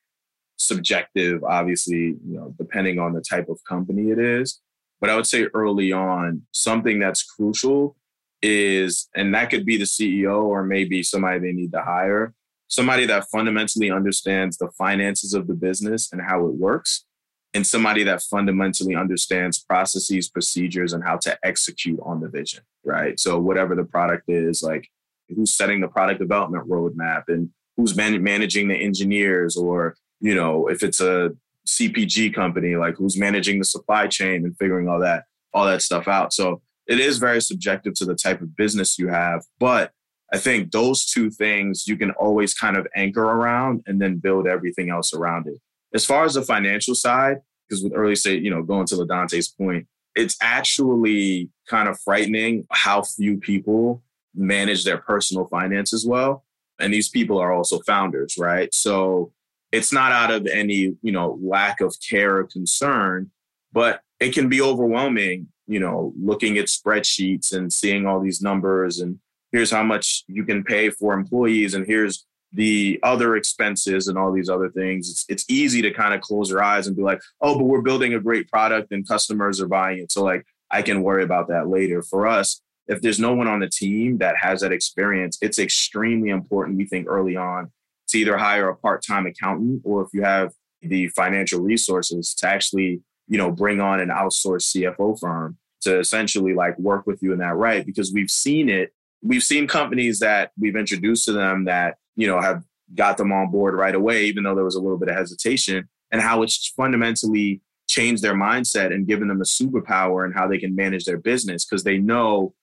subjective 0.58 1.44
obviously 1.44 2.18
you 2.26 2.36
know 2.38 2.54
depending 2.58 3.00
on 3.00 3.14
the 3.14 3.22
type 3.22 3.48
of 3.48 3.60
company 3.68 4.12
it 4.12 4.20
is 4.20 4.60
but 5.00 5.10
i 5.10 5.16
would 5.16 5.28
say 5.28 5.46
early 5.54 5.92
on 5.92 6.42
something 6.52 7.00
that's 7.00 7.24
crucial 7.24 7.96
is 8.42 9.10
and 9.16 9.34
that 9.34 9.50
could 9.50 9.66
be 9.66 9.78
the 9.78 9.84
ceo 9.84 10.44
or 10.44 10.64
maybe 10.64 11.04
somebody 11.04 11.40
they 11.40 11.52
need 11.52 11.72
to 11.72 11.82
hire 11.82 12.34
somebody 12.70 13.06
that 13.06 13.26
fundamentally 13.32 13.92
understands 13.92 14.58
the 14.58 14.70
finances 14.78 15.34
of 15.34 15.48
the 15.48 15.54
business 15.54 16.12
and 16.14 16.22
how 16.22 16.46
it 16.46 16.54
works 16.54 17.06
and 17.54 17.66
somebody 17.66 18.04
that 18.04 18.22
fundamentally 18.22 18.96
understands 18.96 19.60
processes, 19.60 20.30
procedures, 20.30 20.94
and 20.94 21.04
how 21.04 21.18
to 21.18 21.38
execute 21.44 22.00
on 22.04 22.22
the 22.22 22.30
vision, 22.30 22.64
right? 22.84 23.20
So, 23.20 23.40
whatever 23.40 23.76
the 23.76 23.86
product 23.86 24.26
is, 24.28 24.62
like 24.62 24.88
who's 25.30 25.56
setting 25.56 25.82
the 25.82 25.88
product 25.88 26.20
development 26.20 26.70
roadmap 26.70 27.24
and 27.28 27.50
who's 27.76 27.96
man- 27.96 28.22
managing 28.22 28.68
the 28.68 28.76
engineers, 28.76 29.58
or, 29.58 29.96
you 30.20 30.36
know, 30.36 30.68
if 30.68 30.84
it's 30.84 31.02
a 31.02 31.32
CPG 31.68 32.34
company, 32.34 32.76
like 32.76 32.96
who's 32.96 33.18
managing 33.18 33.60
the 33.60 33.66
supply 33.66 34.08
chain 34.08 34.44
and 34.46 34.58
figuring 34.58 34.88
all 34.88 35.00
that, 35.00 35.24
all 35.54 35.66
that 35.66 35.82
stuff 35.82 36.08
out. 36.08 36.34
So, 36.34 36.62
it 36.90 37.00
is 37.00 37.20
very 37.20 37.40
subjective 37.40 37.94
to 37.94 38.06
the 38.06 38.16
type 38.16 38.42
of 38.42 38.56
business 38.58 38.98
you 38.98 39.08
have. 39.08 39.46
But 39.60 39.92
I 40.34 40.40
think 40.40 40.72
those 40.72 41.06
two 41.06 41.30
things 41.30 41.88
you 41.88 41.96
can 41.96 42.12
always 42.12 42.54
kind 42.54 42.76
of 42.76 42.88
anchor 42.96 43.24
around 43.24 43.84
and 43.86 44.02
then 44.02 44.18
build 44.18 44.48
everything 44.48 44.90
else 44.90 45.14
around 45.14 45.48
it. 45.48 45.60
As 45.94 46.04
far 46.04 46.26
as 46.26 46.34
the 46.34 46.42
financial 46.42 46.96
side, 46.96 47.38
because 47.68 47.84
with 47.84 47.94
early 47.96 48.16
stage, 48.16 48.44
you 48.44 48.50
know, 48.50 48.64
going 48.64 48.88
to 48.88 48.96
LaDante's 48.96 49.50
point, 49.50 49.88
it's 50.16 50.36
actually 50.42 51.50
kind 51.70 51.88
of 51.88 52.00
frightening 52.02 52.66
how 52.72 53.04
few 53.04 53.38
people 53.38 54.04
manage 54.36 54.84
their 54.84 54.98
personal 54.98 55.46
finances 55.48 56.06
well. 56.08 56.44
And 56.80 56.92
these 56.92 57.10
people 57.10 57.38
are 57.38 57.52
also 57.52 57.80
founders, 57.82 58.36
right? 58.38 58.74
So 58.74 59.32
it's 59.72 59.94
not 59.94 60.12
out 60.12 60.32
of 60.32 60.48
any, 60.48 60.96
you 61.04 61.12
know, 61.12 61.38
lack 61.42 61.82
of 61.82 61.96
care 62.08 62.38
or 62.38 62.46
concern, 62.46 63.30
but 63.72 64.02
it 64.20 64.34
can 64.34 64.50
be 64.50 64.62
overwhelming, 64.62 65.48
you 65.70 65.80
know, 65.80 66.12
looking 66.20 66.58
at 66.58 66.66
spreadsheets 66.66 67.54
and 67.54 67.72
seeing 67.72 68.08
all 68.08 68.20
these 68.20 68.42
numbers 68.42 69.00
and 69.00 69.20
here's 69.52 69.72
how 69.72 69.84
much 69.84 70.24
you 70.28 70.44
can 70.44 70.64
pay 70.64 70.90
for 70.90 71.14
employees 71.14 71.74
and 71.74 71.86
here's 71.86 72.26
the 72.52 73.00
other 73.04 73.36
expenses 73.36 74.08
and 74.08 74.18
all 74.18 74.32
these 74.32 74.50
other 74.50 74.70
things, 74.70 75.10
it's 75.10 75.26
it's 75.30 75.46
easy 75.48 75.82
to 75.84 75.92
kind 75.92 76.16
of 76.16 76.22
close 76.22 76.50
your 76.50 76.64
eyes 76.64 76.88
and 76.88 76.96
be 76.96 77.04
like, 77.04 77.22
oh, 77.42 77.56
but 77.56 77.66
we're 77.66 77.82
building 77.82 78.16
a 78.16 78.20
great 78.20 78.50
product 78.50 78.92
and 78.92 79.08
customers 79.08 79.62
are 79.62 79.68
buying 79.68 80.00
it. 80.00 80.12
So 80.12 80.24
like 80.24 80.44
I 80.72 80.82
can 80.82 81.04
worry 81.04 81.24
about 81.24 81.48
that 81.50 81.68
later. 81.68 82.02
For 82.02 82.26
us, 82.26 82.62
if 82.88 83.02
there's 83.02 83.20
no 83.20 83.36
one 83.36 83.48
on 83.48 83.60
the 83.60 83.70
team 83.70 84.18
that 84.18 84.36
has 84.42 84.62
that 84.62 84.72
experience, 84.72 85.38
it's 85.42 85.60
extremely 85.60 86.30
important, 86.30 86.78
we 86.78 86.86
think 86.86 87.08
early 87.08 87.36
on, 87.36 87.72
to 88.10 88.18
either 88.18 88.38
hire 88.38 88.70
a 88.70 88.76
part-time 88.76 89.28
accountant 89.28 89.82
or 89.86 90.02
if 90.02 90.10
you 90.14 90.24
have 90.24 90.52
the 90.82 91.08
financial 91.10 91.62
resources 91.62 92.34
to 92.34 92.48
actually, 92.48 93.02
you 93.30 93.38
know, 93.38 93.52
bring 93.52 93.80
on 93.80 94.02
an 94.02 94.10
outsourced 94.10 94.76
CFO 94.76 95.18
firm 95.18 95.58
to 95.82 96.00
essentially 96.00 96.54
like 96.54 96.78
work 96.78 97.08
with 97.08 97.24
you 97.24 97.32
in 97.32 97.40
that 97.40 97.56
right. 97.56 97.86
Because 97.86 98.12
we've 98.12 98.30
seen 98.30 98.68
it. 98.68 98.92
We've 99.22 99.44
seen 99.44 99.68
companies 99.68 100.20
that 100.20 100.52
we've 100.60 100.76
introduced 100.76 101.26
to 101.26 101.32
them 101.32 101.66
that 101.66 101.96
you 102.20 102.28
know, 102.28 102.42
have 102.42 102.66
got 102.96 103.16
them 103.16 103.32
on 103.32 103.50
board 103.50 103.74
right 103.76 103.96
away, 103.96 104.26
even 104.26 104.44
though 104.44 104.54
there 104.54 104.66
was 104.66 104.76
a 104.76 104.82
little 104.82 104.98
bit 104.98 105.08
of 105.08 105.16
hesitation, 105.16 105.88
and 106.12 106.22
how 106.22 106.42
it's 106.42 106.74
fundamentally 106.76 107.62
changed 107.88 108.22
their 108.22 108.34
mindset 108.34 108.94
and 108.94 109.08
given 109.08 109.30
them 109.30 109.40
a 109.40 109.46
superpower 109.46 110.26
and 110.26 110.36
how 110.36 110.46
they 110.46 110.58
can 110.58 110.76
manage 110.76 111.06
their 111.06 111.18
business 111.18 111.66
because 111.66 111.86
they 111.86 111.98
know 111.98 112.54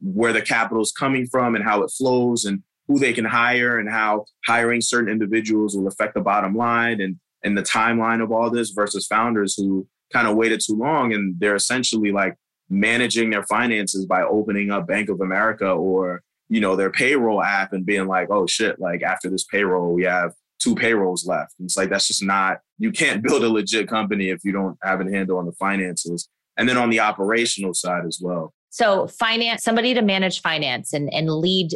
where 0.00 0.32
the 0.32 0.40
capital 0.40 0.80
is 0.80 0.92
coming 0.92 1.26
from 1.26 1.56
and 1.56 1.64
how 1.64 1.82
it 1.82 1.90
flows 1.90 2.44
and 2.44 2.62
who 2.86 3.00
they 3.00 3.12
can 3.12 3.24
hire 3.24 3.80
and 3.80 3.90
how 3.90 4.24
hiring 4.46 4.80
certain 4.80 5.10
individuals 5.10 5.76
will 5.76 5.88
affect 5.88 6.14
the 6.14 6.20
bottom 6.20 6.56
line 6.56 7.00
and 7.00 7.16
and 7.42 7.58
the 7.58 7.62
timeline 7.62 8.22
of 8.22 8.32
all 8.32 8.48
this 8.48 8.70
versus 8.70 9.06
founders 9.06 9.54
who 9.54 9.86
kind 10.14 10.26
of 10.26 10.36
waited 10.36 10.60
too 10.64 10.76
long 10.76 11.12
and 11.12 11.38
they're 11.38 11.56
essentially 11.56 12.12
like 12.12 12.36
managing 12.70 13.28
their 13.28 13.42
finances 13.42 14.06
by 14.06 14.22
opening 14.22 14.70
up 14.70 14.86
Bank 14.86 15.10
of 15.10 15.20
America 15.20 15.68
or 15.68 16.22
you 16.48 16.60
know, 16.60 16.76
their 16.76 16.90
payroll 16.90 17.42
app 17.42 17.72
and 17.72 17.86
being 17.86 18.06
like, 18.06 18.28
oh 18.30 18.46
shit, 18.46 18.78
like 18.78 19.02
after 19.02 19.30
this 19.30 19.44
payroll, 19.44 19.92
we 19.92 20.04
have 20.04 20.32
two 20.58 20.74
payrolls 20.74 21.26
left. 21.26 21.54
And 21.58 21.66
it's 21.66 21.76
like, 21.76 21.90
that's 21.90 22.08
just 22.08 22.22
not, 22.22 22.58
you 22.78 22.92
can't 22.92 23.22
build 23.26 23.42
a 23.44 23.48
legit 23.48 23.88
company 23.88 24.30
if 24.30 24.40
you 24.44 24.52
don't 24.52 24.76
have 24.82 25.00
a 25.00 25.10
handle 25.10 25.38
on 25.38 25.46
the 25.46 25.52
finances. 25.52 26.28
And 26.56 26.68
then 26.68 26.76
on 26.76 26.90
the 26.90 27.00
operational 27.00 27.74
side 27.74 28.04
as 28.06 28.20
well. 28.22 28.54
So 28.70 29.08
finance, 29.08 29.64
somebody 29.64 29.94
to 29.94 30.02
manage 30.02 30.40
finance 30.40 30.92
and, 30.92 31.12
and 31.12 31.28
lead 31.28 31.70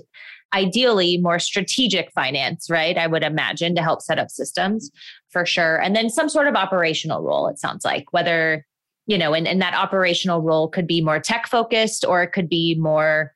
ideally 0.54 1.18
more 1.18 1.38
strategic 1.38 2.10
finance, 2.12 2.70
right? 2.70 2.96
I 2.96 3.06
would 3.06 3.22
imagine 3.22 3.74
to 3.74 3.82
help 3.82 4.02
set 4.02 4.18
up 4.18 4.30
systems 4.30 4.90
for 5.30 5.44
sure. 5.44 5.80
And 5.80 5.94
then 5.94 6.08
some 6.08 6.28
sort 6.28 6.46
of 6.46 6.54
operational 6.54 7.22
role, 7.22 7.48
it 7.48 7.58
sounds 7.58 7.84
like, 7.84 8.12
whether, 8.12 8.64
you 9.06 9.18
know, 9.18 9.34
and, 9.34 9.46
and 9.46 9.60
that 9.60 9.74
operational 9.74 10.40
role 10.40 10.68
could 10.68 10.86
be 10.86 11.02
more 11.02 11.20
tech 11.20 11.46
focused 11.46 12.04
or 12.04 12.22
it 12.22 12.32
could 12.32 12.48
be 12.48 12.76
more 12.78 13.34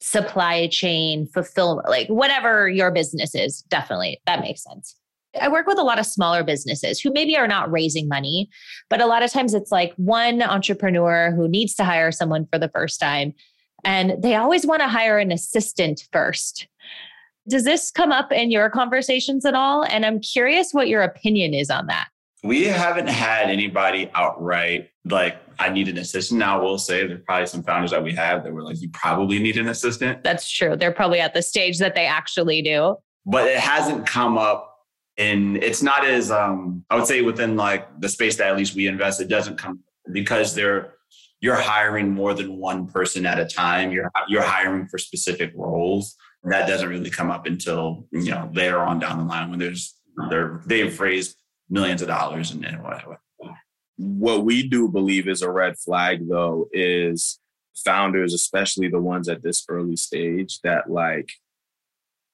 supply 0.00 0.68
chain 0.68 1.26
fulfillment, 1.26 1.88
like 1.88 2.06
whatever 2.08 2.68
your 2.68 2.90
business 2.90 3.34
is, 3.34 3.62
definitely 3.62 4.20
that 4.26 4.40
makes 4.40 4.62
sense. 4.62 4.94
I 5.40 5.48
work 5.48 5.66
with 5.66 5.78
a 5.78 5.82
lot 5.82 5.98
of 5.98 6.06
smaller 6.06 6.44
businesses 6.44 7.00
who 7.00 7.12
maybe 7.12 7.36
are 7.36 7.48
not 7.48 7.70
raising 7.70 8.08
money, 8.08 8.48
but 8.88 9.00
a 9.00 9.06
lot 9.06 9.22
of 9.22 9.32
times 9.32 9.54
it's 9.54 9.72
like 9.72 9.92
one 9.96 10.42
entrepreneur 10.42 11.30
who 11.32 11.48
needs 11.48 11.74
to 11.74 11.84
hire 11.84 12.12
someone 12.12 12.46
for 12.50 12.58
the 12.58 12.70
first 12.70 13.00
time. 13.00 13.34
And 13.84 14.22
they 14.22 14.34
always 14.34 14.66
want 14.66 14.80
to 14.82 14.88
hire 14.88 15.18
an 15.18 15.32
assistant 15.32 16.08
first. 16.12 16.68
Does 17.48 17.64
this 17.64 17.90
come 17.90 18.10
up 18.10 18.32
in 18.32 18.50
your 18.50 18.70
conversations 18.70 19.44
at 19.44 19.54
all? 19.54 19.84
And 19.84 20.04
I'm 20.04 20.20
curious 20.20 20.72
what 20.72 20.88
your 20.88 21.02
opinion 21.02 21.54
is 21.54 21.70
on 21.70 21.86
that. 21.86 22.08
We 22.42 22.64
haven't 22.64 23.08
had 23.08 23.48
anybody 23.48 24.10
outright 24.14 24.90
like, 25.04 25.38
I 25.58 25.68
need 25.70 25.88
an 25.88 25.98
assistant. 25.98 26.40
Now, 26.40 26.58
I 26.58 26.62
will 26.62 26.78
say 26.78 27.06
there's 27.06 27.22
probably 27.24 27.46
some 27.46 27.62
founders 27.62 27.92
that 27.92 28.02
we 28.02 28.12
have 28.14 28.44
that 28.44 28.52
were 28.52 28.62
like, 28.62 28.80
you 28.80 28.90
probably 28.90 29.38
need 29.38 29.56
an 29.56 29.68
assistant. 29.68 30.22
That's 30.22 30.50
true. 30.50 30.76
They're 30.76 30.92
probably 30.92 31.20
at 31.20 31.32
the 31.32 31.42
stage 31.42 31.78
that 31.78 31.94
they 31.94 32.06
actually 32.06 32.62
do. 32.62 32.96
But 33.24 33.46
it 33.46 33.58
hasn't 33.58 34.06
come 34.06 34.36
up 34.36 34.76
and 35.18 35.56
it's 35.62 35.82
not 35.82 36.04
as 36.04 36.30
um, 36.30 36.84
I 36.90 36.96
would 36.96 37.06
say 37.06 37.22
within 37.22 37.56
like 37.56 38.00
the 38.00 38.08
space 38.08 38.36
that 38.36 38.48
at 38.48 38.56
least 38.56 38.74
we 38.74 38.86
invest, 38.86 39.20
it 39.20 39.28
doesn't 39.28 39.56
come 39.56 39.80
because 40.12 40.54
they're 40.54 40.94
you're 41.46 41.54
hiring 41.54 42.10
more 42.10 42.34
than 42.34 42.56
one 42.56 42.88
person 42.88 43.24
at 43.24 43.38
a 43.38 43.44
time. 43.46 43.92
You're 43.92 44.10
you're 44.26 44.42
hiring 44.42 44.88
for 44.88 44.98
specific 44.98 45.52
roles. 45.54 46.16
That 46.42 46.66
doesn't 46.66 46.88
really 46.88 47.08
come 47.08 47.30
up 47.30 47.46
until 47.46 48.08
you 48.10 48.32
know 48.32 48.50
later 48.52 48.80
on 48.80 48.98
down 48.98 49.18
the 49.18 49.24
line 49.24 49.50
when 49.50 49.60
there's 49.60 49.94
they're 50.28 50.60
they've 50.66 50.98
raised 50.98 51.36
millions 51.70 52.02
of 52.02 52.08
dollars 52.08 52.50
and, 52.50 52.66
and 52.66 52.82
whatever. 52.82 53.20
What 53.96 54.44
we 54.44 54.68
do 54.68 54.88
believe 54.88 55.28
is 55.28 55.40
a 55.40 55.50
red 55.50 55.78
flag 55.78 56.28
though 56.28 56.68
is 56.72 57.38
founders, 57.76 58.34
especially 58.34 58.88
the 58.88 59.00
ones 59.00 59.28
at 59.28 59.44
this 59.44 59.64
early 59.68 59.96
stage, 59.96 60.58
that 60.64 60.90
like 60.90 61.30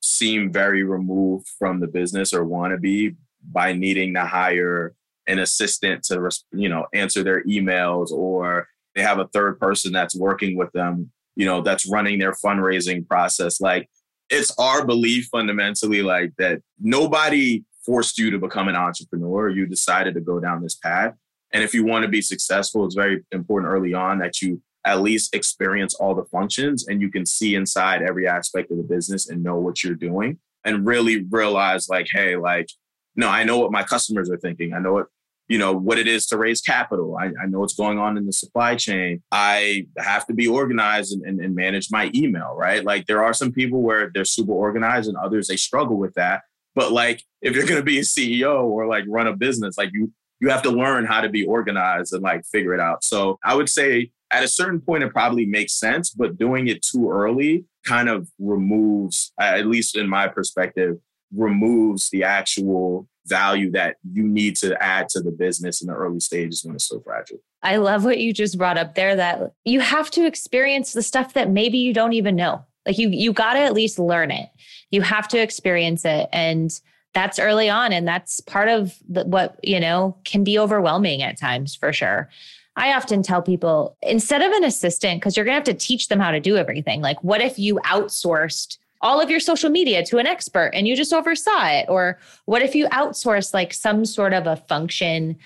seem 0.01 0.51
very 0.51 0.85
removed 0.85 1.49
from 1.59 1.81
the 1.81 1.87
business 1.87 2.33
or 2.33 2.45
want 2.45 2.73
to 2.73 2.79
be 2.79 3.17
by 3.45 3.75
needing 3.75 4.15
to 4.15 4.25
hire 4.25 4.95
an 5.27 5.39
assistant 5.39 6.03
to 6.05 6.31
you 6.53 6.71
know 6.71 6.87
answer 6.95 7.23
their 7.23 7.45
emails 7.45 8.11
or 8.11 8.69
they 8.95 9.03
have 9.03 9.19
a 9.19 9.29
third 9.29 9.59
person 9.59 9.93
that's 9.93 10.17
working 10.17 10.57
with 10.57 10.73
them 10.73 11.11
you 11.37 11.47
know 11.47 11.63
that's 11.63 11.89
running 11.89 12.19
their 12.19 12.33
fundraising 12.33 13.07
process. 13.07 13.61
Like 13.61 13.89
it's 14.31 14.55
our 14.59 14.85
belief 14.85 15.29
fundamentally 15.31 16.03
like 16.03 16.33
that 16.39 16.61
nobody 16.81 17.65
forced 17.85 18.19
you 18.19 18.31
to 18.31 18.39
become 18.39 18.69
an 18.69 18.77
entrepreneur. 18.77 19.49
You 19.49 19.67
decided 19.67 20.15
to 20.15 20.21
go 20.21 20.41
down 20.41 20.63
this 20.63 20.77
path. 20.77 21.15
And 21.53 21.63
if 21.63 21.75
you 21.75 21.85
want 21.85 22.05
to 22.05 22.09
be 22.09 22.23
successful 22.23 22.87
it's 22.87 22.95
very 22.95 23.25
important 23.33 23.73
early 23.73 23.95
on 23.95 24.19
that 24.19 24.41
you 24.41 24.63
at 24.85 25.01
least 25.01 25.35
experience 25.35 25.95
all 25.95 26.15
the 26.15 26.25
functions 26.25 26.89
and 26.89 27.01
you 27.01 27.11
can 27.11 27.25
see 27.25 27.55
inside 27.55 28.03
every 28.03 28.27
aspect 28.27 28.71
of 28.73 28.79
the 28.79 28.83
business 28.83 29.29
and 29.29 29.43
know 29.43 29.57
what 29.57 29.85
you're 29.85 29.95
doing 29.95 30.39
and 30.65 30.85
really 30.85 31.25
realize 31.31 31.89
like 31.89 32.09
hey 32.13 32.37
like 32.37 32.69
no 33.15 33.29
i 33.29 33.45
know 33.45 33.59
what 33.59 33.71
my 33.71 33.83
customers 33.83 34.31
are 34.31 34.39
thinking. 34.39 34.73
I 34.73 34.79
know 34.79 34.95
what 34.95 35.07
you 35.53 35.59
know 35.59 35.73
what 35.73 35.99
it 35.99 36.09
is 36.09 36.27
to 36.27 36.37
raise 36.37 36.61
capital. 36.61 37.17
I, 37.17 37.27
I 37.27 37.47
know 37.49 37.61
what's 37.61 37.75
going 37.75 37.99
on 37.99 38.17
in 38.17 38.27
the 38.27 38.33
supply 38.33 38.75
chain. 38.77 39.23
I 39.31 39.87
have 39.99 40.27
to 40.29 40.35
be 40.35 40.49
organized 40.49 41.13
and, 41.13 41.23
and, 41.27 41.41
and 41.41 41.55
manage 41.55 41.89
my 41.91 42.11
email 42.15 42.55
right? 42.57 42.85
Like 42.85 43.07
there 43.07 43.23
are 43.23 43.35
some 43.35 43.53
people 43.53 43.83
where 43.83 44.11
they're 44.13 44.25
super 44.25 44.53
organized 44.53 45.09
and 45.09 45.17
others 45.17 45.49
they 45.49 45.57
struggle 45.57 45.99
with 45.99 46.15
that. 46.15 46.43
But 46.75 46.93
like 46.93 47.23
if 47.43 47.55
you're 47.55 47.67
going 47.67 47.81
to 47.81 47.91
be 47.95 47.99
a 47.99 48.03
ceo 48.03 48.65
or 48.65 48.87
like 48.87 49.05
run 49.09 49.27
a 49.27 49.37
business 49.37 49.77
like 49.77 49.91
you 49.93 50.13
you 50.41 50.49
have 50.49 50.63
to 50.63 50.71
learn 50.71 51.05
how 51.05 51.21
to 51.21 51.29
be 51.29 51.45
organized 51.45 52.13
and 52.13 52.23
like 52.23 52.45
figure 52.45 52.75
it 52.75 52.81
out. 52.81 53.05
So 53.05 53.39
i 53.45 53.55
would 53.55 53.69
say 53.69 54.11
at 54.33 54.43
a 54.43 54.49
certain 54.49 54.81
point, 54.81 55.05
it 55.05 55.13
probably 55.13 55.45
makes 55.45 55.75
sense, 55.75 56.11
but 56.11 56.39
doing 56.39 56.67
it 56.67 56.83
too 56.83 57.11
early 57.11 57.67
kind 57.87 58.09
of 58.09 58.29
removes, 58.39 59.33
at 59.39 59.67
least 59.67 59.97
in 59.97 60.09
my 60.09 60.27
perspective, 60.27 60.97
removes 61.35 62.11
the 62.11 62.25
actual 62.25 63.09
value 63.27 63.71
that 63.71 63.97
you 64.13 64.25
need 64.25 64.57
to 64.57 64.81
add 64.83 65.09
to 65.09 65.21
the 65.21 65.31
business 65.31 65.81
in 65.81 65.87
the 65.87 65.95
early 65.95 66.21
stages 66.21 66.63
when 66.65 66.75
it's 66.75 66.89
so 66.89 67.01
fragile. 67.01 67.39
I 67.63 67.77
love 67.77 68.05
what 68.05 68.19
you 68.19 68.33
just 68.33 68.59
brought 68.59 68.79
up 68.79 68.95
there 68.95 69.15
that 69.15 69.53
you 69.65 69.81
have 69.81 70.11
to 70.13 70.27
experience 70.27 70.93
the 70.93 71.03
stuff 71.03 71.35
that 71.35 71.51
maybe 71.51 71.79
you 71.79 71.95
don't 71.95 72.15
even 72.15 72.35
know. 72.35 72.65
Like 72.85 72.99
you 72.99 73.09
you 73.11 73.33
got 73.33 73.53
to 73.53 73.61
at 73.61 73.75
least 73.75 73.99
learn 73.99 74.33
it. 74.33 74.49
You 74.91 75.03
have 75.03 75.29
to 75.29 75.41
experience 75.41 76.05
it 76.05 76.29
and 76.33 76.73
that's 77.15 77.39
early 77.39 77.69
on 77.69 77.93
and 77.93 78.09
that's 78.09 78.41
part 78.41 78.69
of 78.69 78.97
the, 79.09 79.25
what, 79.25 79.59
you 79.63 79.79
know, 79.79 80.17
can 80.25 80.43
be 80.43 80.59
overwhelming 80.59 81.23
at 81.23 81.39
times 81.39 81.77
for 81.77 81.93
sure. 81.93 82.29
I 82.75 82.95
often 82.95 83.23
tell 83.23 83.43
people 83.43 83.97
instead 84.03 84.41
of 84.41 84.51
an 84.53 84.65
assistant, 84.65 85.21
because 85.21 85.37
you're 85.37 85.45
going 85.45 85.63
to 85.63 85.71
have 85.71 85.79
to 85.79 85.87
teach 85.87 86.09
them 86.09 86.19
how 86.19 86.31
to 86.31 86.41
do 86.41 86.57
everything, 86.57 87.03
like 87.03 87.23
what 87.23 87.43
if 87.43 87.59
you 87.59 87.77
outsourced 87.85 88.79
all 89.03 89.21
of 89.21 89.29
your 89.31 89.41
social 89.41 89.69
media 89.69 90.05
to 90.07 90.19
an 90.19 90.27
expert 90.27 90.71
and 90.75 90.87
you 90.87 90.97
just 90.97 91.13
oversaw 91.13 91.67
it? 91.67 91.87
Or 91.89 92.19
what 92.47 92.63
if 92.63 92.75
you 92.75 92.87
outsource 92.89 93.53
like 93.53 93.75
some 93.75 94.05
sort 94.05 94.33
of 94.33 94.47
a 94.47 94.57
function 94.57 95.37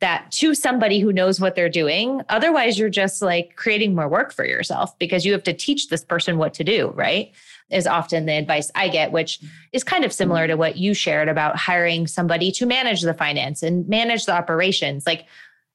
that 0.00 0.30
to 0.32 0.54
somebody 0.54 0.98
who 1.00 1.12
knows 1.12 1.40
what 1.40 1.54
they're 1.54 1.68
doing? 1.68 2.20
Otherwise, 2.28 2.78
you're 2.78 2.90
just 2.90 3.22
like 3.22 3.56
creating 3.56 3.94
more 3.94 4.08
work 4.08 4.32
for 4.32 4.44
yourself 4.44 4.98
because 4.98 5.24
you 5.24 5.32
have 5.32 5.44
to 5.44 5.54
teach 5.54 5.88
this 5.88 6.04
person 6.04 6.36
what 6.36 6.52
to 6.54 6.64
do, 6.64 6.88
right? 6.94 7.32
Is 7.70 7.86
often 7.86 8.26
the 8.26 8.36
advice 8.36 8.70
I 8.74 8.88
get, 8.88 9.12
which 9.12 9.40
is 9.72 9.84
kind 9.84 10.04
of 10.04 10.12
similar 10.12 10.46
to 10.46 10.56
what 10.56 10.76
you 10.76 10.92
shared 10.92 11.28
about 11.28 11.56
hiring 11.56 12.06
somebody 12.06 12.50
to 12.52 12.66
manage 12.66 13.00
the 13.00 13.14
finance 13.14 13.62
and 13.62 13.88
manage 13.88 14.26
the 14.26 14.32
operations. 14.34 15.06
Like, 15.06 15.26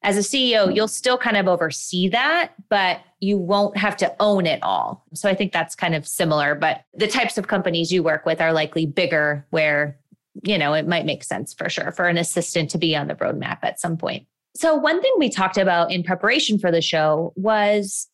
as 0.02 0.16
a 0.16 0.22
CEO, 0.22 0.74
you'll 0.74 0.88
still 0.88 1.18
kind 1.18 1.36
of 1.36 1.48
oversee 1.48 2.08
that, 2.10 2.54
but 2.70 3.02
you 3.20 3.38
won't 3.38 3.76
have 3.76 3.98
to 3.98 4.16
own 4.20 4.46
it 4.46 4.62
all. 4.64 5.06
So 5.14 5.30
I 5.30 5.36
think 5.36 5.52
that's 5.52 5.76
kind 5.76 5.94
of 5.94 6.08
similar, 6.08 6.56
but 6.56 6.84
the 6.94 7.08
types 7.08 7.38
of 7.38 7.48
companies 7.48 7.92
you 7.92 8.02
work 8.02 8.26
with 8.26 8.40
are 8.40 8.54
likely 8.54 8.86
bigger 8.86 9.46
where, 9.50 9.98
you 10.44 10.58
know, 10.58 10.74
it 10.74 10.88
might 10.88 11.06
make 11.06 11.24
sense 11.24 11.54
for 11.54 11.70
sure 11.70 11.92
for 11.92 12.08
an 12.08 12.18
assistant 12.18 12.70
to 12.72 12.78
be 12.78 12.96
on 12.96 13.08
the 13.08 13.16
roadmap 13.16 13.60
at 13.62 13.80
some 13.80 13.98
point. 13.98 14.26
So 14.56 14.76
one 14.76 15.02
thing 15.02 15.14
we 15.18 15.30
talked 15.30 15.58
about 15.58 15.92
in 15.92 16.04
preparation 16.04 16.60
for 16.60 16.72
the 16.72 16.82
show 16.82 17.34
was 17.36 18.08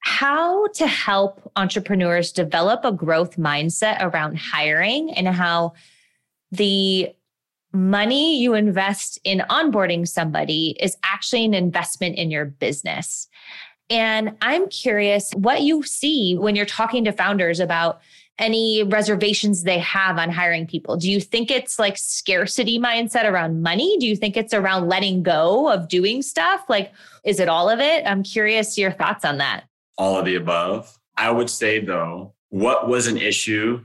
how 0.00 0.66
to 0.68 0.86
help 0.86 1.50
entrepreneurs 1.56 2.32
develop 2.32 2.84
a 2.84 2.92
growth 2.92 3.36
mindset 3.36 3.98
around 4.00 4.38
hiring 4.38 5.12
and 5.12 5.28
how 5.28 5.74
the 6.50 7.14
money 7.72 8.40
you 8.40 8.54
invest 8.54 9.18
in 9.24 9.42
onboarding 9.50 10.06
somebody 10.06 10.76
is 10.80 10.96
actually 11.04 11.44
an 11.44 11.54
investment 11.54 12.16
in 12.16 12.30
your 12.30 12.44
business. 12.44 13.28
And 13.88 14.36
I'm 14.40 14.68
curious 14.68 15.30
what 15.34 15.62
you 15.62 15.82
see 15.82 16.36
when 16.36 16.54
you're 16.56 16.66
talking 16.66 17.04
to 17.04 17.12
founders 17.12 17.60
about 17.60 18.00
any 18.38 18.82
reservations 18.84 19.64
they 19.64 19.78
have 19.80 20.16
on 20.16 20.30
hiring 20.30 20.66
people. 20.66 20.96
Do 20.96 21.10
you 21.10 21.20
think 21.20 21.50
it's 21.50 21.78
like 21.78 21.98
scarcity 21.98 22.78
mindset 22.78 23.30
around 23.30 23.62
money? 23.62 23.98
Do 23.98 24.06
you 24.06 24.16
think 24.16 24.36
it's 24.36 24.54
around 24.54 24.88
letting 24.88 25.22
go 25.22 25.70
of 25.70 25.88
doing 25.88 26.22
stuff? 26.22 26.64
Like, 26.68 26.92
is 27.24 27.38
it 27.38 27.48
all 27.48 27.68
of 27.68 27.80
it? 27.80 28.04
I'm 28.06 28.22
curious 28.22 28.78
your 28.78 28.92
thoughts 28.92 29.24
on 29.24 29.38
that. 29.38 29.64
All 29.98 30.18
of 30.18 30.24
the 30.24 30.36
above. 30.36 30.96
I 31.18 31.30
would 31.30 31.50
say, 31.50 31.80
though, 31.80 32.32
what 32.48 32.88
was 32.88 33.08
an 33.08 33.18
issue 33.18 33.84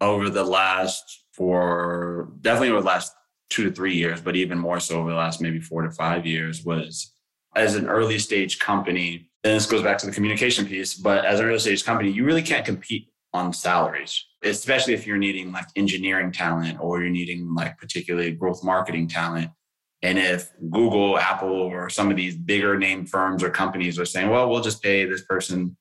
over 0.00 0.28
the 0.28 0.42
last, 0.42 1.24
for 1.32 2.32
definitely 2.40 2.70
over 2.70 2.80
the 2.80 2.86
last 2.86 3.14
two 3.52 3.64
to 3.64 3.70
three 3.70 3.94
years, 3.94 4.20
but 4.20 4.34
even 4.36 4.58
more 4.58 4.80
so 4.80 4.98
over 4.98 5.10
the 5.10 5.16
last 5.16 5.40
maybe 5.40 5.60
four 5.60 5.82
to 5.82 5.90
five 5.90 6.26
years 6.26 6.64
was 6.64 7.12
as 7.54 7.74
an 7.74 7.86
early 7.86 8.18
stage 8.18 8.58
company, 8.58 9.30
and 9.44 9.54
this 9.54 9.66
goes 9.66 9.82
back 9.82 9.98
to 9.98 10.06
the 10.06 10.12
communication 10.12 10.66
piece, 10.66 10.94
but 10.94 11.24
as 11.24 11.38
an 11.38 11.46
early 11.46 11.58
stage 11.58 11.84
company, 11.84 12.10
you 12.10 12.24
really 12.24 12.42
can't 12.42 12.64
compete 12.64 13.08
on 13.34 13.52
salaries, 13.52 14.24
especially 14.42 14.94
if 14.94 15.06
you're 15.06 15.18
needing 15.18 15.52
like 15.52 15.66
engineering 15.76 16.32
talent 16.32 16.78
or 16.80 17.00
you're 17.00 17.10
needing 17.10 17.54
like 17.54 17.78
particularly 17.78 18.30
growth 18.32 18.62
marketing 18.64 19.08
talent. 19.08 19.50
And 20.02 20.18
if 20.18 20.50
Google, 20.70 21.18
Apple, 21.18 21.48
or 21.48 21.88
some 21.88 22.10
of 22.10 22.16
these 22.16 22.36
bigger 22.36 22.76
name 22.76 23.06
firms 23.06 23.42
or 23.42 23.50
companies 23.50 23.98
are 23.98 24.04
saying, 24.04 24.28
well, 24.30 24.48
we'll 24.50 24.62
just 24.62 24.82
pay 24.82 25.04
this 25.04 25.24
person, 25.24 25.76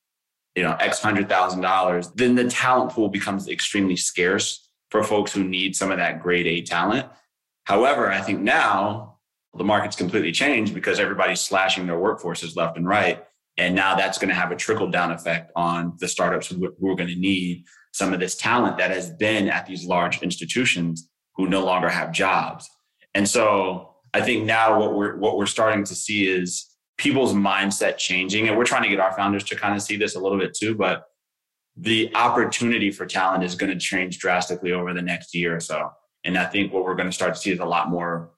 you 0.55 0.63
know, 0.63 0.75
X 0.79 1.01
hundred 1.01 1.27
thousand 1.27 1.61
dollars, 1.61 2.09
then 2.11 2.35
the 2.35 2.47
talent 2.49 2.91
pool 2.91 3.09
becomes 3.09 3.49
extremely 3.49 3.95
scarce 3.95 4.69
for 4.91 5.03
folks 5.03 5.33
who 5.33 5.43
need 5.43 5.75
some 5.75 5.89
of 5.91 5.97
that 5.97 6.21
grade 6.21 6.47
A 6.47 6.61
talent. 6.61 7.07
However, 7.71 8.11
I 8.11 8.19
think 8.19 8.41
now 8.41 9.19
the 9.53 9.63
market's 9.63 9.95
completely 9.95 10.33
changed 10.33 10.73
because 10.73 10.99
everybody's 10.99 11.39
slashing 11.39 11.87
their 11.87 11.95
workforces 11.95 12.57
left 12.57 12.75
and 12.75 12.85
right. 12.85 13.23
And 13.55 13.73
now 13.73 13.95
that's 13.95 14.17
going 14.17 14.27
to 14.27 14.35
have 14.35 14.51
a 14.51 14.57
trickle 14.57 14.91
down 14.91 15.13
effect 15.13 15.53
on 15.55 15.93
the 16.01 16.09
startups 16.09 16.47
who, 16.47 16.65
are 16.65 16.95
going 16.95 17.07
to 17.07 17.15
need 17.15 17.63
some 17.93 18.11
of 18.11 18.19
this 18.19 18.35
talent 18.35 18.77
that 18.79 18.91
has 18.91 19.11
been 19.11 19.47
at 19.47 19.65
these 19.67 19.85
large 19.85 20.21
institutions 20.21 21.09
who 21.37 21.47
no 21.47 21.63
longer 21.63 21.87
have 21.87 22.11
jobs. 22.11 22.69
And 23.13 23.25
so 23.25 23.95
I 24.13 24.19
think 24.19 24.43
now 24.43 24.77
what 24.77 24.93
we're 24.93 25.15
what 25.15 25.37
we're 25.37 25.45
starting 25.45 25.85
to 25.85 25.95
see 25.95 26.27
is 26.27 26.75
people's 26.97 27.33
mindset 27.33 27.95
changing. 27.95 28.49
And 28.49 28.57
we're 28.57 28.65
trying 28.65 28.83
to 28.83 28.89
get 28.89 28.99
our 28.99 29.13
founders 29.13 29.45
to 29.45 29.55
kind 29.55 29.75
of 29.75 29.81
see 29.81 29.95
this 29.95 30.17
a 30.17 30.19
little 30.19 30.37
bit 30.37 30.53
too, 30.53 30.75
but 30.75 31.03
the 31.77 32.13
opportunity 32.15 32.91
for 32.91 33.05
talent 33.05 33.45
is 33.45 33.55
going 33.55 33.71
to 33.71 33.79
change 33.79 34.19
drastically 34.19 34.73
over 34.73 34.93
the 34.93 35.01
next 35.01 35.33
year 35.33 35.55
or 35.55 35.61
so. 35.61 35.89
And 36.23 36.37
I 36.37 36.45
think 36.45 36.71
what 36.71 36.83
we're 36.83 36.95
going 36.95 37.09
to 37.09 37.15
start 37.15 37.35
to 37.35 37.39
see 37.39 37.51
is 37.51 37.59
a 37.59 37.65
lot 37.65 37.89
more 37.89 38.31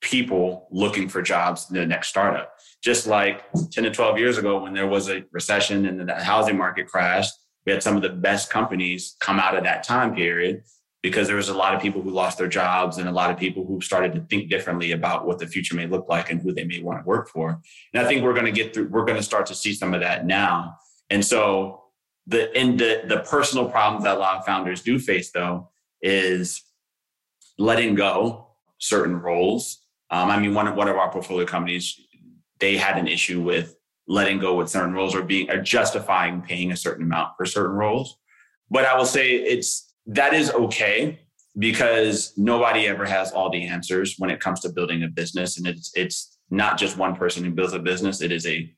people 0.00 0.68
looking 0.70 1.08
for 1.08 1.22
jobs 1.22 1.68
in 1.70 1.76
the 1.76 1.86
next 1.86 2.08
startup. 2.08 2.54
Just 2.82 3.06
like 3.06 3.42
10 3.72 3.84
to 3.84 3.90
12 3.90 4.18
years 4.18 4.38
ago, 4.38 4.62
when 4.62 4.74
there 4.74 4.86
was 4.86 5.08
a 5.08 5.24
recession 5.32 5.86
and 5.86 6.08
the 6.08 6.14
housing 6.14 6.56
market 6.56 6.86
crashed, 6.86 7.34
we 7.64 7.72
had 7.72 7.82
some 7.82 7.96
of 7.96 8.02
the 8.02 8.10
best 8.10 8.50
companies 8.50 9.16
come 9.20 9.40
out 9.40 9.56
of 9.56 9.64
that 9.64 9.82
time 9.82 10.14
period 10.14 10.62
because 11.02 11.26
there 11.26 11.36
was 11.36 11.48
a 11.48 11.56
lot 11.56 11.74
of 11.74 11.80
people 11.80 12.02
who 12.02 12.10
lost 12.10 12.38
their 12.38 12.48
jobs 12.48 12.98
and 12.98 13.08
a 13.08 13.12
lot 13.12 13.30
of 13.30 13.38
people 13.38 13.64
who 13.66 13.80
started 13.80 14.12
to 14.14 14.20
think 14.22 14.50
differently 14.50 14.92
about 14.92 15.26
what 15.26 15.38
the 15.38 15.46
future 15.46 15.74
may 15.74 15.86
look 15.86 16.08
like 16.08 16.30
and 16.30 16.40
who 16.40 16.52
they 16.52 16.64
may 16.64 16.80
want 16.80 17.00
to 17.00 17.06
work 17.06 17.28
for. 17.28 17.60
And 17.92 18.04
I 18.04 18.08
think 18.08 18.22
we're 18.22 18.34
going 18.34 18.46
to 18.46 18.52
get 18.52 18.72
through, 18.72 18.88
we're 18.88 19.04
going 19.04 19.16
to 19.16 19.22
start 19.22 19.46
to 19.46 19.54
see 19.54 19.72
some 19.72 19.94
of 19.94 20.00
that 20.00 20.26
now. 20.26 20.76
And 21.10 21.24
so 21.24 21.82
the 22.26 22.56
in 22.58 22.76
the 22.76 23.02
the 23.06 23.20
personal 23.20 23.68
problems 23.70 24.04
that 24.04 24.16
a 24.16 24.18
lot 24.18 24.38
of 24.38 24.44
founders 24.44 24.82
do 24.82 24.98
face 24.98 25.30
though 25.30 25.70
is 26.02 26.62
letting 27.58 27.94
go 27.94 28.48
certain 28.78 29.20
roles. 29.20 29.84
Um, 30.10 30.30
I 30.30 30.38
mean, 30.38 30.54
one 30.54 30.68
of 30.68 30.76
one 30.76 30.88
of 30.88 30.96
our 30.96 31.10
portfolio 31.10 31.46
companies, 31.46 31.98
they 32.60 32.76
had 32.76 32.98
an 32.98 33.08
issue 33.08 33.40
with 33.40 33.76
letting 34.08 34.38
go 34.38 34.54
with 34.54 34.68
certain 34.68 34.94
roles 34.94 35.14
or 35.14 35.22
being 35.22 35.50
or 35.50 35.60
justifying 35.60 36.42
paying 36.42 36.72
a 36.72 36.76
certain 36.76 37.04
amount 37.04 37.30
for 37.36 37.46
certain 37.46 37.74
roles. 37.74 38.18
But 38.70 38.84
I 38.84 38.96
will 38.96 39.06
say 39.06 39.34
it's 39.34 39.92
that 40.06 40.34
is 40.34 40.50
okay 40.50 41.20
because 41.58 42.32
nobody 42.36 42.86
ever 42.86 43.04
has 43.06 43.32
all 43.32 43.50
the 43.50 43.66
answers 43.66 44.14
when 44.18 44.30
it 44.30 44.40
comes 44.40 44.60
to 44.60 44.68
building 44.68 45.02
a 45.02 45.08
business, 45.08 45.58
and 45.58 45.66
it's 45.66 45.90
it's 45.94 46.38
not 46.50 46.78
just 46.78 46.96
one 46.96 47.16
person 47.16 47.44
who 47.44 47.50
builds 47.50 47.72
a 47.72 47.78
business. 47.78 48.22
It 48.22 48.30
is 48.30 48.46
a 48.46 48.72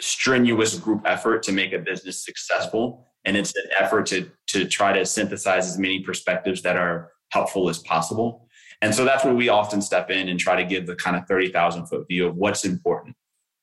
strenuous 0.00 0.78
group 0.78 1.02
effort 1.04 1.42
to 1.42 1.52
make 1.52 1.72
a 1.72 1.78
business 1.78 2.24
successful 2.24 3.08
and 3.24 3.36
it's 3.36 3.54
an 3.56 3.70
effort 3.78 4.06
to 4.06 4.30
to 4.46 4.64
try 4.64 4.92
to 4.92 5.04
synthesize 5.04 5.66
as 5.66 5.78
many 5.78 6.00
perspectives 6.00 6.62
that 6.62 6.76
are 6.76 7.12
helpful 7.30 7.68
as 7.68 7.78
possible. 7.78 8.48
And 8.80 8.94
so 8.94 9.04
that's 9.04 9.24
where 9.24 9.34
we 9.34 9.48
often 9.48 9.82
step 9.82 10.10
in 10.10 10.28
and 10.28 10.38
try 10.38 10.56
to 10.56 10.64
give 10.64 10.86
the 10.86 10.94
kind 10.94 11.16
of 11.16 11.26
30,000 11.26 11.86
foot 11.86 12.06
view 12.08 12.28
of 12.28 12.36
what's 12.36 12.64
important. 12.64 13.16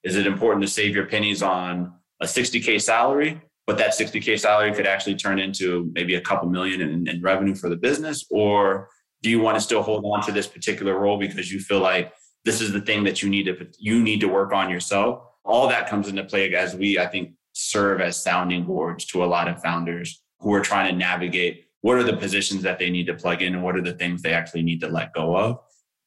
Is 0.04 0.16
it 0.16 0.28
important 0.28 0.62
to 0.64 0.68
save 0.68 0.94
your 0.94 1.06
pennies 1.06 1.42
on 1.42 1.94
a 2.22 2.26
60k 2.26 2.82
salary? 2.82 3.42
But 3.66 3.78
that 3.80 3.92
60k 3.92 4.40
salary 4.40 4.74
could 4.74 4.86
actually 4.86 5.16
turn 5.16 5.40
into 5.40 5.92
maybe 5.96 6.16
a 6.16 6.22
couple 6.22 6.48
million 6.50 6.82
in, 6.82 7.08
in 7.08 7.22
revenue 7.22 7.56
for 7.56 7.70
the 7.70 7.76
business? 7.76 8.26
Or 8.30 8.90
do 9.24 9.30
you 9.30 9.40
want 9.40 9.56
to 9.58 9.62
still 9.62 9.82
hold 9.82 10.06
on 10.06 10.24
to 10.26 10.32
this 10.32 10.46
particular 10.46 11.00
role 11.00 11.18
because 11.18 11.52
you 11.52 11.60
feel 11.60 11.80
like 11.80 12.14
this 12.44 12.62
is 12.62 12.72
the 12.72 12.82
thing 12.82 13.04
that 13.06 13.24
you 13.24 13.30
need 13.30 13.46
to 13.46 13.68
you 13.80 14.04
need 14.04 14.20
to 14.22 14.28
work 14.28 14.54
on 14.54 14.70
yourself? 14.70 15.24
All 15.44 15.68
that 15.70 15.90
comes 15.90 16.08
into 16.08 16.24
play 16.24 16.54
as 16.54 16.76
we, 16.76 17.00
I 17.00 17.08
think, 17.08 17.32
serve 17.54 18.02
as 18.02 18.22
sounding 18.22 18.66
boards 18.66 19.06
to 19.06 19.24
a 19.24 19.26
lot 19.26 19.48
of 19.48 19.62
founders 19.62 20.22
who 20.40 20.54
are 20.54 20.62
trying 20.62 20.92
to 20.92 20.98
navigate 20.98 21.65
what 21.86 21.98
are 21.98 22.04
the 22.04 22.18
positions 22.18 22.64
that 22.64 22.80
they 22.80 22.90
need 22.90 23.06
to 23.06 23.14
plug 23.14 23.44
in 23.44 23.54
and 23.54 23.62
what 23.62 23.76
are 23.76 23.82
the 23.82 23.94
things 23.94 24.24
they 24.24 24.34
actually 24.34 24.64
need 24.64 24.82
to 24.82 24.88
let 24.88 25.14
go 25.14 25.38
of. 25.38 25.60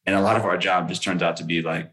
And 0.06 0.16
a 0.16 0.20
lot 0.20 0.36
of 0.36 0.44
our 0.44 0.58
job 0.58 0.88
just 0.88 1.04
turns 1.04 1.22
out 1.22 1.36
to 1.36 1.44
be 1.44 1.62
like 1.62 1.92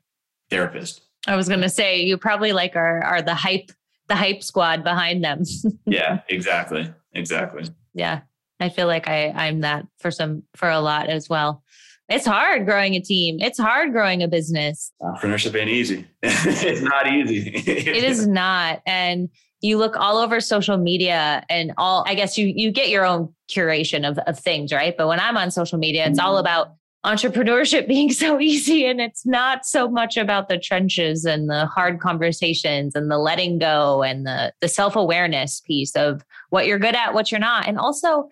therapist. 0.50 1.02
I 1.28 1.36
was 1.36 1.48
going 1.48 1.62
to 1.62 1.70
say 1.70 2.02
you 2.02 2.18
probably 2.18 2.52
like 2.52 2.76
are 2.76 3.04
are 3.04 3.22
the 3.22 3.36
hype 3.36 3.70
the 4.08 4.16
hype 4.16 4.42
squad 4.42 4.84
behind 4.84 5.24
them. 5.24 5.44
yeah, 5.86 6.22
exactly. 6.30 6.92
Exactly. 7.14 7.66
Yeah. 7.94 8.22
I 8.60 8.70
feel 8.70 8.88
like 8.88 9.08
I 9.08 9.30
I'm 9.30 9.62
that 9.62 9.86
for 10.00 10.10
some 10.10 10.42
for 10.56 10.68
a 10.68 10.80
lot 10.80 11.08
as 11.08 11.30
well. 11.30 11.62
It's 12.10 12.26
hard 12.26 12.66
growing 12.66 12.96
a 12.96 13.02
team. 13.02 13.38
It's 13.40 13.60
hard 13.60 13.92
growing 13.92 14.24
a 14.24 14.28
business. 14.28 14.94
Entrepreneurship 15.00 15.56
ain't 15.62 15.70
easy. 15.70 16.08
it's 16.24 16.82
not 16.82 17.08
easy. 17.14 17.50
it 17.54 18.04
is 18.04 18.26
not. 18.42 18.82
And 18.88 19.30
you 19.66 19.78
look 19.78 19.98
all 19.98 20.18
over 20.18 20.40
social 20.40 20.78
media 20.78 21.44
and 21.50 21.74
all 21.78 22.06
I 22.08 22.14
guess 22.14 22.38
you 22.38 22.54
you 22.56 22.72
get 22.72 22.90
your 22.90 23.04
own 23.04 23.34
curation 23.50 24.08
of, 24.08 24.20
of 24.20 24.38
things, 24.40 24.72
right? 24.72 24.96
But 24.96 25.08
when 25.08 25.20
I'm 25.20 25.38
on 25.38 25.50
social 25.50 25.80
media, 25.80 26.06
it's 26.06 26.20
all 26.20 26.36
mm-hmm. 26.36 26.42
about 26.42 26.76
entrepreneurship 27.04 27.88
being 27.96 28.12
so 28.12 28.40
easy 28.40 28.86
and 28.86 29.02
it's 29.02 29.26
not 29.26 29.66
so 29.66 29.90
much 29.90 30.18
about 30.18 30.50
the 30.50 30.58
trenches 30.60 31.26
and 31.26 31.50
the 31.50 31.66
hard 31.66 32.00
conversations 32.00 32.96
and 32.96 33.10
the 33.10 33.18
letting 33.18 33.58
go 33.58 34.04
and 34.04 34.26
the 34.26 34.54
the 34.62 34.68
self-awareness 34.68 35.62
piece 35.62 35.96
of 35.96 36.24
what 36.52 36.68
you're 36.68 36.80
good 36.80 36.96
at, 36.96 37.14
what 37.14 37.32
you're 37.32 37.40
not. 37.40 37.68
And 37.68 37.80
also 37.80 38.30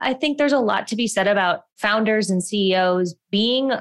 I 0.00 0.14
think 0.14 0.36
there's 0.36 0.52
a 0.52 0.58
lot 0.58 0.88
to 0.88 0.96
be 0.96 1.06
said 1.06 1.28
about 1.28 1.62
founders 1.76 2.28
and 2.28 2.42
CEOs 2.42 3.14
being 3.30 3.72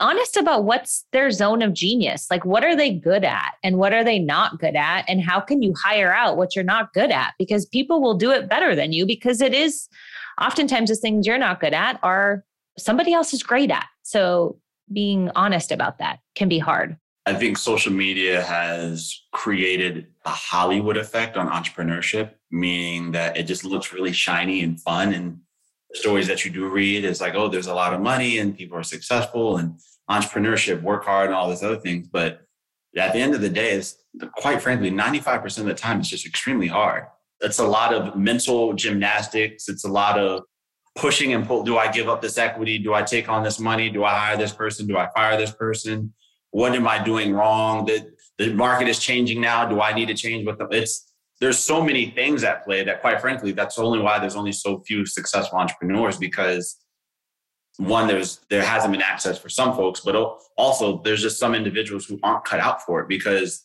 honest 0.00 0.36
about 0.36 0.64
what's 0.64 1.04
their 1.12 1.30
zone 1.30 1.62
of 1.62 1.74
genius. 1.74 2.26
Like, 2.30 2.44
what 2.44 2.64
are 2.64 2.76
they 2.76 2.92
good 2.92 3.24
at 3.24 3.54
and 3.62 3.78
what 3.78 3.92
are 3.92 4.04
they 4.04 4.18
not 4.18 4.58
good 4.58 4.76
at? 4.76 5.04
And 5.08 5.20
how 5.20 5.40
can 5.40 5.62
you 5.62 5.74
hire 5.74 6.12
out 6.12 6.36
what 6.36 6.54
you're 6.54 6.64
not 6.64 6.92
good 6.92 7.10
at? 7.10 7.34
Because 7.38 7.66
people 7.66 8.00
will 8.00 8.14
do 8.14 8.30
it 8.30 8.48
better 8.48 8.74
than 8.74 8.92
you 8.92 9.06
because 9.06 9.40
it 9.40 9.54
is 9.54 9.88
oftentimes 10.40 10.90
the 10.90 10.96
things 10.96 11.26
you're 11.26 11.38
not 11.38 11.60
good 11.60 11.74
at 11.74 11.98
are 12.02 12.44
somebody 12.78 13.12
else 13.12 13.32
is 13.32 13.42
great 13.42 13.70
at. 13.70 13.86
So, 14.02 14.58
being 14.90 15.30
honest 15.34 15.70
about 15.70 15.98
that 15.98 16.20
can 16.34 16.48
be 16.48 16.58
hard. 16.58 16.96
I 17.26 17.34
think 17.34 17.58
social 17.58 17.92
media 17.92 18.42
has 18.42 19.20
created 19.32 20.06
a 20.24 20.30
Hollywood 20.30 20.96
effect 20.96 21.36
on 21.36 21.46
entrepreneurship, 21.46 22.30
meaning 22.50 23.12
that 23.12 23.36
it 23.36 23.42
just 23.42 23.66
looks 23.66 23.92
really 23.92 24.12
shiny 24.12 24.62
and 24.62 24.80
fun. 24.80 25.12
And 25.12 25.40
stories 25.94 26.26
that 26.28 26.44
you 26.44 26.50
do 26.50 26.68
read 26.68 27.04
is 27.04 27.20
like, 27.20 27.34
oh, 27.34 27.48
there's 27.48 27.66
a 27.66 27.74
lot 27.74 27.94
of 27.94 28.00
money 28.00 28.38
and 28.38 28.56
people 28.56 28.76
are 28.76 28.82
successful 28.82 29.56
and 29.56 29.78
entrepreneurship, 30.10 30.82
work 30.82 31.04
hard 31.04 31.26
and 31.26 31.34
all 31.34 31.48
these 31.48 31.62
other 31.62 31.76
things. 31.76 32.08
But 32.08 32.42
at 32.96 33.12
the 33.12 33.18
end 33.18 33.34
of 33.34 33.40
the 33.40 33.48
day, 33.48 33.72
it's 33.72 33.96
quite 34.36 34.62
frankly, 34.62 34.90
95% 34.90 35.58
of 35.58 35.66
the 35.66 35.74
time, 35.74 36.00
it's 36.00 36.08
just 36.08 36.26
extremely 36.26 36.66
hard. 36.66 37.04
It's 37.40 37.58
a 37.58 37.66
lot 37.66 37.94
of 37.94 38.16
mental 38.16 38.72
gymnastics. 38.72 39.68
It's 39.68 39.84
a 39.84 39.88
lot 39.88 40.18
of 40.18 40.42
pushing 40.96 41.32
and 41.34 41.46
pull. 41.46 41.62
Do 41.62 41.78
I 41.78 41.90
give 41.90 42.08
up 42.08 42.20
this 42.20 42.38
equity? 42.38 42.78
Do 42.78 42.94
I 42.94 43.02
take 43.02 43.28
on 43.28 43.44
this 43.44 43.60
money? 43.60 43.90
Do 43.90 44.04
I 44.04 44.18
hire 44.18 44.36
this 44.36 44.52
person? 44.52 44.86
Do 44.86 44.98
I 44.98 45.08
fire 45.14 45.36
this 45.36 45.52
person? 45.52 46.12
what 46.50 46.74
am 46.74 46.86
I 46.86 47.02
doing 47.02 47.32
wrong? 47.32 47.86
The, 47.86 48.10
the 48.38 48.52
market 48.52 48.88
is 48.88 48.98
changing 48.98 49.40
now. 49.40 49.66
Do 49.66 49.80
I 49.80 49.92
need 49.92 50.08
to 50.08 50.14
change 50.14 50.46
with 50.46 50.58
them? 50.58 50.68
It's 50.70 51.07
there's 51.40 51.58
so 51.58 51.82
many 51.82 52.10
things 52.10 52.42
at 52.42 52.64
play 52.64 52.84
that 52.84 53.00
quite 53.00 53.20
frankly, 53.20 53.52
that's 53.52 53.78
only 53.78 54.00
why 54.00 54.18
there's 54.18 54.36
only 54.36 54.52
so 54.52 54.80
few 54.80 55.06
successful 55.06 55.58
entrepreneurs 55.58 56.16
because 56.16 56.76
one, 57.78 58.08
there's 58.08 58.40
there 58.50 58.62
hasn't 58.62 58.92
been 58.92 59.02
access 59.02 59.38
for 59.38 59.48
some 59.48 59.74
folks, 59.76 60.00
but 60.00 60.16
also 60.56 61.00
there's 61.02 61.22
just 61.22 61.38
some 61.38 61.54
individuals 61.54 62.06
who 62.06 62.18
aren't 62.24 62.44
cut 62.44 62.58
out 62.58 62.82
for 62.82 63.00
it 63.00 63.08
because 63.08 63.64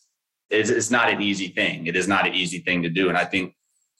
it's, 0.50 0.70
it's 0.70 0.90
not 0.90 1.10
an 1.10 1.20
easy 1.20 1.48
thing. 1.48 1.86
It 1.86 1.96
is 1.96 2.06
not 2.06 2.26
an 2.26 2.34
easy 2.34 2.60
thing 2.60 2.82
to 2.84 2.88
do. 2.88 3.08
And 3.08 3.18
I 3.18 3.24
think 3.24 3.54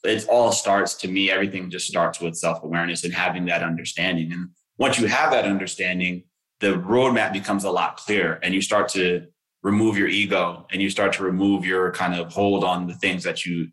it 0.05 0.25
all 0.29 0.53
starts 0.53 0.93
to 0.95 1.09
me, 1.09 1.29
everything 1.29 1.69
just 1.69 1.87
starts 1.87 2.21
with 2.21 2.35
self-awareness 2.35 3.03
and 3.03 3.13
having 3.13 3.45
that 3.45 3.61
understanding. 3.61 4.31
And 4.31 4.49
once 4.77 4.99
you 4.99 5.07
have 5.07 5.31
that 5.31 5.45
understanding, 5.45 6.23
the 6.61 6.73
roadmap 6.73 7.33
becomes 7.33 7.65
a 7.65 7.71
lot 7.71 7.97
clearer 7.97 8.39
and 8.41 8.53
you 8.53 8.61
start 8.61 8.87
to 8.89 9.27
remove 9.65 9.97
your 9.97 10.07
ego 10.07 10.63
and 10.71 10.79
you 10.79 10.91
start 10.91 11.11
to 11.11 11.23
remove 11.23 11.65
your 11.65 11.91
kind 11.91 12.13
of 12.13 12.31
hold 12.31 12.63
on 12.63 12.85
the 12.85 12.93
things 12.93 13.23
that 13.23 13.47
you 13.47 13.67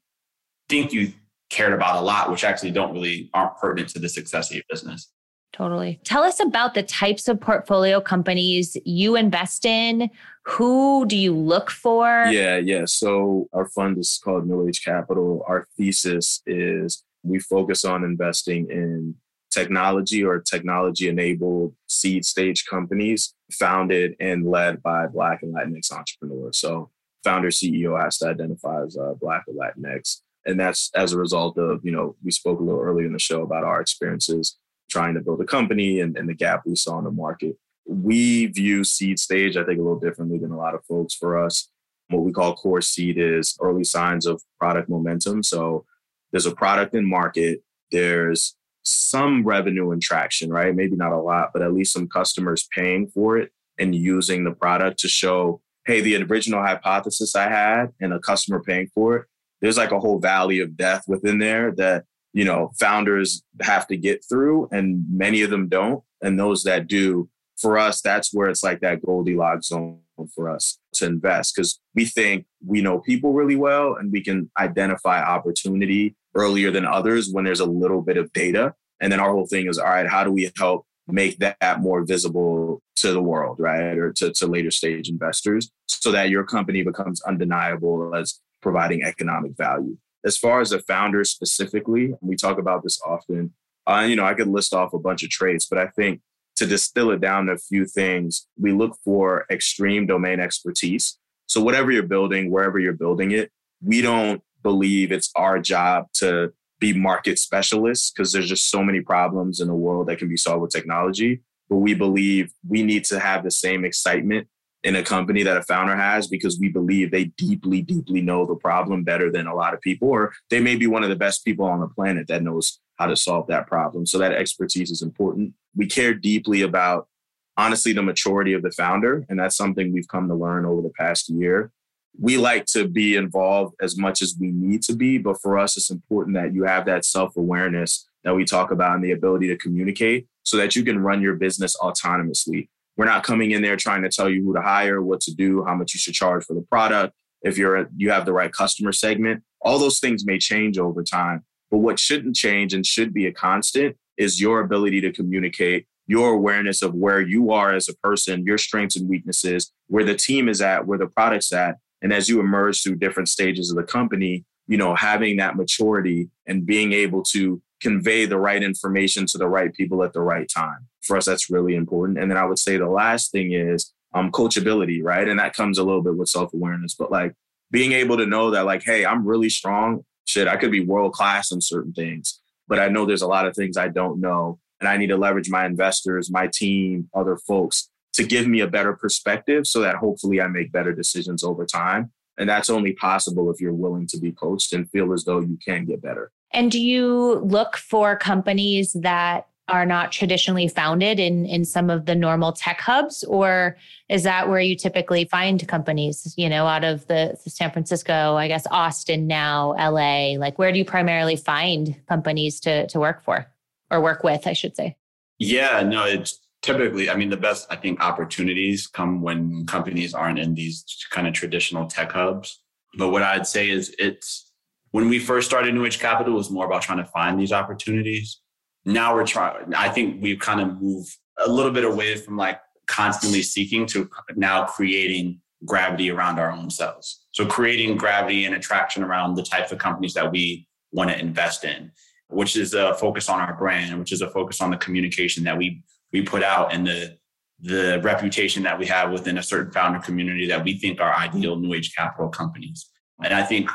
think 0.70 0.90
you 0.90 1.12
cared 1.50 1.74
about 1.74 1.96
a 1.96 2.00
lot, 2.00 2.30
which 2.30 2.44
actually 2.44 2.70
don't 2.70 2.94
really 2.94 3.28
aren't 3.34 3.58
pertinent 3.58 3.90
to 3.90 3.98
the 3.98 4.08
success 4.08 4.48
of 4.50 4.56
your 4.56 4.64
business. 4.70 5.12
Totally. 5.52 6.00
Tell 6.02 6.22
us 6.22 6.40
about 6.40 6.72
the 6.72 6.82
types 6.82 7.28
of 7.28 7.38
portfolio 7.38 8.00
companies 8.00 8.74
you 8.86 9.16
invest 9.16 9.66
in. 9.66 10.08
Who 10.46 11.04
do 11.06 11.14
you 11.14 11.36
look 11.36 11.70
for? 11.70 12.24
Yeah, 12.30 12.56
yeah. 12.56 12.84
So 12.86 13.48
our 13.52 13.66
fund 13.66 13.98
is 13.98 14.18
called 14.24 14.46
New 14.46 14.66
Age 14.66 14.82
Capital. 14.82 15.44
Our 15.46 15.68
thesis 15.76 16.40
is 16.46 17.04
we 17.22 17.38
focus 17.38 17.84
on 17.84 18.02
investing 18.02 18.70
in 18.70 19.14
technology 19.50 20.24
or 20.24 20.40
technology 20.40 21.10
enabled 21.10 21.74
seed 21.86 22.24
stage 22.24 22.64
companies 22.64 23.34
founded 23.52 24.16
and 24.20 24.46
led 24.46 24.82
by 24.82 25.06
Black 25.06 25.42
and 25.42 25.54
Latinx 25.54 25.92
entrepreneurs. 25.92 26.58
So, 26.58 26.90
founder 27.24 27.50
CEO 27.50 28.00
has 28.02 28.18
to 28.18 28.28
identify 28.28 28.82
as 28.82 28.96
uh, 28.96 29.14
Black 29.20 29.44
or 29.46 29.54
Latinx. 29.54 30.22
And 30.44 30.58
that's 30.58 30.90
as 30.94 31.12
a 31.12 31.18
result 31.18 31.56
of, 31.56 31.80
you 31.84 31.92
know, 31.92 32.16
we 32.24 32.32
spoke 32.32 32.58
a 32.58 32.62
little 32.62 32.80
earlier 32.80 33.06
in 33.06 33.12
the 33.12 33.18
show 33.18 33.42
about 33.42 33.62
our 33.62 33.80
experiences 33.80 34.58
trying 34.90 35.14
to 35.14 35.20
build 35.20 35.40
a 35.40 35.44
company 35.44 36.00
and, 36.00 36.16
and 36.16 36.28
the 36.28 36.34
gap 36.34 36.62
we 36.66 36.74
saw 36.74 36.98
in 36.98 37.04
the 37.04 37.10
market. 37.10 37.56
We 37.86 38.46
view 38.46 38.82
seed 38.82 39.18
stage, 39.18 39.56
I 39.56 39.64
think, 39.64 39.78
a 39.78 39.82
little 39.82 40.00
differently 40.00 40.38
than 40.38 40.50
a 40.50 40.56
lot 40.56 40.74
of 40.74 40.84
folks. 40.84 41.14
For 41.14 41.42
us, 41.42 41.68
what 42.08 42.24
we 42.24 42.32
call 42.32 42.54
core 42.54 42.82
seed 42.82 43.18
is 43.18 43.56
early 43.60 43.84
signs 43.84 44.26
of 44.26 44.42
product 44.58 44.88
momentum. 44.88 45.42
So, 45.42 45.86
there's 46.32 46.46
a 46.46 46.54
product 46.54 46.94
in 46.94 47.08
market, 47.08 47.62
there's 47.90 48.56
some 48.82 49.44
revenue 49.44 49.90
and 49.90 50.02
traction, 50.02 50.50
right? 50.50 50.74
Maybe 50.74 50.96
not 50.96 51.12
a 51.12 51.20
lot, 51.20 51.50
but 51.52 51.62
at 51.62 51.72
least 51.72 51.92
some 51.92 52.08
customers 52.08 52.68
paying 52.74 53.08
for 53.08 53.38
it 53.38 53.52
and 53.78 53.94
using 53.94 54.44
the 54.44 54.52
product 54.52 54.98
to 55.00 55.08
show, 55.08 55.60
hey, 55.86 56.00
the 56.00 56.22
original 56.22 56.62
hypothesis 56.62 57.34
I 57.34 57.48
had 57.48 57.86
and 58.00 58.12
a 58.12 58.18
customer 58.18 58.62
paying 58.62 58.88
for 58.94 59.16
it, 59.16 59.26
there's 59.60 59.78
like 59.78 59.92
a 59.92 60.00
whole 60.00 60.18
valley 60.18 60.60
of 60.60 60.76
death 60.76 61.04
within 61.06 61.38
there 61.38 61.72
that, 61.76 62.04
you 62.32 62.44
know, 62.44 62.72
founders 62.78 63.42
have 63.60 63.86
to 63.88 63.96
get 63.96 64.24
through 64.28 64.68
and 64.72 65.04
many 65.10 65.42
of 65.42 65.50
them 65.50 65.68
don't. 65.68 66.02
And 66.20 66.38
those 66.38 66.64
that 66.64 66.88
do, 66.88 67.28
for 67.56 67.78
us, 67.78 68.00
that's 68.00 68.34
where 68.34 68.48
it's 68.48 68.62
like 68.62 68.80
that 68.80 69.04
Goldilocks 69.04 69.68
zone 69.68 70.00
for 70.34 70.48
us 70.48 70.78
to 70.94 71.06
invest 71.06 71.54
because 71.54 71.80
we 71.94 72.04
think 72.04 72.46
we 72.64 72.80
know 72.80 73.00
people 73.00 73.32
really 73.32 73.56
well 73.56 73.94
and 73.94 74.12
we 74.12 74.22
can 74.22 74.50
identify 74.58 75.22
opportunity 75.22 76.16
earlier 76.34 76.70
than 76.70 76.86
others 76.86 77.30
when 77.30 77.44
there's 77.44 77.60
a 77.60 77.66
little 77.66 78.02
bit 78.02 78.16
of 78.16 78.32
data. 78.32 78.74
And 79.00 79.12
then 79.12 79.20
our 79.20 79.32
whole 79.32 79.46
thing 79.46 79.68
is, 79.68 79.78
all 79.78 79.86
right, 79.86 80.08
how 80.08 80.24
do 80.24 80.30
we 80.30 80.50
help 80.56 80.86
make 81.08 81.38
that 81.38 81.80
more 81.80 82.04
visible 82.04 82.80
to 82.96 83.12
the 83.12 83.22
world, 83.22 83.56
right? 83.58 83.98
Or 83.98 84.12
to, 84.12 84.32
to 84.32 84.46
later 84.46 84.70
stage 84.70 85.08
investors 85.08 85.70
so 85.86 86.12
that 86.12 86.30
your 86.30 86.44
company 86.44 86.82
becomes 86.82 87.20
undeniable 87.22 88.14
as 88.14 88.40
providing 88.60 89.02
economic 89.02 89.56
value. 89.56 89.96
As 90.24 90.38
far 90.38 90.60
as 90.60 90.70
the 90.70 90.78
founders 90.78 91.30
specifically, 91.30 92.14
we 92.20 92.36
talk 92.36 92.58
about 92.58 92.84
this 92.84 93.00
often. 93.04 93.52
Uh, 93.86 94.06
you 94.08 94.14
know, 94.14 94.24
I 94.24 94.34
could 94.34 94.46
list 94.46 94.72
off 94.72 94.92
a 94.92 94.98
bunch 94.98 95.24
of 95.24 95.30
traits, 95.30 95.66
but 95.66 95.78
I 95.78 95.88
think 95.88 96.20
to 96.56 96.66
distill 96.66 97.10
it 97.10 97.20
down 97.20 97.46
to 97.46 97.52
a 97.52 97.58
few 97.58 97.84
things, 97.86 98.46
we 98.56 98.72
look 98.72 98.96
for 99.04 99.46
extreme 99.50 100.06
domain 100.06 100.38
expertise. 100.38 101.18
So, 101.46 101.60
whatever 101.60 101.90
you're 101.90 102.04
building, 102.04 102.50
wherever 102.50 102.78
you're 102.78 102.92
building 102.92 103.32
it, 103.32 103.50
we 103.82 104.00
don't 104.00 104.42
believe 104.62 105.12
it's 105.12 105.30
our 105.34 105.58
job 105.58 106.06
to 106.14 106.52
be 106.80 106.92
market 106.92 107.38
specialists 107.38 108.10
because 108.10 108.32
there's 108.32 108.48
just 108.48 108.70
so 108.70 108.82
many 108.82 109.00
problems 109.00 109.60
in 109.60 109.68
the 109.68 109.74
world 109.74 110.08
that 110.08 110.18
can 110.18 110.28
be 110.28 110.36
solved 110.36 110.62
with 110.62 110.72
technology. 110.72 111.40
But 111.70 111.76
we 111.76 111.94
believe 111.94 112.52
we 112.68 112.82
need 112.82 113.04
to 113.06 113.20
have 113.20 113.44
the 113.44 113.50
same 113.50 113.84
excitement 113.84 114.48
in 114.84 114.96
a 114.96 115.02
company 115.02 115.44
that 115.44 115.56
a 115.56 115.62
founder 115.62 115.96
has 115.96 116.26
because 116.26 116.58
we 116.58 116.68
believe 116.68 117.10
they 117.10 117.26
deeply, 117.38 117.82
deeply 117.82 118.20
know 118.20 118.44
the 118.44 118.56
problem 118.56 119.04
better 119.04 119.30
than 119.30 119.46
a 119.46 119.54
lot 119.54 119.74
of 119.74 119.80
people, 119.80 120.08
or 120.08 120.32
they 120.50 120.60
may 120.60 120.74
be 120.74 120.88
one 120.88 121.04
of 121.04 121.08
the 121.08 121.16
best 121.16 121.44
people 121.44 121.64
on 121.64 121.80
the 121.80 121.86
planet 121.86 122.26
that 122.26 122.42
knows 122.42 122.80
how 122.96 123.06
to 123.06 123.16
solve 123.16 123.46
that 123.46 123.68
problem. 123.68 124.04
So 124.04 124.18
that 124.18 124.32
expertise 124.32 124.90
is 124.90 125.02
important. 125.02 125.54
We 125.76 125.86
care 125.86 126.14
deeply 126.14 126.62
about 126.62 127.08
honestly 127.56 127.92
the 127.92 128.02
maturity 128.02 128.54
of 128.54 128.62
the 128.62 128.72
founder. 128.72 129.24
And 129.28 129.38
that's 129.38 129.56
something 129.56 129.92
we've 129.92 130.08
come 130.08 130.28
to 130.28 130.34
learn 130.34 130.66
over 130.66 130.82
the 130.82 130.92
past 130.98 131.28
year. 131.28 131.70
We 132.18 132.36
like 132.36 132.66
to 132.66 132.86
be 132.86 133.16
involved 133.16 133.74
as 133.80 133.96
much 133.96 134.22
as 134.22 134.36
we 134.38 134.50
need 134.50 134.82
to 134.82 134.94
be, 134.94 135.18
but 135.18 135.40
for 135.40 135.58
us, 135.58 135.76
it's 135.76 135.90
important 135.90 136.36
that 136.36 136.54
you 136.54 136.64
have 136.64 136.86
that 136.86 137.04
self 137.04 137.36
awareness 137.36 138.08
that 138.24 138.34
we 138.34 138.44
talk 138.44 138.70
about 138.70 138.94
and 138.94 139.04
the 139.04 139.12
ability 139.12 139.48
to 139.48 139.56
communicate 139.56 140.26
so 140.42 140.56
that 140.56 140.76
you 140.76 140.84
can 140.84 140.98
run 140.98 141.22
your 141.22 141.34
business 141.34 141.76
autonomously. 141.76 142.68
We're 142.96 143.06
not 143.06 143.24
coming 143.24 143.52
in 143.52 143.62
there 143.62 143.76
trying 143.76 144.02
to 144.02 144.08
tell 144.08 144.28
you 144.28 144.44
who 144.44 144.54
to 144.54 144.60
hire, 144.60 145.02
what 145.02 145.20
to 145.22 145.34
do, 145.34 145.64
how 145.64 145.74
much 145.74 145.94
you 145.94 145.98
should 145.98 146.14
charge 146.14 146.44
for 146.44 146.54
the 146.54 146.62
product, 146.62 147.14
if 147.42 147.56
you're 147.56 147.88
you 147.96 148.10
have 148.10 148.26
the 148.26 148.32
right 148.32 148.52
customer 148.52 148.92
segment. 148.92 149.42
All 149.60 149.78
those 149.78 149.98
things 149.98 150.26
may 150.26 150.38
change 150.38 150.78
over 150.78 151.02
time, 151.02 151.44
but 151.70 151.78
what 151.78 151.98
shouldn't 151.98 152.36
change 152.36 152.74
and 152.74 152.84
should 152.84 153.14
be 153.14 153.26
a 153.26 153.32
constant 153.32 153.96
is 154.18 154.40
your 154.40 154.60
ability 154.60 155.00
to 155.00 155.12
communicate 155.12 155.86
your 156.06 156.32
awareness 156.32 156.82
of 156.82 156.94
where 156.94 157.20
you 157.20 157.52
are 157.52 157.74
as 157.74 157.88
a 157.88 157.96
person, 157.96 158.44
your 158.44 158.58
strengths 158.58 158.96
and 158.96 159.08
weaknesses, 159.08 159.72
where 159.86 160.04
the 160.04 160.14
team 160.14 160.48
is 160.48 160.60
at, 160.60 160.86
where 160.86 160.98
the 160.98 161.06
product's 161.06 161.52
at. 161.52 161.76
And 162.02 162.12
as 162.12 162.28
you 162.28 162.40
emerge 162.40 162.82
through 162.82 162.96
different 162.96 163.28
stages 163.28 163.70
of 163.70 163.76
the 163.76 163.84
company, 163.84 164.44
you 164.66 164.76
know, 164.76 164.94
having 164.94 165.36
that 165.36 165.56
maturity 165.56 166.28
and 166.46 166.66
being 166.66 166.92
able 166.92 167.22
to 167.22 167.62
convey 167.80 168.26
the 168.26 168.38
right 168.38 168.62
information 168.62 169.26
to 169.26 169.38
the 169.38 169.48
right 169.48 169.72
people 169.74 170.04
at 170.04 170.12
the 170.12 170.20
right 170.20 170.48
time. 170.48 170.88
For 171.02 171.16
us, 171.16 171.26
that's 171.26 171.50
really 171.50 171.74
important. 171.74 172.18
And 172.18 172.30
then 172.30 172.38
I 172.38 172.44
would 172.44 172.58
say 172.58 172.76
the 172.76 172.88
last 172.88 173.32
thing 173.32 173.52
is 173.52 173.92
um, 174.14 174.30
coachability, 174.30 175.02
right? 175.02 175.26
And 175.26 175.38
that 175.40 175.54
comes 175.54 175.78
a 175.78 175.84
little 175.84 176.02
bit 176.02 176.16
with 176.16 176.28
self 176.28 176.52
awareness, 176.52 176.94
but 176.94 177.10
like 177.10 177.34
being 177.70 177.92
able 177.92 178.16
to 178.18 178.26
know 178.26 178.50
that, 178.50 178.66
like, 178.66 178.82
hey, 178.84 179.04
I'm 179.04 179.26
really 179.26 179.48
strong. 179.48 180.04
Shit, 180.24 180.46
I 180.46 180.56
could 180.56 180.70
be 180.70 180.84
world 180.84 181.12
class 181.12 181.50
in 181.50 181.60
certain 181.60 181.92
things, 181.92 182.40
but 182.68 182.78
I 182.78 182.88
know 182.88 183.04
there's 183.04 183.22
a 183.22 183.28
lot 183.28 183.46
of 183.46 183.56
things 183.56 183.76
I 183.76 183.88
don't 183.88 184.20
know. 184.20 184.58
And 184.80 184.88
I 184.88 184.96
need 184.96 185.08
to 185.08 185.16
leverage 185.16 185.50
my 185.50 185.64
investors, 185.64 186.30
my 186.30 186.48
team, 186.48 187.08
other 187.14 187.36
folks 187.36 187.88
to 188.14 188.24
give 188.24 188.46
me 188.46 188.60
a 188.60 188.66
better 188.66 188.92
perspective 188.94 189.66
so 189.66 189.80
that 189.80 189.96
hopefully 189.96 190.40
I 190.40 190.48
make 190.48 190.72
better 190.72 190.92
decisions 190.92 191.42
over 191.42 191.64
time. 191.64 192.12
And 192.38 192.48
that's 192.48 192.70
only 192.70 192.92
possible 192.92 193.50
if 193.50 193.60
you're 193.60 193.74
willing 193.74 194.06
to 194.08 194.18
be 194.18 194.32
coached 194.32 194.72
and 194.72 194.90
feel 194.90 195.12
as 195.12 195.24
though 195.24 195.40
you 195.40 195.58
can 195.64 195.84
get 195.84 196.02
better. 196.02 196.30
And 196.52 196.70
do 196.70 196.80
you 196.80 197.40
look 197.44 197.76
for 197.76 198.16
companies 198.16 198.94
that 198.94 199.48
are 199.68 199.86
not 199.86 200.12
traditionally 200.12 200.68
founded 200.68 201.20
in 201.20 201.46
in 201.46 201.64
some 201.64 201.88
of 201.88 202.06
the 202.06 202.14
normal 202.14 202.52
tech 202.52 202.80
hubs 202.80 203.22
or 203.24 203.76
is 204.08 204.24
that 204.24 204.48
where 204.48 204.60
you 204.60 204.76
typically 204.76 205.24
find 205.24 205.66
companies 205.68 206.34
you 206.36 206.48
know 206.48 206.66
out 206.66 206.82
of 206.82 207.06
the, 207.06 207.38
the, 207.44 207.50
san 207.50 207.70
francisco 207.70 208.34
i 208.34 208.48
guess 208.48 208.66
austin 208.72 209.26
now 209.26 209.68
la 209.68 210.36
like 210.36 210.58
where 210.58 210.72
do 210.72 210.78
you 210.78 210.84
primarily 210.84 211.36
find 211.36 211.94
companies 212.08 212.58
to 212.58 212.86
to 212.88 212.98
work 212.98 213.22
for 213.22 213.46
or 213.90 214.00
work 214.00 214.24
with 214.24 214.46
i 214.48 214.52
should 214.52 214.74
say 214.74 214.96
yeah 215.38 215.80
no 215.82 216.04
it's 216.04 216.40
typically 216.62 217.10
i 217.10 217.16
mean 217.16 217.28
the 217.28 217.36
best 217.36 217.66
i 217.70 217.76
think 217.76 218.00
opportunities 218.00 218.86
come 218.86 219.20
when 219.20 219.66
companies 219.66 220.14
aren't 220.14 220.38
in 220.38 220.54
these 220.54 220.84
kind 221.10 221.26
of 221.26 221.34
traditional 221.34 221.86
tech 221.86 222.12
hubs 222.12 222.62
but 222.96 223.10
what 223.10 223.22
i'd 223.22 223.46
say 223.46 223.68
is 223.68 223.94
it's 223.98 224.52
when 224.92 225.08
we 225.08 225.18
first 225.18 225.48
started 225.48 225.74
New 225.74 225.84
Age 225.84 225.98
Capital, 225.98 226.34
it 226.34 226.36
was 226.36 226.50
more 226.50 226.66
about 226.66 226.82
trying 226.82 226.98
to 226.98 227.04
find 227.04 227.40
these 227.40 227.52
opportunities. 227.52 228.40
Now 228.84 229.14
we're 229.14 229.26
trying, 229.26 229.74
I 229.74 229.88
think 229.88 230.22
we've 230.22 230.38
kind 230.38 230.60
of 230.60 230.80
moved 230.80 231.16
a 231.38 231.50
little 231.50 231.72
bit 231.72 231.84
away 231.84 232.16
from 232.16 232.36
like 232.36 232.60
constantly 232.86 233.42
seeking 233.42 233.86
to 233.86 234.08
now 234.36 234.66
creating 234.66 235.40
gravity 235.64 236.10
around 236.10 236.38
our 236.38 236.52
own 236.52 236.68
selves. 236.68 237.24
So 237.32 237.46
creating 237.46 237.96
gravity 237.96 238.44
and 238.44 238.54
attraction 238.54 239.02
around 239.02 239.34
the 239.34 239.42
types 239.42 239.72
of 239.72 239.78
companies 239.78 240.14
that 240.14 240.30
we 240.30 240.68
want 240.92 241.08
to 241.10 241.18
invest 241.18 241.64
in, 241.64 241.90
which 242.28 242.54
is 242.56 242.74
a 242.74 242.94
focus 242.94 243.30
on 243.30 243.40
our 243.40 243.54
brand, 243.54 243.98
which 243.98 244.12
is 244.12 244.20
a 244.20 244.28
focus 244.28 244.60
on 244.60 244.70
the 244.70 244.76
communication 244.76 245.44
that 245.44 245.56
we 245.56 245.82
we 246.12 246.22
put 246.22 246.42
out 246.42 246.72
and 246.72 246.86
the 246.86 247.16
the 247.60 248.00
reputation 248.02 248.64
that 248.64 248.76
we 248.76 248.86
have 248.86 249.12
within 249.12 249.38
a 249.38 249.42
certain 249.42 249.72
founder 249.72 250.00
community 250.00 250.48
that 250.48 250.64
we 250.64 250.76
think 250.78 251.00
are 251.00 251.14
ideal 251.14 251.54
new 251.54 251.72
age 251.74 251.94
capital 251.96 252.28
companies. 252.28 252.90
And 253.22 253.32
I 253.32 253.44
think 253.44 253.70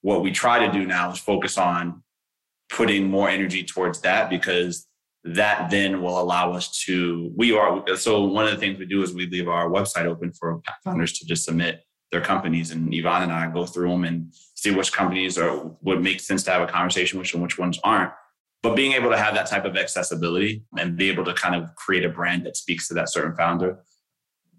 what 0.00 0.22
we 0.22 0.30
try 0.30 0.64
to 0.64 0.72
do 0.72 0.86
now 0.86 1.10
is 1.10 1.18
focus 1.18 1.58
on 1.58 2.04
putting 2.70 3.10
more 3.10 3.28
energy 3.28 3.64
towards 3.64 4.00
that 4.02 4.30
because 4.30 4.86
that 5.24 5.70
then 5.70 6.02
will 6.02 6.20
allow 6.20 6.52
us 6.52 6.82
to 6.84 7.32
we 7.36 7.56
are 7.56 7.96
so 7.96 8.24
one 8.24 8.44
of 8.44 8.52
the 8.52 8.56
things 8.56 8.78
we 8.78 8.86
do 8.86 9.02
is 9.02 9.12
we 9.12 9.26
leave 9.26 9.48
our 9.48 9.68
website 9.68 10.06
open 10.06 10.32
for 10.32 10.60
founders 10.84 11.12
to 11.18 11.26
just 11.26 11.44
submit 11.44 11.84
their 12.10 12.20
companies 12.20 12.70
and 12.70 12.92
Ivan 12.94 13.22
and 13.22 13.32
I 13.32 13.48
go 13.50 13.64
through 13.64 13.90
them 13.90 14.04
and 14.04 14.32
see 14.54 14.70
which 14.70 14.92
companies 14.92 15.38
are 15.38 15.70
would 15.80 16.02
make 16.02 16.20
sense 16.20 16.42
to 16.44 16.50
have 16.50 16.62
a 16.62 16.66
conversation 16.66 17.18
with 17.18 17.32
and 17.34 17.42
which 17.42 17.58
ones 17.58 17.78
aren't. 17.84 18.12
But 18.62 18.76
being 18.76 18.92
able 18.92 19.10
to 19.10 19.16
have 19.16 19.34
that 19.34 19.46
type 19.46 19.64
of 19.64 19.76
accessibility 19.76 20.62
and 20.78 20.96
be 20.96 21.10
able 21.10 21.24
to 21.24 21.34
kind 21.34 21.54
of 21.54 21.74
create 21.74 22.04
a 22.04 22.08
brand 22.08 22.46
that 22.46 22.56
speaks 22.56 22.86
to 22.88 22.94
that 22.94 23.10
certain 23.10 23.34
founder 23.34 23.82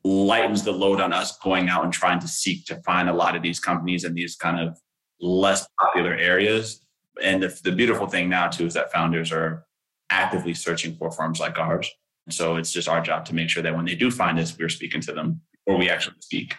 lightens 0.03 0.63
the 0.63 0.71
load 0.71 0.99
on 0.99 1.13
us 1.13 1.37
going 1.39 1.69
out 1.69 1.83
and 1.83 1.93
trying 1.93 2.19
to 2.19 2.27
seek 2.27 2.65
to 2.65 2.75
find 2.81 3.09
a 3.09 3.13
lot 3.13 3.35
of 3.35 3.41
these 3.41 3.59
companies 3.59 4.03
in 4.03 4.13
these 4.13 4.35
kind 4.35 4.59
of 4.59 4.77
less 5.21 5.65
popular 5.79 6.13
areas. 6.13 6.85
And 7.23 7.41
the, 7.41 7.57
the 7.63 7.71
beautiful 7.71 8.07
thing 8.07 8.29
now 8.29 8.49
too 8.49 8.65
is 8.65 8.73
that 8.73 8.91
founders 8.91 9.31
are 9.31 9.65
actively 10.09 10.53
searching 10.53 10.95
for 10.95 11.09
firms 11.11 11.39
like 11.39 11.57
ours. 11.57 11.89
So 12.29 12.55
it's 12.57 12.71
just 12.71 12.89
our 12.89 13.01
job 13.01 13.25
to 13.25 13.35
make 13.35 13.49
sure 13.49 13.63
that 13.63 13.75
when 13.75 13.85
they 13.85 13.95
do 13.95 14.11
find 14.11 14.37
us, 14.39 14.57
we're 14.57 14.69
speaking 14.69 15.01
to 15.01 15.13
them 15.13 15.41
or 15.65 15.77
we 15.77 15.89
actually 15.89 16.15
speak. 16.19 16.55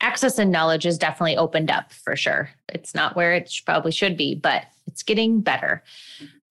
Access 0.00 0.38
and 0.38 0.52
knowledge 0.52 0.86
is 0.86 0.98
definitely 0.98 1.36
opened 1.36 1.70
up 1.70 1.92
for 1.92 2.16
sure. 2.16 2.50
It's 2.68 2.94
not 2.94 3.16
where 3.16 3.34
it 3.34 3.52
probably 3.64 3.92
should 3.92 4.16
be, 4.16 4.34
but 4.34 4.64
it's 4.86 5.02
getting 5.02 5.40
better. 5.40 5.82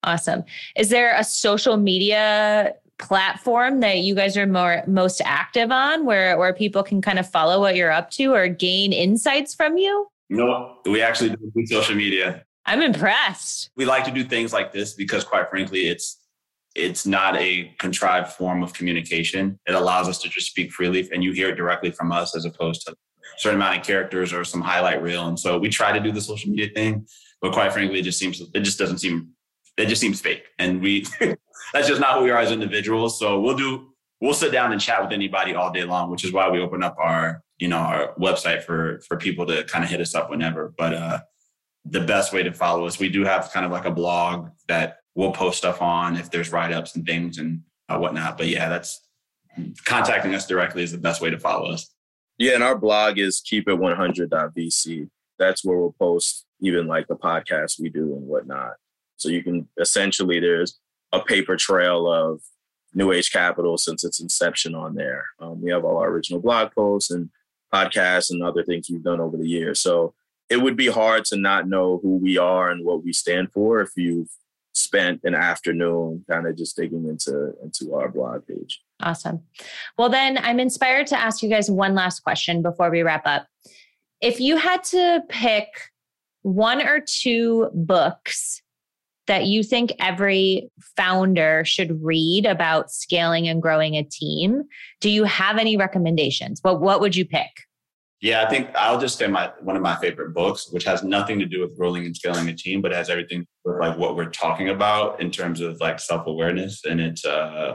Awesome. 0.06 0.44
Is 0.76 0.88
there 0.88 1.14
a 1.16 1.24
social 1.24 1.76
media 1.76 2.74
platform 2.98 3.80
that 3.80 3.98
you 3.98 4.14
guys 4.14 4.36
are 4.36 4.46
more 4.46 4.82
most 4.86 5.20
active 5.24 5.70
on 5.70 6.06
where 6.06 6.38
where 6.38 6.54
people 6.54 6.82
can 6.82 7.02
kind 7.02 7.18
of 7.18 7.28
follow 7.28 7.60
what 7.60 7.76
you're 7.76 7.90
up 7.90 8.10
to 8.12 8.32
or 8.32 8.48
gain 8.48 8.92
insights 8.92 9.54
from 9.54 9.76
you? 9.76 10.08
No, 10.30 10.78
we 10.86 11.02
actually 11.02 11.30
do 11.30 11.66
social 11.66 11.94
media. 11.94 12.44
I'm 12.64 12.82
impressed. 12.82 13.70
We 13.76 13.84
like 13.84 14.04
to 14.04 14.10
do 14.10 14.24
things 14.24 14.52
like 14.52 14.72
this 14.72 14.94
because, 14.94 15.24
quite 15.24 15.48
frankly, 15.50 15.88
it's 15.88 16.20
it's 16.74 17.06
not 17.06 17.36
a 17.36 17.72
contrived 17.78 18.32
form 18.32 18.62
of 18.62 18.74
communication. 18.74 19.58
It 19.66 19.74
allows 19.74 20.08
us 20.08 20.18
to 20.18 20.28
just 20.28 20.48
speak 20.48 20.72
freely, 20.72 21.08
and 21.12 21.22
you 21.22 21.32
hear 21.32 21.48
it 21.48 21.56
directly 21.56 21.90
from 21.90 22.12
us 22.12 22.36
as 22.36 22.44
opposed 22.44 22.86
to 22.86 22.92
a 22.92 22.94
certain 23.38 23.60
amount 23.60 23.78
of 23.78 23.84
characters 23.84 24.32
or 24.32 24.44
some 24.44 24.60
highlight 24.60 25.02
reel. 25.02 25.26
And 25.26 25.38
so 25.38 25.58
we 25.58 25.68
try 25.68 25.92
to 25.92 26.00
do 26.00 26.12
the 26.12 26.20
social 26.20 26.50
media 26.50 26.68
thing, 26.74 27.06
but 27.40 27.52
quite 27.52 27.72
frankly, 27.72 28.00
it 28.00 28.02
just 28.02 28.18
seems 28.18 28.40
it 28.40 28.60
just 28.60 28.78
doesn't 28.78 28.98
seem 28.98 29.35
it 29.76 29.86
just 29.86 30.00
seems 30.00 30.20
fake, 30.20 30.44
and 30.58 30.80
we 30.80 31.06
that's 31.72 31.88
just 31.88 32.00
not 32.00 32.18
who 32.18 32.24
we 32.24 32.30
are 32.30 32.38
as 32.38 32.52
individuals. 32.52 33.18
So 33.18 33.40
we'll 33.40 33.56
do 33.56 33.88
we'll 34.20 34.34
sit 34.34 34.52
down 34.52 34.72
and 34.72 34.80
chat 34.80 35.02
with 35.02 35.12
anybody 35.12 35.54
all 35.54 35.70
day 35.70 35.84
long, 35.84 36.10
which 36.10 36.24
is 36.24 36.32
why 36.32 36.48
we 36.48 36.60
open 36.60 36.82
up 36.82 36.96
our 36.98 37.42
you 37.58 37.68
know 37.68 37.78
our 37.78 38.14
website 38.18 38.62
for 38.62 39.00
for 39.06 39.16
people 39.16 39.46
to 39.46 39.64
kind 39.64 39.84
of 39.84 39.90
hit 39.90 40.00
us 40.00 40.14
up 40.14 40.30
whenever. 40.30 40.72
But 40.76 40.94
uh 40.94 41.20
the 41.88 42.00
best 42.00 42.32
way 42.32 42.42
to 42.42 42.52
follow 42.52 42.84
us 42.84 42.98
we 42.98 43.08
do 43.08 43.24
have 43.24 43.52
kind 43.52 43.64
of 43.64 43.70
like 43.70 43.84
a 43.84 43.90
blog 43.92 44.48
that 44.66 44.96
we'll 45.14 45.30
post 45.30 45.58
stuff 45.58 45.80
on 45.80 46.16
if 46.16 46.28
there's 46.32 46.50
write-ups 46.50 46.96
and 46.96 47.06
things 47.06 47.38
and 47.38 47.60
uh, 47.88 47.96
whatnot. 47.96 48.36
But 48.36 48.48
yeah 48.48 48.68
that's 48.68 49.00
contacting 49.84 50.34
us 50.34 50.46
directly 50.46 50.82
is 50.82 50.92
the 50.92 50.98
best 50.98 51.20
way 51.20 51.30
to 51.30 51.38
follow 51.38 51.70
us. 51.70 51.88
Yeah 52.38 52.54
and 52.54 52.64
our 52.64 52.76
blog 52.76 53.18
is 53.18 53.40
keep 53.44 53.68
it 53.68 53.78
100.vc 53.78 55.08
that's 55.38 55.64
where 55.64 55.78
we'll 55.78 55.94
post 55.98 56.44
even 56.60 56.86
like 56.86 57.06
the 57.06 57.16
podcast 57.16 57.78
we 57.80 57.88
do 57.88 58.14
and 58.16 58.26
whatnot 58.26 58.72
so 59.16 59.28
you 59.28 59.42
can 59.42 59.68
essentially 59.80 60.40
there's 60.40 60.78
a 61.12 61.20
paper 61.20 61.56
trail 61.56 62.10
of 62.10 62.40
new 62.94 63.12
age 63.12 63.30
capital 63.32 63.76
since 63.76 64.04
its 64.04 64.20
inception 64.20 64.74
on 64.74 64.94
there 64.94 65.26
um, 65.40 65.60
we 65.60 65.70
have 65.70 65.84
all 65.84 65.98
our 65.98 66.08
original 66.08 66.40
blog 66.40 66.72
posts 66.72 67.10
and 67.10 67.30
podcasts 67.72 68.30
and 68.30 68.42
other 68.42 68.64
things 68.64 68.88
we've 68.90 69.02
done 69.02 69.20
over 69.20 69.36
the 69.36 69.48
years. 69.48 69.80
So 69.80 70.14
it 70.48 70.58
would 70.58 70.76
be 70.76 70.86
hard 70.86 71.24
to 71.26 71.36
not 71.36 71.68
know 71.68 71.98
who 72.02 72.16
we 72.16 72.38
are 72.38 72.70
and 72.70 72.84
what 72.84 73.04
we 73.04 73.12
stand 73.12 73.52
for 73.52 73.80
if 73.80 73.90
you've 73.96 74.30
spent 74.72 75.20
an 75.24 75.34
afternoon 75.34 76.24
kind 76.30 76.46
of 76.46 76.56
just 76.56 76.76
digging 76.76 77.08
into 77.08 77.54
into 77.62 77.94
our 77.94 78.08
blog 78.08 78.46
page. 78.46 78.82
Awesome. 79.00 79.42
Well, 79.96 80.10
then 80.10 80.38
I'm 80.38 80.60
inspired 80.60 81.06
to 81.08 81.18
ask 81.18 81.42
you 81.42 81.48
guys 81.48 81.70
one 81.70 81.94
last 81.94 82.20
question 82.20 82.62
before 82.62 82.90
we 82.90 83.02
wrap 83.02 83.26
up. 83.26 83.46
If 84.20 84.38
you 84.40 84.56
had 84.56 84.84
to 84.84 85.22
pick 85.28 85.68
one 86.42 86.86
or 86.86 87.00
two 87.00 87.70
books 87.74 88.62
that 89.26 89.46
you 89.46 89.62
think 89.62 89.92
every 89.98 90.70
founder 90.96 91.64
should 91.64 92.02
read 92.02 92.46
about 92.46 92.90
scaling 92.90 93.48
and 93.48 93.60
growing 93.60 93.94
a 93.94 94.02
team. 94.02 94.62
Do 95.00 95.10
you 95.10 95.24
have 95.24 95.58
any 95.58 95.76
recommendations? 95.76 96.60
What 96.62 96.80
what 96.80 97.00
would 97.00 97.16
you 97.16 97.24
pick? 97.24 97.50
Yeah, 98.22 98.42
I 98.42 98.48
think 98.48 98.70
I'll 98.74 98.98
just 98.98 99.18
say 99.18 99.26
my 99.26 99.52
one 99.60 99.76
of 99.76 99.82
my 99.82 99.96
favorite 99.96 100.32
books, 100.32 100.70
which 100.72 100.84
has 100.84 101.02
nothing 101.02 101.38
to 101.38 101.46
do 101.46 101.60
with 101.60 101.76
growing 101.76 102.06
and 102.06 102.16
scaling 102.16 102.48
a 102.48 102.54
team, 102.54 102.80
but 102.80 102.92
has 102.92 103.10
everything 103.10 103.46
with 103.64 103.78
like 103.78 103.98
what 103.98 104.16
we're 104.16 104.30
talking 104.30 104.70
about 104.70 105.20
in 105.20 105.30
terms 105.30 105.60
of 105.60 105.80
like 105.80 106.00
self 106.00 106.26
awareness. 106.26 106.84
And 106.84 107.00
it's 107.00 107.24
uh, 107.24 107.74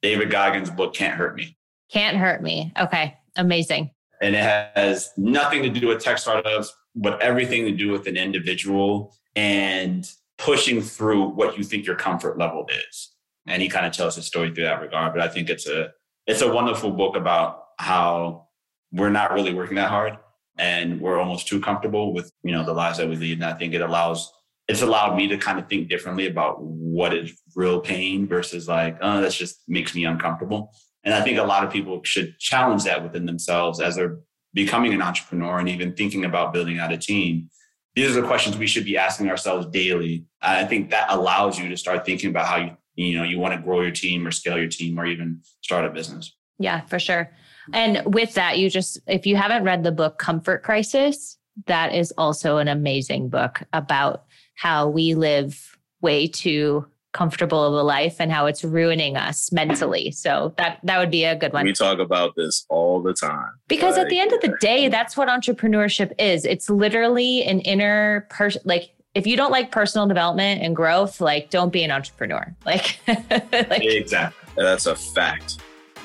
David 0.00 0.30
Goggins' 0.30 0.70
book, 0.70 0.94
Can't 0.94 1.14
Hurt 1.14 1.36
Me. 1.36 1.56
Can't 1.90 2.16
Hurt 2.16 2.42
Me. 2.42 2.72
Okay, 2.78 3.16
amazing. 3.36 3.90
And 4.22 4.34
it 4.34 4.42
has 4.44 5.10
nothing 5.18 5.62
to 5.64 5.68
do 5.68 5.88
with 5.88 6.02
tech 6.02 6.18
startups, 6.18 6.72
but 6.96 7.20
everything 7.20 7.64
to 7.66 7.72
do 7.72 7.90
with 7.90 8.06
an 8.06 8.16
individual 8.16 9.14
and 9.36 10.10
pushing 10.38 10.80
through 10.80 11.28
what 11.28 11.56
you 11.56 11.64
think 11.64 11.86
your 11.86 11.96
comfort 11.96 12.38
level 12.38 12.66
is. 12.88 13.10
And 13.46 13.60
he 13.60 13.68
kind 13.68 13.86
of 13.86 13.92
tells 13.92 14.16
his 14.16 14.26
story 14.26 14.52
through 14.52 14.64
that 14.64 14.80
regard. 14.80 15.12
But 15.12 15.22
I 15.22 15.28
think 15.28 15.50
it's 15.50 15.66
a 15.66 15.90
it's 16.26 16.42
a 16.42 16.52
wonderful 16.52 16.90
book 16.90 17.16
about 17.16 17.64
how 17.78 18.48
we're 18.92 19.10
not 19.10 19.32
really 19.32 19.52
working 19.52 19.76
that 19.76 19.90
hard 19.90 20.16
and 20.58 21.00
we're 21.00 21.18
almost 21.18 21.48
too 21.48 21.60
comfortable 21.60 22.12
with 22.12 22.30
you 22.42 22.52
know 22.52 22.64
the 22.64 22.72
lives 22.72 22.98
that 22.98 23.08
we 23.08 23.16
lead 23.16 23.38
and 23.38 23.44
i 23.44 23.52
think 23.52 23.74
it 23.74 23.80
allows 23.80 24.32
it's 24.68 24.82
allowed 24.82 25.16
me 25.16 25.28
to 25.28 25.36
kind 25.36 25.58
of 25.58 25.68
think 25.68 25.88
differently 25.88 26.26
about 26.26 26.62
what 26.62 27.12
is 27.12 27.32
real 27.56 27.80
pain 27.80 28.26
versus 28.26 28.68
like 28.68 28.96
oh 29.00 29.20
that 29.20 29.32
just 29.32 29.62
makes 29.68 29.94
me 29.94 30.04
uncomfortable 30.04 30.72
and 31.02 31.12
i 31.12 31.20
think 31.20 31.38
a 31.38 31.42
lot 31.42 31.64
of 31.64 31.72
people 31.72 32.00
should 32.04 32.38
challenge 32.38 32.84
that 32.84 33.02
within 33.02 33.26
themselves 33.26 33.80
as 33.80 33.96
they're 33.96 34.18
becoming 34.52 34.94
an 34.94 35.02
entrepreneur 35.02 35.58
and 35.58 35.68
even 35.68 35.92
thinking 35.92 36.24
about 36.24 36.52
building 36.52 36.78
out 36.78 36.92
a 36.92 36.96
team 36.96 37.48
these 37.94 38.16
are 38.16 38.20
the 38.20 38.26
questions 38.26 38.56
we 38.56 38.66
should 38.66 38.84
be 38.84 38.96
asking 38.96 39.30
ourselves 39.30 39.66
daily. 39.66 40.26
I 40.40 40.64
think 40.64 40.90
that 40.90 41.06
allows 41.10 41.58
you 41.58 41.68
to 41.68 41.76
start 41.76 42.04
thinking 42.04 42.30
about 42.30 42.46
how 42.46 42.56
you 42.56 42.76
you 42.96 43.18
know 43.18 43.24
you 43.24 43.38
want 43.38 43.54
to 43.54 43.60
grow 43.60 43.80
your 43.80 43.90
team 43.90 44.26
or 44.26 44.30
scale 44.30 44.58
your 44.58 44.68
team 44.68 44.98
or 44.98 45.06
even 45.06 45.40
start 45.62 45.84
a 45.84 45.90
business. 45.90 46.34
Yeah 46.58 46.82
for 46.86 46.98
sure. 46.98 47.30
And 47.72 48.02
with 48.14 48.34
that, 48.34 48.58
you 48.58 48.68
just, 48.68 48.98
if 49.06 49.26
you 49.26 49.36
haven't 49.36 49.64
read 49.64 49.84
the 49.84 49.92
book 49.92 50.18
Comfort 50.18 50.62
Crisis, 50.62 51.38
that 51.66 51.94
is 51.94 52.12
also 52.18 52.58
an 52.58 52.68
amazing 52.68 53.28
book 53.28 53.62
about 53.72 54.24
how 54.56 54.88
we 54.88 55.14
live 55.14 55.78
way 56.00 56.26
too 56.26 56.86
comfortable 57.14 57.64
of 57.64 57.72
a 57.72 57.82
life 57.82 58.16
and 58.18 58.30
how 58.30 58.44
it's 58.44 58.62
ruining 58.62 59.16
us 59.16 59.50
mentally. 59.50 60.10
So 60.10 60.52
that 60.58 60.80
that 60.82 60.98
would 60.98 61.10
be 61.10 61.24
a 61.24 61.34
good 61.34 61.54
one. 61.54 61.64
We 61.64 61.72
talk 61.72 61.98
about 61.98 62.34
this 62.36 62.66
all 62.68 63.00
the 63.02 63.14
time. 63.14 63.48
Because 63.68 63.96
like, 63.96 64.04
at 64.04 64.10
the 64.10 64.20
end 64.20 64.34
of 64.34 64.42
the 64.42 64.54
day, 64.60 64.88
that's 64.88 65.16
what 65.16 65.28
entrepreneurship 65.28 66.12
is. 66.18 66.44
It's 66.44 66.68
literally 66.68 67.42
an 67.44 67.60
inner 67.60 68.26
person 68.28 68.60
like 68.66 68.90
if 69.14 69.26
you 69.26 69.36
don't 69.36 69.52
like 69.52 69.70
personal 69.70 70.06
development 70.06 70.62
and 70.62 70.74
growth, 70.74 71.20
like 71.20 71.48
don't 71.48 71.72
be 71.72 71.84
an 71.84 71.90
entrepreneur. 71.90 72.54
Like, 72.66 72.98
like 73.06 73.84
exactly. 73.84 74.44
That's 74.56 74.86
a 74.86 74.96
fact. 74.96 75.58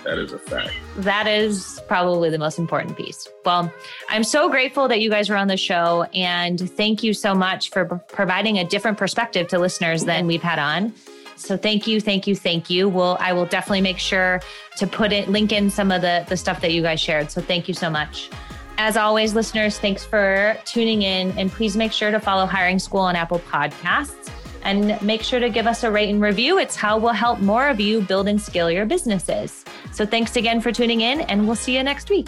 That 0.04 0.18
is 0.18 0.32
a 0.32 0.40
fact. 0.40 0.74
That 0.98 1.28
is 1.28 1.82
probably 1.88 2.30
the 2.30 2.38
most 2.38 2.58
important 2.58 2.98
piece. 2.98 3.28
Well, 3.46 3.72
I'm 4.10 4.24
so 4.24 4.50
grateful 4.50 4.88
that 4.88 5.02
you 5.02 5.10
guys 5.10 5.30
were 5.30 5.36
on 5.36 5.48
the 5.48 5.58
show. 5.58 6.04
And 6.14 6.70
thank 6.78 7.04
you 7.04 7.14
so 7.14 7.36
much 7.36 7.70
for 7.70 7.86
providing 8.08 8.60
a 8.60 8.66
different 8.66 8.98
perspective 8.98 9.48
to 9.50 9.60
listeners 9.60 10.06
than 10.06 10.28
we've 10.28 10.42
had 10.42 10.60
on. 10.60 10.94
So 11.36 11.56
thank 11.56 11.88
you, 11.88 12.02
thank 12.02 12.28
you, 12.28 12.36
thank 12.36 12.70
you. 12.70 12.90
Well, 12.90 13.18
I 13.20 13.34
will 13.34 13.46
definitely 13.46 13.82
make 13.82 13.98
sure 13.98 14.42
to 14.78 14.88
put 14.88 15.14
it, 15.14 15.30
link 15.30 15.52
in 15.52 15.70
some 15.70 15.92
of 15.92 16.02
the, 16.02 16.26
the 16.28 16.36
stuff 16.36 16.60
that 16.62 16.74
you 16.74 16.82
guys 16.82 17.00
shared. 17.00 17.32
So 17.32 17.42
thank 17.42 17.68
you 17.68 17.74
so 17.74 17.90
much. 17.90 18.30
As 18.78 18.98
always, 18.98 19.34
listeners, 19.34 19.78
thanks 19.78 20.06
for 20.06 20.58
tuning 20.66 21.02
in. 21.02 21.38
And 21.38 21.52
please 21.52 21.76
make 21.76 21.92
sure 21.92 22.12
to 22.12 22.20
follow 22.20 22.46
Hiring 22.46 22.80
School 22.80 23.02
on 23.02 23.16
Apple 23.16 23.40
Podcasts 23.40 24.30
and 24.64 25.02
make 25.02 25.24
sure 25.24 25.40
to 25.40 25.50
give 25.50 25.68
us 25.68 25.84
a 25.84 25.92
rate 25.92 26.10
and 26.10 26.22
review. 26.22 26.58
It's 26.58 26.76
how 26.76 26.98
we'll 26.98 27.14
help 27.14 27.40
more 27.40 27.68
of 27.68 27.80
you 27.80 28.02
build 28.02 28.28
and 28.28 28.42
scale 28.42 28.70
your 28.70 28.86
businesses. 28.86 29.66
So 29.92 30.06
thanks 30.06 30.36
again 30.36 30.62
for 30.62 30.72
tuning 30.72 31.02
in, 31.02 31.22
and 31.22 31.48
we'll 31.48 31.56
see 31.56 31.76
you 31.76 31.84
next 31.84 32.10
week. 32.10 32.28